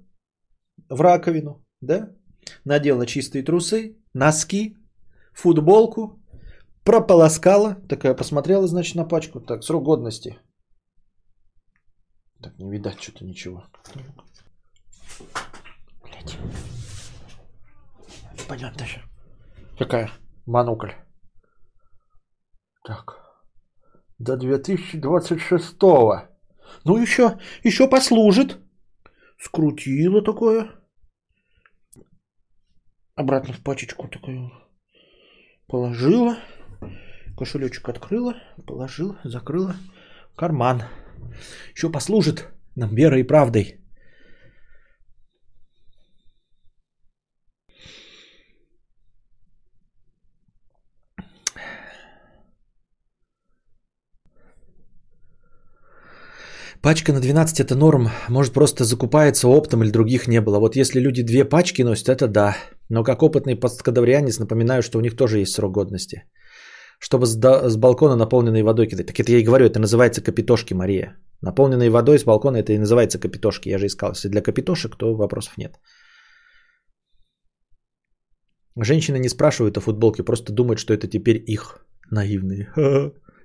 [0.89, 2.09] в раковину, да?
[2.65, 4.75] Надела чистые трусы, носки,
[5.35, 6.19] футболку,
[6.83, 9.41] прополоскала, такая посмотрела, значит, на пачку.
[9.41, 10.39] Так, срок годности.
[12.41, 13.65] Так, не видать что-то ничего.
[16.05, 16.39] Блять.
[18.39, 19.03] Непонятно даже.
[19.79, 20.11] Какая?
[20.47, 20.93] Манукль.
[22.85, 23.19] Так.
[24.19, 25.77] До 2026.
[26.85, 28.59] Ну, еще, еще послужит.
[29.39, 30.71] Скрутила такое.
[33.15, 34.51] Обратно в пачечку такую
[35.67, 36.37] положила.
[37.37, 38.37] Кошелечек открыла,
[38.67, 39.77] положила, закрыла.
[40.37, 40.83] Карман.
[41.75, 43.82] Еще послужит нам верой и правдой.
[56.83, 60.59] Пачка на 12 это норм, может просто закупается оптом или других не было.
[60.59, 62.57] Вот если люди две пачки носят, это да.
[62.89, 66.25] Но как опытный посткадаврианец напоминаю, что у них тоже есть срок годности.
[66.99, 69.07] Чтобы с, до, с балкона наполненной водой кидать.
[69.07, 71.17] Так это я и говорю, это называется капитошки, Мария.
[71.41, 73.69] Наполненной водой с балкона это и называется капитошки.
[73.69, 74.11] Я же искал.
[74.11, 75.79] Если для капитошек, то вопросов нет.
[78.77, 81.87] Женщины не спрашивают о футболке, просто думают, что это теперь их.
[82.11, 82.73] Наивные.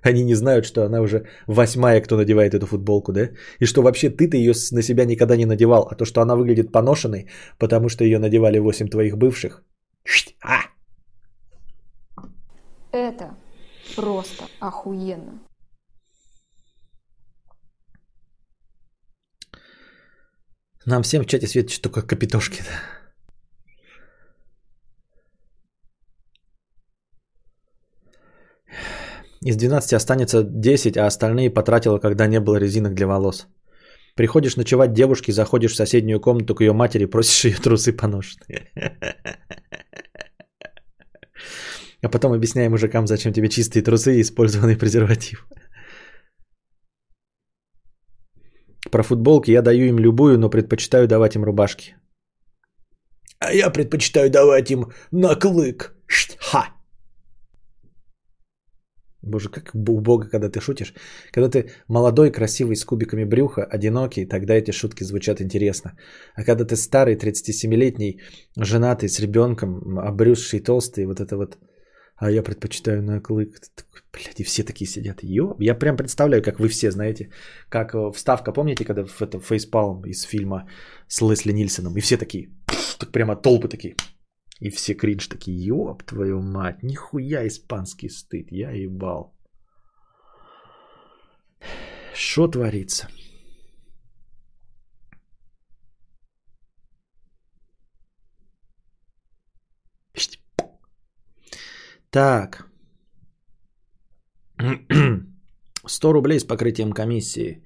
[0.02, 3.30] Они не знают, что она уже восьмая, кто надевает эту футболку, да?
[3.60, 6.72] И что вообще ты-то ее на себя никогда не надевал, а то, что она выглядит
[6.72, 9.62] поношенной, потому что ее надевали восемь твоих бывших.
[10.42, 10.60] А!
[12.92, 13.36] Это
[13.96, 15.40] просто охуенно.
[20.86, 22.62] Нам всем в чате светит только капитошки.
[22.62, 22.97] Да?
[29.46, 33.46] Из 12 останется 10, а остальные потратила, когда не было резинок для волос.
[34.16, 38.66] Приходишь ночевать девушке, заходишь в соседнюю комнату к ее матери, просишь ее трусы поношенные.
[42.02, 45.46] А потом объясняй мужикам, зачем тебе чистые трусы и использованный презерватив.
[48.90, 51.96] Про футболки я даю им любую, но предпочитаю давать им рубашки.
[53.40, 55.94] А я предпочитаю давать им наклык.
[56.38, 56.77] Ха!
[59.22, 60.94] Боже, как убого, когда ты шутишь.
[61.32, 65.96] Когда ты молодой, красивый, с кубиками брюха, одинокий, тогда эти шутки звучат интересно.
[66.36, 68.20] А когда ты старый, 37-летний,
[68.56, 71.58] женатый, с ребенком, обрюзший, толстый, вот это вот...
[72.16, 73.60] А я предпочитаю на клык.
[74.12, 75.22] Блядь, и все такие сидят.
[75.22, 77.30] Ё, я прям представляю, как вы все знаете,
[77.68, 80.68] как э, вставка, помните, когда в это фейспалм из фильма
[81.08, 82.48] с Лесли Нильсоном, и все такие,
[82.98, 83.94] так прямо толпы такие.
[84.60, 89.34] И все кринж такие, ёб твою мать, нихуя испанский стыд, я ебал.
[92.14, 93.08] Что творится?
[102.10, 102.66] Так.
[105.86, 107.62] 100 рублей с покрытием комиссии.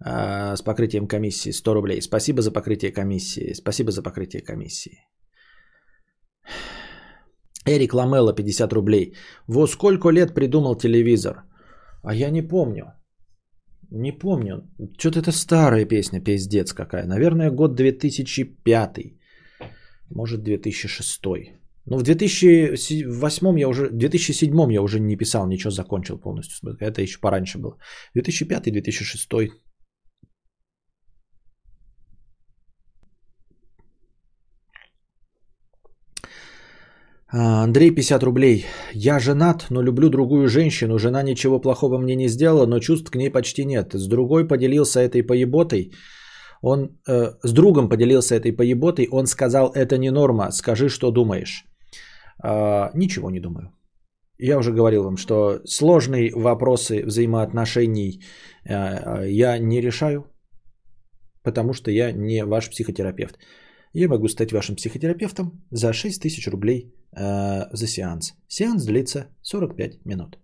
[0.00, 2.02] А, с покрытием комиссии 100 рублей.
[2.02, 3.54] Спасибо за покрытие комиссии.
[3.54, 5.04] Спасибо за покрытие комиссии.
[7.66, 9.14] Эрик Ламела 50 рублей.
[9.46, 11.44] Во сколько лет придумал телевизор?
[12.02, 12.92] А я не помню.
[13.90, 14.62] Не помню.
[14.98, 17.06] Что-то это старая песня, пиздец какая.
[17.06, 18.98] Наверное, год 2005.
[20.10, 21.20] Может, 2006.
[21.86, 26.76] Ну, в 2008 я уже, 2007 я уже не писал, ничего закончил полностью.
[26.80, 27.76] Это еще пораньше было.
[28.16, 29.50] 2005-2006
[37.32, 38.66] Андрей, 50 рублей.
[38.92, 40.98] Я женат, но люблю другую женщину.
[40.98, 43.94] Жена ничего плохого мне не сделала, но чувств к ней почти нет.
[43.94, 45.92] С другой поделился этой поеботой.
[46.62, 49.08] Он э, с другом поделился этой поеботой.
[49.10, 50.50] Он сказал, это не норма.
[50.50, 51.64] Скажи, что думаешь.
[52.42, 53.70] Э, ничего не думаю.
[54.38, 58.24] Я уже говорил вам, что сложные вопросы взаимоотношений
[58.64, 60.24] э, я не решаю,
[61.44, 63.38] потому что я не ваш психотерапевт.
[63.92, 68.34] Я могу стать вашим психотерапевтом за 6000 рублей э, за сеанс.
[68.46, 70.38] Сеанс длится 45 минут.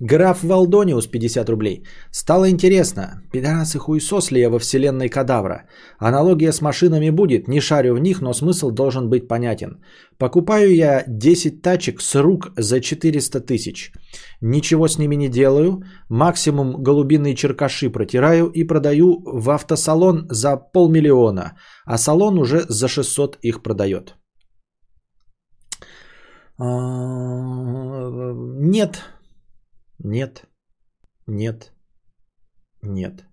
[0.00, 1.82] Граф Валдониус 50 рублей.
[2.12, 5.62] Стало интересно, пидорас и хуесос ли я во вселенной кадавра?
[5.98, 9.82] Аналогия с машинами будет, не шарю в них, но смысл должен быть понятен.
[10.16, 13.92] Покупаю я 10 тачек с рук за 400 тысяч.
[14.40, 21.56] Ничего с ними не делаю, максимум голубиные черкаши протираю и продаю в автосалон за полмиллиона,
[21.84, 24.14] а салон уже за 600 их продает.
[26.60, 26.64] А,
[28.60, 29.02] нет,
[29.98, 30.46] нет,
[31.26, 31.72] нет,
[32.82, 33.24] нет.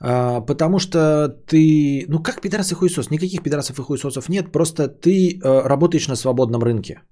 [0.00, 2.06] А, потому что ты...
[2.08, 3.10] Ну как пидорас и хуесос?
[3.10, 4.52] Никаких пидорасов и хуесосов нет.
[4.52, 7.02] Просто ты а, работаешь на свободном рынке.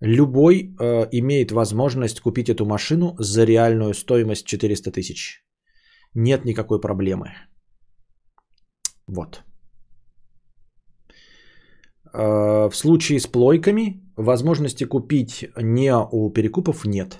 [0.00, 5.42] Любой а, имеет возможность купить эту машину за реальную стоимость 400 тысяч.
[6.14, 7.34] Нет никакой проблемы.
[9.06, 9.42] Вот.
[12.12, 17.18] А, в случае с плойками возможности купить не у перекупов нет.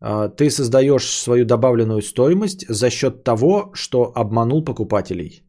[0.00, 5.42] А, ты создаешь свою добавленную стоимость за счет того, что обманул покупателей,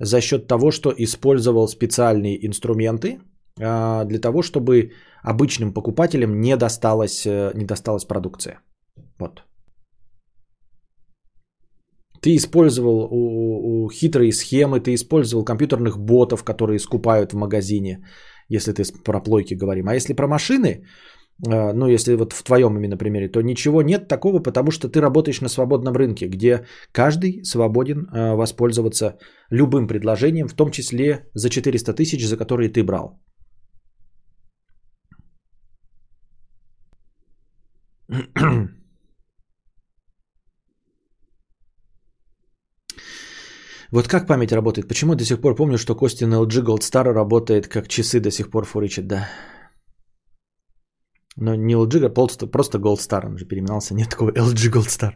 [0.00, 3.18] за счет того, что использовал специальные инструменты
[3.60, 4.90] а, для того, чтобы
[5.22, 8.60] обычным покупателям не досталась, э, не досталась продукция.
[9.18, 9.42] Вот.
[12.20, 18.04] Ты использовал у, у хитрые схемы, ты использовал компьютерных ботов, которые скупают в магазине,
[18.48, 19.88] если ты про плойки говорим.
[19.88, 20.68] А если про машины,
[21.46, 25.00] э, ну если вот в твоем именно примере, то ничего нет такого, потому что ты
[25.00, 29.18] работаешь на свободном рынке, где каждый свободен э, воспользоваться
[29.50, 33.20] любым предложением, в том числе за 400 тысяч, за которые ты брал.
[43.94, 44.88] Вот как память работает?
[44.88, 48.30] Почему я до сих пор помню, что Костин LG Gold Star работает как часы до
[48.30, 49.28] сих пор фуричит, да?
[51.36, 52.46] Но не LG, а просто,
[52.78, 53.26] Gold Star.
[53.26, 53.94] Он же переименовался.
[53.94, 55.12] Нет такого LG Gold Star.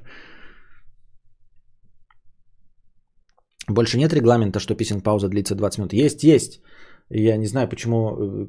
[3.69, 5.93] Больше нет регламента, что писинг пауза длится 20 минут.
[5.93, 6.61] Есть, есть.
[7.11, 7.97] Я не знаю, почему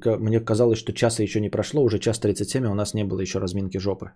[0.05, 3.03] э, мне казалось, что часа еще не прошло, уже час 37, а у нас не
[3.03, 4.11] было еще разминки жопы.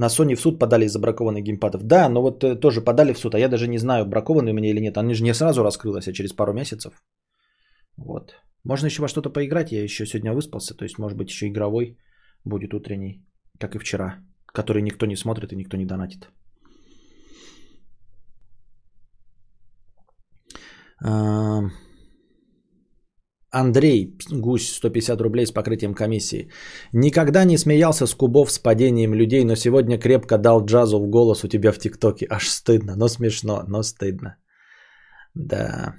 [0.00, 1.82] На Sony в суд подали из-за бракованных геймпадов.
[1.82, 4.56] Да, но вот э, тоже подали в суд, а я даже не знаю, бракованные у
[4.56, 4.96] меня или нет.
[4.96, 6.92] Они же не сразу раскрылось, а через пару месяцев.
[7.98, 8.34] Вот.
[8.64, 9.72] Можно еще во что-то поиграть.
[9.72, 11.98] Я еще сегодня выспался, то есть, может быть, еще игровой
[12.44, 13.26] будет утренний,
[13.58, 14.14] как и вчера,
[14.46, 16.30] который никто не смотрит и никто не донатит.
[23.52, 26.50] Андрей, гусь, 150 рублей с покрытием комиссии.
[26.92, 31.44] Никогда не смеялся с кубов с падением людей, но сегодня крепко дал джазу в голос
[31.44, 32.26] у тебя в ТикТоке.
[32.30, 34.36] Аж стыдно, но смешно, но стыдно.
[35.34, 35.94] Да.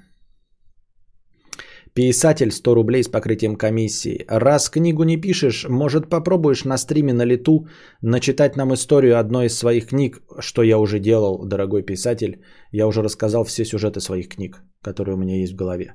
[1.94, 4.24] Писатель 100 рублей с покрытием комиссии.
[4.26, 7.66] Раз книгу не пишешь, может попробуешь на стриме на лету
[8.00, 12.42] начитать нам историю одной из своих книг, что я уже делал, дорогой писатель.
[12.70, 15.94] Я уже рассказал все сюжеты своих книг, которые у меня есть в голове.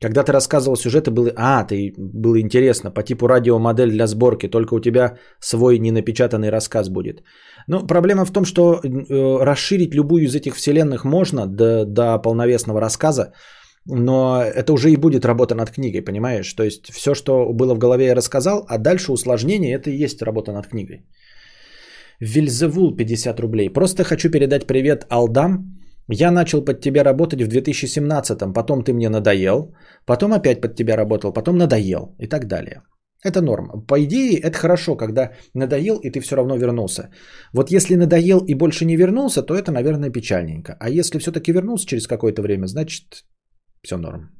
[0.00, 1.32] Когда ты рассказывал сюжеты, было...
[1.36, 6.88] А, ты было интересно, по типу радиомодель для сборки, только у тебя свой ненапечатанный рассказ
[6.88, 7.22] будет.
[7.68, 12.80] Ну, проблема в том, что э, расширить любую из этих вселенных можно до, до полновесного
[12.80, 13.32] рассказа,
[13.86, 16.52] но это уже и будет работа над книгой, понимаешь?
[16.52, 20.22] То есть все, что было в голове, я рассказал, а дальше усложнение это и есть
[20.22, 21.06] работа над книгой.
[22.20, 23.70] Вильзевул 50 рублей.
[23.70, 25.78] Просто хочу передать привет Алдам.
[26.08, 29.74] Я начал под тебя работать в 2017, потом ты мне надоел,
[30.04, 32.82] потом опять под тебя работал, потом надоел и так далее.
[33.24, 33.80] Это норма.
[33.86, 37.10] По идее, это хорошо, когда надоел и ты все равно вернулся.
[37.52, 40.76] Вот если надоел и больше не вернулся, то это, наверное, печальненько.
[40.78, 43.24] А если все-таки вернулся через какое-то время, значит,
[43.82, 44.30] все норм.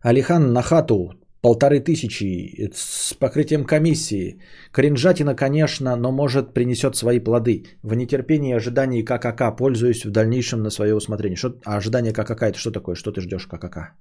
[0.00, 1.12] Алихан на хату
[1.44, 4.40] полторы тысячи с покрытием комиссии.
[4.72, 7.64] Кринжатина, конечно, но может принесет свои плоды.
[7.82, 11.36] В нетерпении и ожидании ККК пользуюсь в дальнейшем на свое усмотрение.
[11.36, 12.94] Что, а ожидание ККК это что такое?
[12.94, 13.92] Что ты ждешь ККК?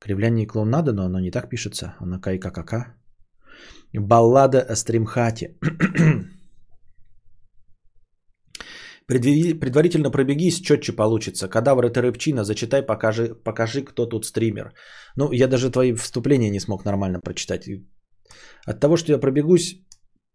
[0.00, 1.94] Кривляние клоунада, но оно не так пишется.
[2.00, 2.96] Оно ККК.
[3.94, 5.56] Баллада о стримхате.
[9.06, 11.48] Предварительно пробегись, четче получится.
[11.48, 14.72] Кадавр это рыбчина, зачитай, покажи, покажи, кто тут стример.
[15.16, 17.68] Ну, я даже твои вступления не смог нормально прочитать.
[18.66, 19.76] От того, что я пробегусь,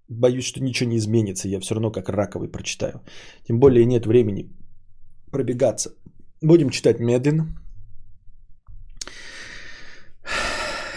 [0.10, 1.48] боюсь, что ничего не изменится.
[1.48, 3.02] Я все равно как раковый прочитаю.
[3.48, 4.52] Тем более нет времени
[5.32, 5.92] пробегаться.
[6.42, 7.48] Будем читать медленно.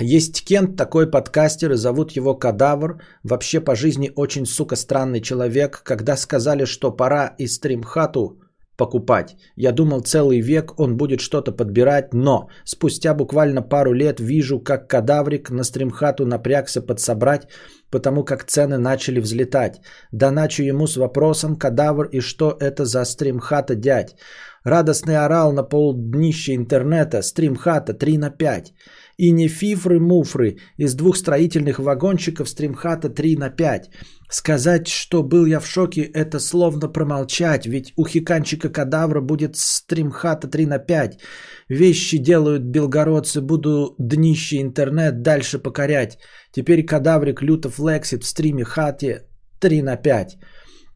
[0.01, 3.03] Есть Кент, такой подкастер, и зовут его Кадавр.
[3.23, 5.83] Вообще по жизни очень, сука, странный человек.
[5.85, 8.41] Когда сказали, что пора и стримхату
[8.79, 14.59] покупать, я думал целый век он будет что-то подбирать, но спустя буквально пару лет вижу,
[14.59, 17.49] как Кадаврик на стримхату напрягся подсобрать,
[17.91, 19.83] потому как цены начали взлетать.
[20.13, 24.17] Доначу ему с вопросом «Кадавр и что это за стримхата, дядь?»
[24.65, 28.73] Радостный орал на полднища интернета «Стримхата 3 на 5»
[29.21, 33.91] и не фифры-муфры из двух строительных вагончиков стримхата 3 на 5.
[34.31, 40.49] Сказать, что был я в шоке, это словно промолчать, ведь у хиканчика кадавра будет стримхата
[40.49, 41.21] 3 на 5.
[41.69, 46.19] Вещи делают белгородцы, буду днище интернет дальше покорять.
[46.53, 49.27] Теперь кадаврик люто флексит в стриме хате
[49.61, 50.39] 3 на 5.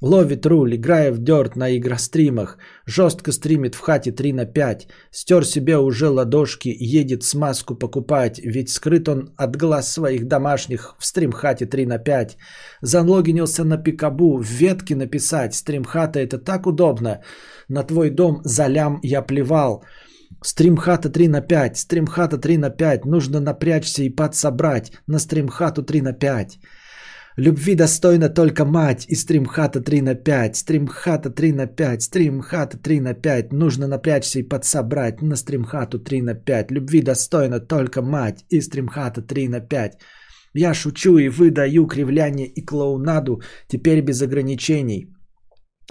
[0.05, 2.59] Ловит руль, играя в дерт на игростримах.
[2.87, 4.87] Жестко стримит в хате 3 на 5.
[5.11, 8.39] Стер себе уже ладошки, едет смазку покупать.
[8.45, 12.37] Ведь скрыт он от глаз своих домашних в стримхате 3 на 5.
[12.83, 15.55] Залогинился на пикабу, в ветке написать.
[15.55, 17.23] Стримхата это так удобно.
[17.69, 19.85] На твой дом за лям я плевал.
[20.43, 26.03] Стримхата 3 на 5, стримхата 3 на 5, нужно напрячься и подсобрать на стримхату 3
[26.03, 26.59] на 5.
[27.37, 33.01] Любви достойна только мать и стримхата 3 на 5, стримхата 3 на 5, стримхата 3
[33.01, 33.53] на 5.
[33.53, 36.71] Нужно напрячься и подсобрать на стримхату 3 на 5.
[36.71, 39.93] Любви достойна только мать и стримхата 3 на 5.
[40.55, 45.14] Я шучу и выдаю кривляние и клоунаду, теперь без ограничений.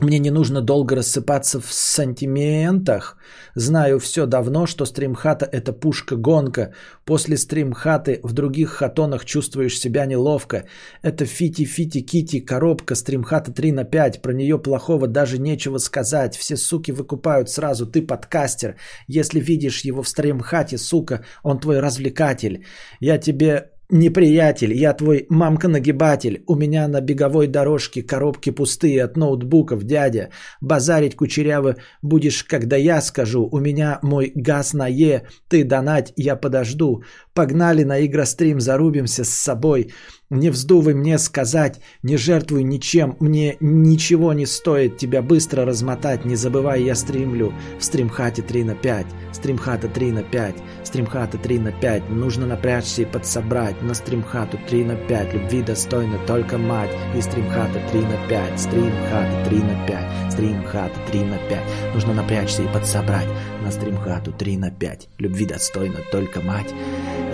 [0.01, 3.15] Мне не нужно долго рассыпаться в сантиментах.
[3.55, 6.73] Знаю все давно, что стримхата– это пушка-гонка.
[7.05, 10.63] После стримхаты в других хатонах чувствуешь себя неловко.
[11.03, 14.21] Это фити-фити-кити, коробка, стримхата 3 на 5.
[14.21, 16.35] Про нее плохого даже нечего сказать.
[16.35, 17.85] Все суки выкупают сразу.
[17.85, 18.77] Ты подкастер.
[19.07, 22.65] Если видишь его в стримхате, сука, он твой развлекатель.
[22.99, 26.43] Я тебе неприятель, я твой мамка-нагибатель.
[26.47, 30.29] У меня на беговой дорожке коробки пустые от ноутбуков, дядя.
[30.61, 33.49] Базарить кучеряво будешь, когда я скажу.
[33.51, 37.03] У меня мой газ на Е, ты донать, я подожду.
[37.33, 39.91] Погнали на игрострим, зарубимся с собой.
[40.33, 46.35] Не вздувай мне сказать, не жертвуй ничем, мне ничего не стоит тебя быстро размотать, не
[46.35, 50.55] забывай, я стримлю в стримхате 3 на 5, стримхата 3 на 5,
[50.85, 56.17] стримхата 3 на 5, нужно напрячься и подсобрать, на стримхату 3 на 5, любви достойна
[56.25, 61.93] только мать, и стримхата 3 на 5, стримхата 3 на 5, стримхата 3 на 5,
[61.93, 63.27] нужно напрячься и подсобрать,
[63.63, 66.73] на стримхату 3 на 5, любви достойна только мать,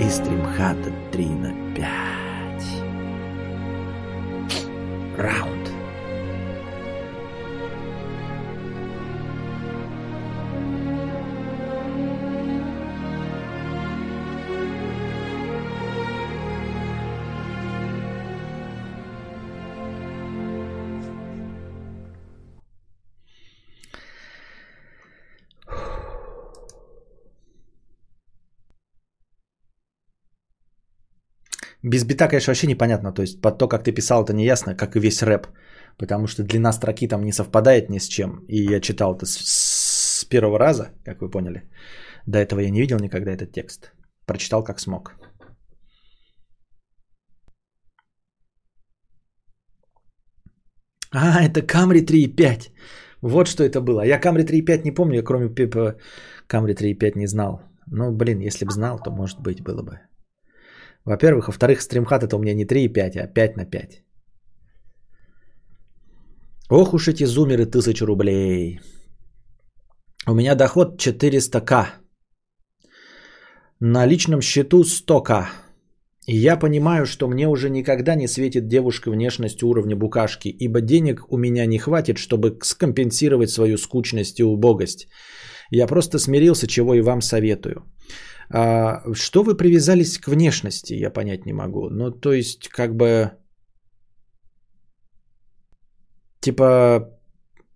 [0.02, 2.19] и стримхата 3 на 5
[5.20, 5.59] round.
[31.90, 33.12] Без бита, конечно, вообще непонятно.
[33.12, 35.48] То есть под то, как ты писал, это не ясно, как и весь рэп.
[35.98, 38.46] Потому что длина строки там не совпадает ни с чем.
[38.48, 39.38] И я читал это с,
[40.20, 41.64] с первого раза, как вы поняли.
[42.28, 43.92] До этого я не видел никогда этот текст.
[44.26, 45.16] Прочитал как смог.
[51.12, 52.70] А, это Camry 3.5.
[53.22, 54.06] Вот что это было.
[54.06, 55.96] Я Camry 3.5 не помню, кроме Пипа
[56.48, 57.62] Camry 3.5 не знал.
[57.88, 60.09] Ну, блин, если бы знал, то может быть было бы.
[61.10, 61.48] Во-первых.
[61.48, 64.04] Во-вторых, стримхат это у меня не 3,5, а 5 на 5.
[66.70, 68.80] Ох уж эти зумеры, тысячу рублей.
[70.28, 71.86] У меня доход 400к.
[73.80, 75.46] На личном счету 100к.
[76.28, 81.26] И я понимаю, что мне уже никогда не светит девушка внешность уровня букашки, ибо денег
[81.32, 85.08] у меня не хватит, чтобы скомпенсировать свою скучность и убогость.
[85.72, 87.84] Я просто смирился, чего и вам советую.
[88.52, 91.90] А, что вы привязались к внешности, я понять не могу.
[91.90, 93.32] Ну, то есть, как бы...
[96.42, 97.20] Типа,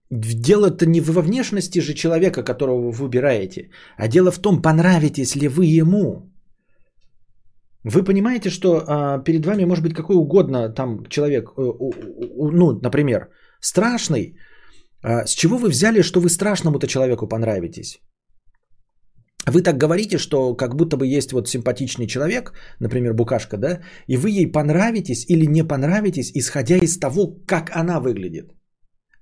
[0.09, 5.47] дело-то не во внешности же человека, которого вы выбираете, а дело в том, понравитесь ли
[5.47, 6.31] вы ему.
[7.83, 11.61] Вы понимаете, что а, перед вами может быть какой угодно там человек, э,
[12.53, 13.29] ну, например,
[13.59, 14.37] страшный.
[15.03, 17.99] А, с чего вы взяли, что вы страшному-то человеку понравитесь?
[19.45, 24.17] Вы так говорите, что как будто бы есть вот симпатичный человек, например, букашка, да, и
[24.17, 28.53] вы ей понравитесь или не понравитесь, исходя из того, как она выглядит.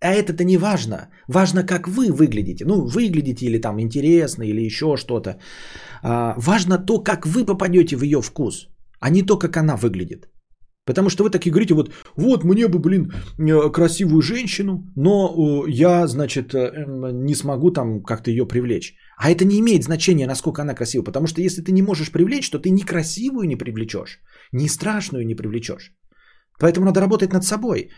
[0.03, 1.09] А это-то не важно.
[1.27, 2.65] Важно, как вы выглядите.
[2.65, 5.37] Ну, выглядите или там интересно, или еще что-то.
[6.03, 8.67] А, важно то, как вы попадете в ее вкус,
[8.99, 10.27] а не то, как она выглядит.
[10.85, 15.69] Потому что вы такие говорите, вот, вот мне бы, блин, э, красивую женщину, но э,
[15.69, 18.95] я, значит, э, не смогу там как-то ее привлечь.
[19.23, 22.49] А это не имеет значения, насколько она красива, потому что если ты не можешь привлечь,
[22.49, 24.19] то ты ни красивую не привлечешь,
[24.51, 25.93] ни страшную не привлечешь.
[26.59, 27.89] Поэтому надо работать над собой.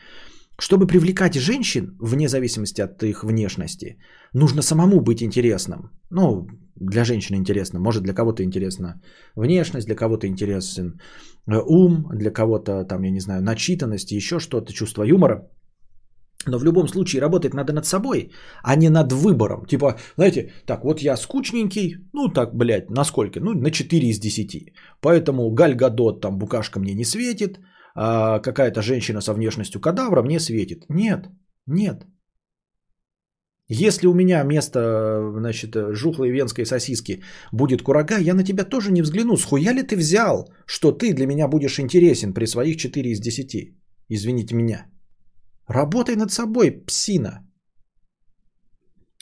[0.60, 3.98] Чтобы привлекать женщин, вне зависимости от их внешности,
[4.34, 5.92] нужно самому быть интересным.
[6.12, 9.02] Ну, для женщины интересно, может для кого-то интересна
[9.36, 11.00] внешность, для кого-то интересен
[11.48, 15.50] э, ум, для кого-то там, я не знаю, начитанность, еще что-то, чувство юмора.
[16.48, 18.32] Но в любом случае работать надо над собой,
[18.64, 19.66] а не над выбором.
[19.66, 23.40] Типа, знаете, так, вот я скучненький, ну так, блядь, на сколько?
[23.40, 24.74] Ну, на 4 из 10.
[25.02, 27.60] Поэтому Галь Гадот, там, букашка мне не светит,
[27.96, 30.86] а какая-то женщина со внешностью кадавра мне светит.
[30.90, 31.30] Нет,
[31.68, 32.06] нет.
[33.70, 34.80] Если у меня вместо,
[35.40, 39.38] значит, жухлой венской сосиски будет курага, я на тебя тоже не взгляну.
[39.38, 43.78] Схуя ли ты взял, что ты для меня будешь интересен при своих 4 из 10?
[44.10, 44.93] Извините меня.
[45.68, 47.40] Работай над собой, псина.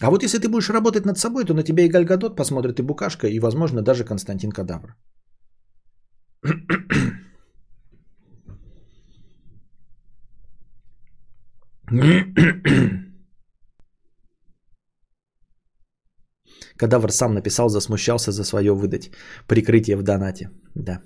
[0.01, 2.83] А вот если ты будешь работать над собой, то на тебя и Гальгадот посмотрит, и
[2.83, 4.95] Букашка, и, возможно, даже Константин Кадавр.
[16.77, 19.11] Кадавр сам написал, засмущался за свое выдать.
[19.47, 20.49] Прикрытие в донате.
[20.75, 21.01] Да.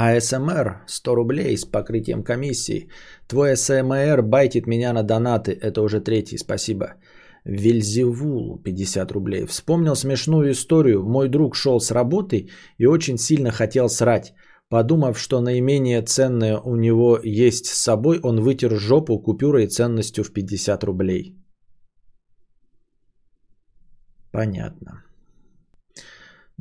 [0.00, 2.88] АСМР 100 рублей с покрытием комиссии.
[3.26, 5.58] Твой АСМР байтит меня на донаты.
[5.60, 6.94] Это уже третий, спасибо.
[7.44, 9.46] Вельзевул 50 рублей.
[9.46, 11.02] Вспомнил смешную историю.
[11.02, 12.48] Мой друг шел с работы
[12.78, 14.34] и очень сильно хотел срать.
[14.68, 20.32] Подумав, что наименее ценное у него есть с собой, он вытер жопу купюрой ценностью в
[20.32, 21.34] 50 рублей.
[24.30, 25.07] Понятно.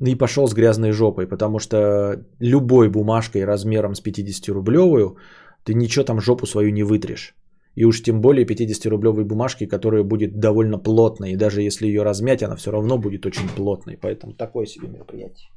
[0.06, 5.18] И пошел с грязной жопой, потому что любой бумажкой размером с 50-рублевую
[5.64, 7.36] ты ничего там жопу свою не вытрешь.
[7.76, 11.32] И уж тем более 50-рублевой бумажки, которая будет довольно плотной.
[11.32, 13.98] И даже если ее размять, она все равно будет очень плотной.
[13.98, 15.50] Поэтому такое себе мероприятие.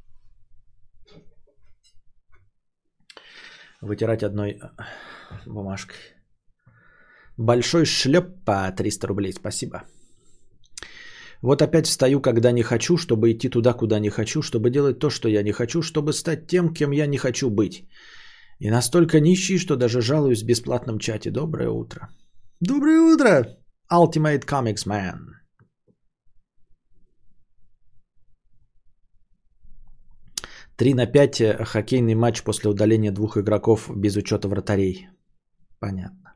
[3.81, 4.59] Вытирать одной э,
[5.47, 5.97] бумажкой.
[7.37, 9.33] Большой шлеп по 300 рублей.
[9.33, 9.83] Спасибо.
[11.41, 15.09] Вот опять встаю, когда не хочу, чтобы идти туда, куда не хочу, чтобы делать то,
[15.09, 17.87] что я не хочу, чтобы стать тем, кем я не хочу быть.
[18.59, 21.31] И настолько нищий, что даже жалуюсь в бесплатном чате.
[21.31, 22.09] Доброе утро.
[22.59, 23.57] Доброе утро,
[23.91, 25.41] Ultimate Comics Man.
[30.75, 35.09] Три на пять э, хоккейный матч после удаления двух игроков без учета вратарей.
[35.79, 36.30] Понятно.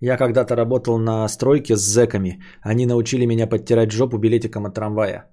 [0.00, 2.42] Я когда-то работал на стройке с зэками.
[2.62, 5.30] Они научили меня подтирать жопу билетиком от трамвая.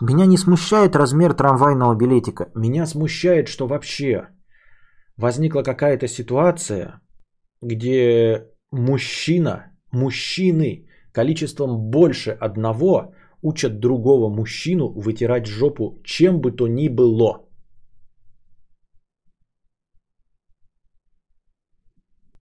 [0.00, 2.50] Меня не смущает размер трамвайного билетика.
[2.54, 4.28] Меня смущает, что вообще
[5.18, 7.00] возникла какая-то ситуация,
[7.62, 16.88] где мужчина, мужчины количеством больше одного учат другого мужчину вытирать жопу чем бы то ни
[16.88, 17.49] было.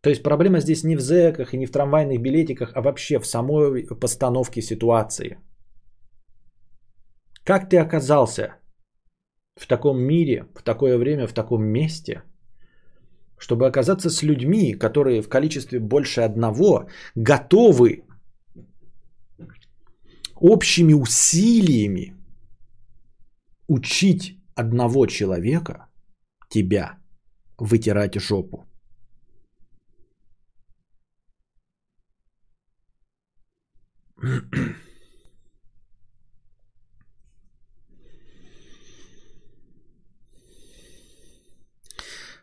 [0.02, 3.26] То есть проблема здесь не в зэках и не в трамвайных билетиках, а вообще в
[3.26, 5.38] самой постановке ситуации–
[7.50, 8.54] как ты оказался
[9.56, 12.22] в таком мире, в такое время, в таком месте,
[13.40, 18.04] чтобы оказаться с людьми, которые в количестве больше одного готовы
[20.36, 22.14] общими усилиями
[23.68, 25.88] учить одного человека,
[26.50, 27.00] тебя,
[27.58, 28.69] вытирать жопу.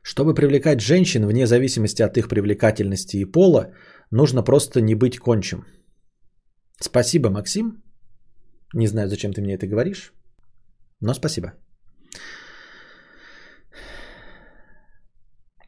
[0.02, 3.72] Чтобы привлекать женщин, вне зависимости от их привлекательности и пола,
[4.10, 5.64] нужно просто не быть кончим.
[6.80, 7.82] Спасибо, Максим.
[8.74, 10.12] Не знаю, зачем ты мне это говоришь,
[11.00, 11.52] но спасибо.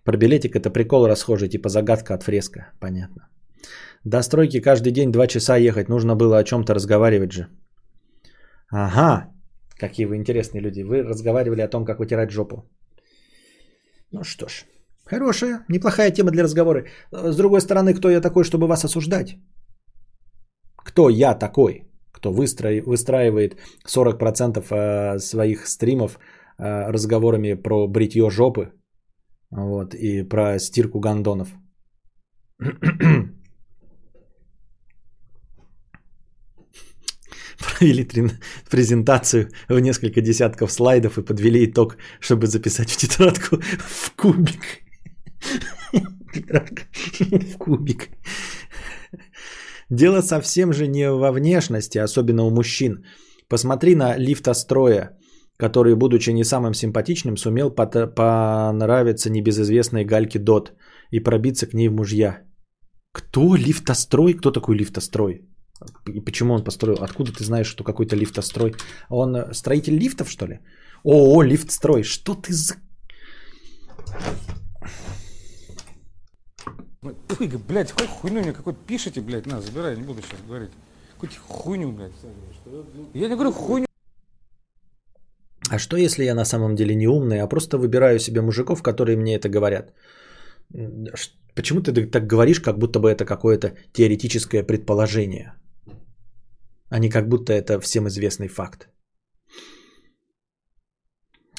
[0.05, 2.73] Про билетик это прикол расхожий, типа загадка от фреска.
[2.81, 3.29] Понятно.
[4.09, 5.89] До стройки каждый день два часа ехать.
[5.89, 7.47] Нужно было о чем-то разговаривать же.
[8.71, 9.27] Ага.
[9.81, 10.83] Какие вы интересные люди.
[10.83, 12.63] Вы разговаривали о том, как вытирать жопу.
[14.13, 14.65] Ну что ж,
[15.05, 16.85] хорошая, неплохая тема для разговора.
[17.13, 19.37] С другой стороны, кто я такой, чтобы вас осуждать?
[20.77, 21.83] Кто я такой,
[22.13, 26.19] кто выстраивает 40% э, своих стримов
[26.59, 28.73] э, разговорами про бритье жопы
[29.51, 31.49] вот, и про стирку гандонов?
[37.81, 38.31] провели
[38.71, 44.83] презентацию в несколько десятков слайдов и подвели итог, чтобы записать в тетрадку в кубик.
[47.55, 48.09] в кубик.
[49.91, 53.05] Дело совсем же не во внешности, особенно у мужчин.
[53.49, 55.17] Посмотри на лифтостроя,
[55.57, 60.73] который, будучи не самым симпатичным, сумел понравиться небезызвестной Гальке Дот
[61.11, 62.43] и пробиться к ней в мужья.
[63.13, 64.35] Кто лифтострой?
[64.35, 65.49] Кто такой лифтострой?
[66.07, 67.03] И почему он построил?
[67.03, 68.75] Откуда ты знаешь, что какой-то лифтострой?
[69.09, 70.61] Он э, строитель лифтов, что ли?
[71.05, 72.03] О, лифтстрой.
[72.03, 72.75] Что ты за...
[77.03, 80.71] Ой, блядь, какой хуйню мне какой-то пишите, блядь, на, забирай, не буду сейчас говорить.
[81.15, 82.13] Какую-то хуйню, блядь.
[83.15, 83.87] Я не говорю хуйню.
[85.71, 89.17] А что если я на самом деле не умный, а просто выбираю себе мужиков, которые
[89.17, 89.93] мне это говорят?
[91.55, 95.55] Почему ты так говоришь, как будто бы это какое-то теоретическое предположение?
[96.91, 98.89] А не как будто это всем известный факт.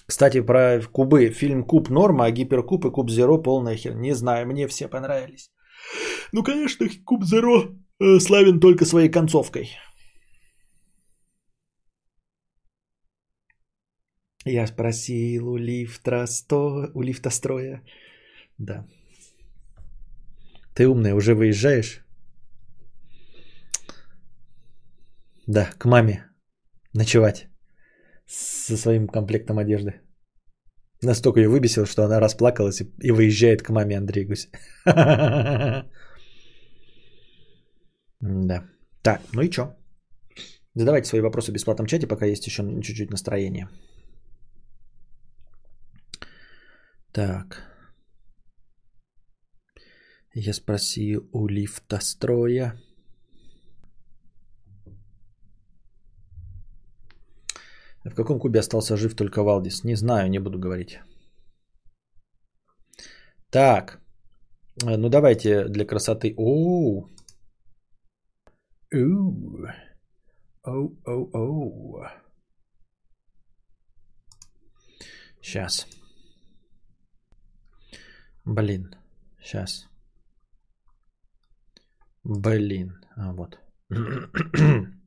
[0.08, 1.30] Кстати, про кубы.
[1.30, 3.94] Фильм Куб норма, а гиперкуб и Куб Зеро полная хер.
[3.94, 5.52] Не знаю, мне все понравились.
[6.32, 9.70] Ну, конечно, Куб Зеро э, славен только своей концовкой.
[14.46, 16.90] Я спросил у лифта, сто...
[16.96, 17.84] у лифта строя.
[18.58, 18.88] Да.
[20.74, 22.04] Ты умная, уже выезжаешь?
[25.50, 26.30] Да, к маме
[26.94, 27.48] ночевать
[28.28, 29.94] со своим комплектом одежды.
[31.02, 34.50] Настолько ее выбесил, что она расплакалась и, выезжает к маме Андрей Гусь.
[38.22, 38.64] Да.
[39.02, 39.78] Так, ну и что?
[40.76, 43.70] Задавайте свои вопросы в бесплатном чате, пока есть еще чуть-чуть настроение.
[47.14, 47.64] Так.
[50.34, 52.76] Я спросил у лифта строя.
[58.06, 59.84] В каком клубе остался жив только Валдис?
[59.84, 61.00] Не знаю, не буду говорить.
[63.52, 64.00] Так.
[64.86, 66.34] Э, Ну давайте для красоты.
[66.38, 67.10] Оу.
[70.64, 72.04] Оу, оу, оу.
[75.42, 75.88] Сейчас.
[78.46, 78.96] Блин.
[79.42, 79.88] Сейчас.
[82.24, 82.94] Блин.
[83.16, 83.60] А, вот.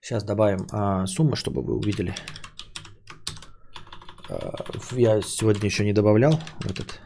[0.00, 2.14] Сейчас добавим а, суммы, чтобы вы увидели.
[4.28, 7.00] А, я сегодня еще не добавлял этот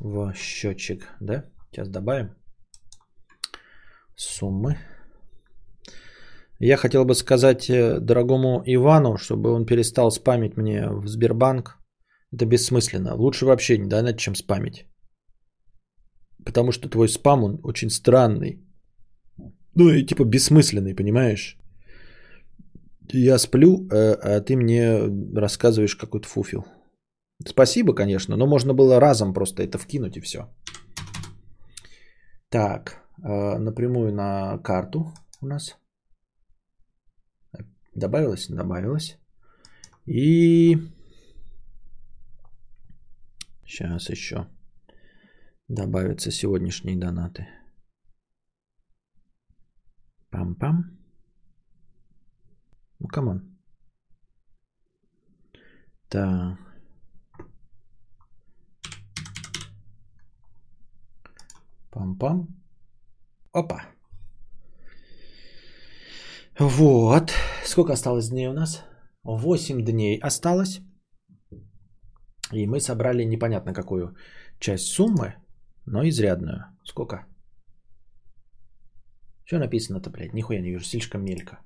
[0.00, 1.44] в счетчик, да?
[1.70, 2.30] Сейчас добавим
[4.16, 4.76] суммы.
[6.60, 11.78] Я хотел бы сказать э, дорогому Ивану, чтобы он перестал спамить мне в Сбербанк.
[12.32, 13.14] Это бессмысленно.
[13.14, 14.86] Лучше вообще не донать, чем спамить.
[16.44, 18.67] Потому что твой спам, он очень странный.
[19.78, 21.56] Ну и типа бессмысленный, понимаешь?
[23.12, 25.08] Я сплю, э, а ты мне
[25.40, 26.64] рассказываешь какой-то фуфел.
[27.46, 30.38] Спасибо, конечно, но можно было разом просто это вкинуть и все.
[32.48, 35.78] Так, э, напрямую на карту у нас.
[37.94, 38.48] Добавилось?
[38.48, 39.16] Добавилось.
[40.06, 40.76] И
[43.64, 44.46] сейчас еще
[45.68, 47.46] добавятся сегодняшние донаты.
[50.30, 50.84] Пам-пам.
[52.98, 53.58] Ну, come on.
[56.08, 56.58] Так.
[61.90, 62.46] Пам-пам.
[63.52, 63.82] Опа.
[66.58, 67.32] Вот.
[67.64, 68.84] Сколько осталось дней у нас?
[69.22, 70.80] 8 дней осталось.
[72.52, 74.16] И мы собрали непонятно какую
[74.58, 75.34] часть суммы,
[75.86, 76.64] но изрядную.
[76.84, 77.26] Сколько?
[79.48, 80.34] Что написано-то, блядь?
[80.34, 81.58] Нихуя не вижу, слишком мелько.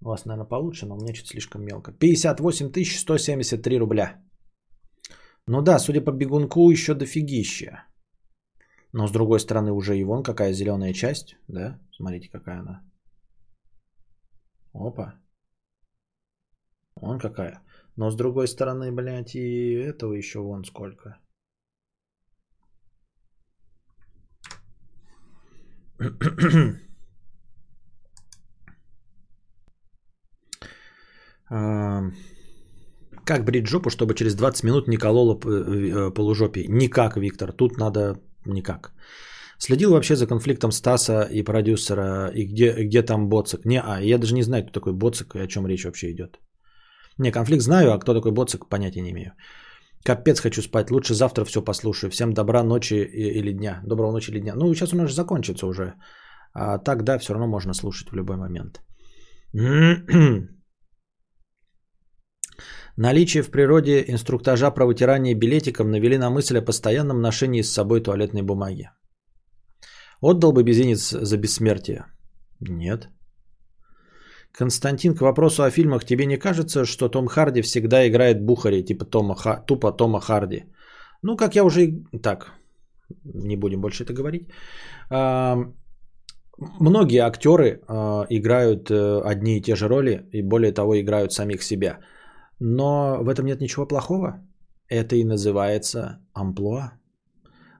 [0.00, 1.92] У вас, наверное, получше, но у меня что-то слишком мелко.
[1.92, 4.20] 58 173 рубля.
[5.46, 7.84] Ну да, судя по бегунку, еще дофигища.
[8.92, 11.78] Но с другой стороны, уже и вон какая зеленая часть, да?
[11.92, 12.82] Смотрите, какая она.
[14.72, 15.14] Опа.
[16.96, 17.62] Вон какая.
[17.96, 21.20] Но с другой стороны, блядь, и этого еще вон сколько.
[33.24, 36.66] Как брить жопу, чтобы через 20 минут не кололо п- э, полужопий?
[36.68, 37.52] Никак, Виктор.
[37.52, 38.16] Тут надо
[38.46, 38.92] никак.
[39.58, 43.64] Следил вообще за конфликтом Стаса и продюсера, и где, где там Боцик?
[43.64, 46.38] Не, а я даже не знаю, кто такой Боцик и о чем речь вообще идет.
[47.18, 49.32] Не, конфликт знаю, а кто такой Боцик, понятия не имею.
[50.04, 52.10] Капец хочу спать, лучше завтра все послушаю.
[52.10, 53.80] Всем добра ночи или дня.
[53.84, 54.54] Доброго ночи или дня.
[54.54, 55.94] Ну, сейчас у нас же закончится уже.
[56.52, 58.80] А так, да, все равно можно слушать в любой момент.
[62.96, 68.02] Наличие в природе инструктажа про вытирание билетиком навели на мысль о постоянном ношении с собой
[68.02, 68.90] туалетной бумаги.
[70.20, 72.04] Отдал бы безинец за бессмертие?
[72.60, 73.08] Нет.
[74.58, 79.04] Константин, к вопросу о фильмах, тебе не кажется, что Том Харди всегда играет бухари, типа
[79.04, 79.64] Тома, Ха...
[79.66, 80.64] тупо Тома Харди?
[81.22, 82.04] Ну, как я уже...
[82.22, 82.52] Так,
[83.24, 84.48] не будем больше это говорить.
[85.10, 85.56] А,
[86.80, 91.62] Многие актеры а, играют э, одни и те же роли, и более того, играют самих
[91.62, 91.98] себя.
[92.60, 94.40] Но в этом нет ничего плохого.
[94.88, 96.92] Это и называется амплуа.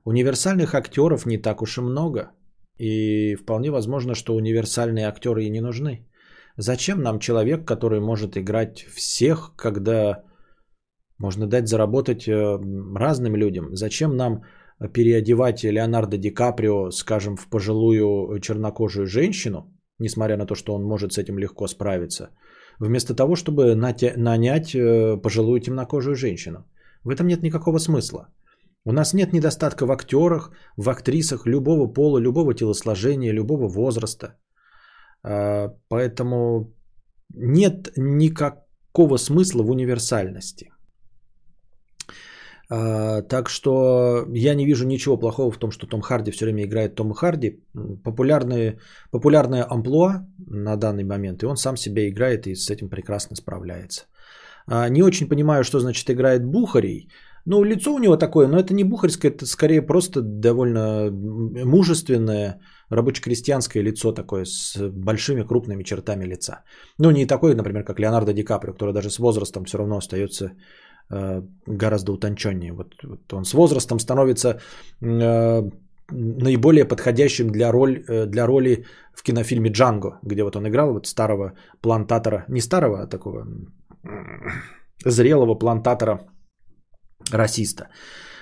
[0.05, 2.33] Универсальных актеров не так уж и много.
[2.79, 6.09] И вполне возможно, что универсальные актеры и не нужны.
[6.57, 10.23] Зачем нам человек, который может играть всех, когда
[11.19, 12.59] можно дать заработать э,
[12.95, 13.75] разным людям?
[13.75, 14.43] Зачем нам
[14.93, 21.13] переодевать Леонардо Ди Каприо, скажем, в пожилую чернокожую женщину, несмотря на то, что он может
[21.13, 22.31] с этим легко справиться,
[22.79, 26.65] вместо того, чтобы нанять э, пожилую темнокожую женщину?
[27.03, 28.29] В этом нет никакого смысла.
[28.85, 34.37] У нас нет недостатка в актерах, в актрисах любого пола, любого телосложения, любого возраста.
[35.25, 36.73] А, Поэтому
[37.35, 40.71] нет никакого смысла в универсальности.
[42.71, 46.65] А, Так что я не вижу ничего плохого в том, что Том Харди все время
[46.65, 47.61] играет Тома Харди.
[47.75, 48.79] М, Популярные,
[49.11, 54.05] популярное амплуа на данный момент, и он сам себя играет и с этим прекрасно справляется.
[54.67, 57.09] А, Не очень понимаю, что значит играет Бухарей.
[57.47, 62.59] Ну, лицо у него такое, но это не бухарское, это скорее просто довольно мужественное,
[62.91, 66.65] рабоче-крестьянское лицо такое с большими крупными чертами лица.
[66.99, 70.53] Ну, не такое, например, как Леонардо Ди Каприо, который даже с возрастом все равно остается
[71.11, 72.73] э, гораздо утонченнее.
[72.73, 74.61] Вот, вот он с возрастом становится
[75.01, 75.71] э,
[76.11, 78.85] наиболее подходящим для, роль, э, для роли
[79.15, 83.47] в кинофильме «Джанго», где вот он играл вот старого плантатора, не старого, а такого
[85.05, 86.21] зрелого плантатора
[87.33, 87.89] расиста.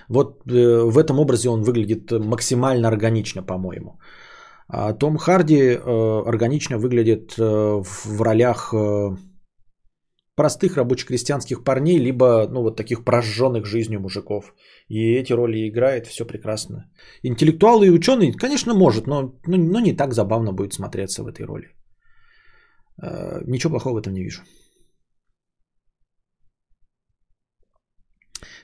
[0.08, 3.98] Вот э, в этом образе он выглядит максимально органично, по-моему.
[4.74, 7.42] А Том Харди э, органично выглядит э,
[7.84, 9.16] в ролях э,
[10.34, 14.54] простых рабочих крестьянских парней, либо ну, вот таких прожженных жизнью мужиков.
[14.88, 16.90] И эти роли играет, все прекрасно.
[17.22, 21.44] Интеллектуал и ученый, конечно, может, но, но, но не так забавно будет смотреться в этой
[21.44, 21.68] роли.
[23.46, 24.42] Ничего плохого в этом не вижу.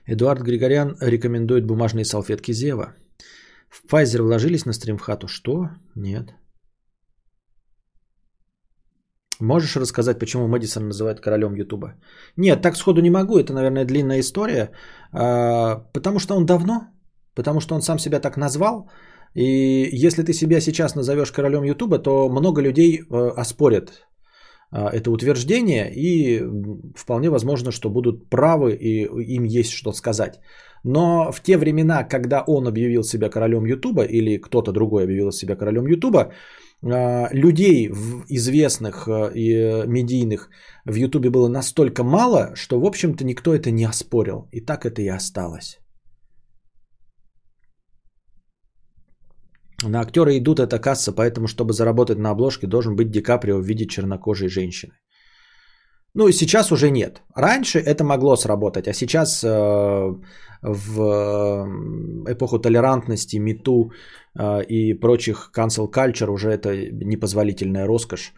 [0.07, 2.95] Эдуард Григорян рекомендует бумажные салфетки Зева.
[3.69, 5.29] В Pfizer вложились на стримхату?
[5.29, 5.71] Что?
[5.95, 6.35] Нет.
[9.41, 11.95] Можешь рассказать, почему Мэдисон называют королем Ютуба?
[12.37, 13.39] Нет, так сходу не могу.
[13.39, 14.71] Это, наверное, длинная история.
[15.13, 16.89] А, потому что он давно.
[17.35, 18.91] Потому что он сам себя так назвал.
[19.35, 24.09] И если ты себя сейчас назовешь королем Ютуба, то много людей э, оспорят
[24.71, 26.43] а, это утверждение и
[26.97, 29.05] вполне возможно, что будут правы и
[29.37, 30.41] им есть что сказать.
[30.85, 35.57] Но в те времена, когда он объявил себя королем Ютуба или кто-то другой объявил себя
[35.57, 36.33] королем Ютуба,
[36.83, 37.91] а, людей
[38.29, 40.49] известных а, и медийных
[40.85, 44.49] в Ютубе было настолько мало, что, в общем-то, никто это не оспорил.
[44.53, 45.79] И так это и осталось.
[49.85, 53.65] На актера идут эта касса, поэтому, чтобы заработать на обложке, должен быть Ди Каприо в
[53.65, 54.93] виде чернокожей женщины.
[56.19, 57.23] Ну, сейчас уже нет.
[57.37, 60.15] Раньше это могло сработать, а сейчас э,
[60.63, 61.01] в
[62.27, 63.93] эпоху толерантности, мету
[64.35, 68.33] э, и прочих cancel culture уже это непозволительная роскошь.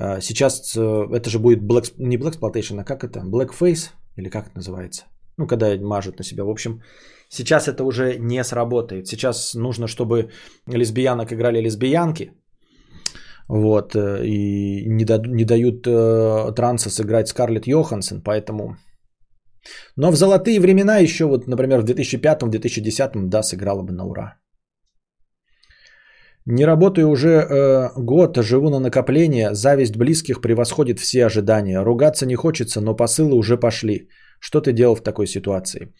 [0.00, 3.24] Э, сейчас э, это же будет black, не black exploitation, а как это?
[3.24, 3.90] Blackface?
[4.16, 5.02] Или как это называется?
[5.36, 6.44] Ну, когда мажут на себя.
[6.44, 6.82] В общем,
[7.28, 9.08] сейчас это уже не сработает.
[9.08, 10.30] Сейчас нужно, чтобы
[10.68, 12.30] лесбиянок играли лесбиянки,
[13.48, 18.76] вот, э, и не, да, не дают э, транса сыграть Скарлетт Йоханссон, поэтому...
[19.96, 24.34] Но в золотые времена еще, вот, например, в 2005-2010, да, сыграла бы на ура.
[26.46, 31.82] Не работаю уже э, год, живу на накопление, зависть близких превосходит все ожидания.
[31.82, 34.08] Ругаться не хочется, но посылы уже пошли.
[34.40, 35.94] Что ты делал в такой ситуации?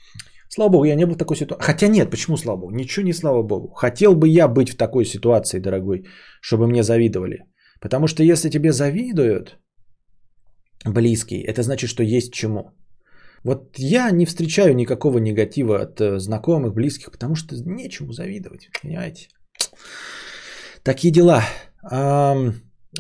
[0.55, 1.65] Слава богу, я не был в такой ситуации.
[1.65, 2.73] Хотя нет, почему слава богу?
[2.73, 3.75] Ничего не слава богу.
[3.75, 6.05] Хотел бы я быть в такой ситуации, дорогой,
[6.41, 7.39] чтобы мне завидовали.
[7.81, 9.59] Потому что если тебе завидуют
[10.87, 12.71] близкие, это значит, что есть чему.
[13.45, 19.29] Вот я не встречаю никакого негатива от э, знакомых, близких, потому что нечему завидовать, понимаете?
[20.85, 21.43] Такие дела.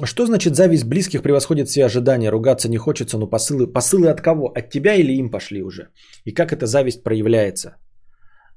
[0.03, 2.31] Что значит зависть близких превосходит все ожидания?
[2.31, 4.49] Ругаться не хочется, но посылы, посылы от кого?
[4.49, 5.89] От тебя или им пошли уже?
[6.25, 7.77] И как эта зависть проявляется?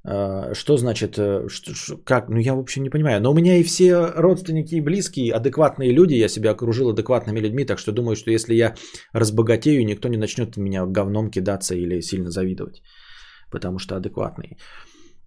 [0.03, 2.29] А, что значит, э, что, как?
[2.29, 3.21] Ну я вообще не понимаю.
[3.21, 7.65] Но у меня и все родственники и близкие, адекватные люди, я себя окружил адекватными людьми,
[7.65, 8.75] так что думаю, что если я
[9.13, 12.81] разбогатею, никто не начнет меня говном кидаться или сильно завидовать,
[13.51, 14.57] потому что адекватные.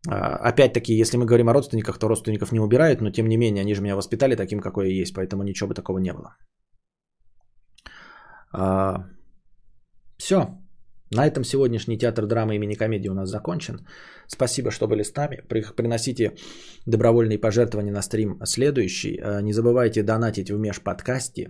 [0.09, 3.63] А, опять-таки, если мы говорим о родственниках, то родственников не убирают, но тем не менее,
[3.63, 6.37] они же меня воспитали таким, какой я есть, поэтому ничего бы такого не было.
[8.53, 9.07] А,
[10.19, 10.47] все.
[11.13, 13.87] На этом сегодняшний театр драмы имени комедии у нас закончен.
[14.29, 15.43] Спасибо, что были с нами.
[15.77, 16.37] Приносите
[16.87, 19.19] добровольные пожертвования на стрим следующий.
[19.19, 21.49] А, не забывайте донатить в межподкасте.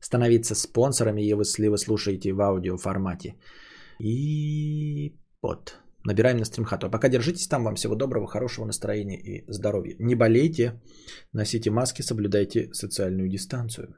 [0.00, 3.34] Становиться спонсорами, если вы слушаете в аудио формате.
[4.00, 5.85] И вот.
[6.06, 6.86] Набираем на стримхату.
[6.86, 7.64] А пока держитесь там.
[7.64, 9.96] Вам всего доброго, хорошего настроения и здоровья.
[9.98, 10.80] Не болейте,
[11.32, 13.96] носите маски, соблюдайте социальную дистанцию.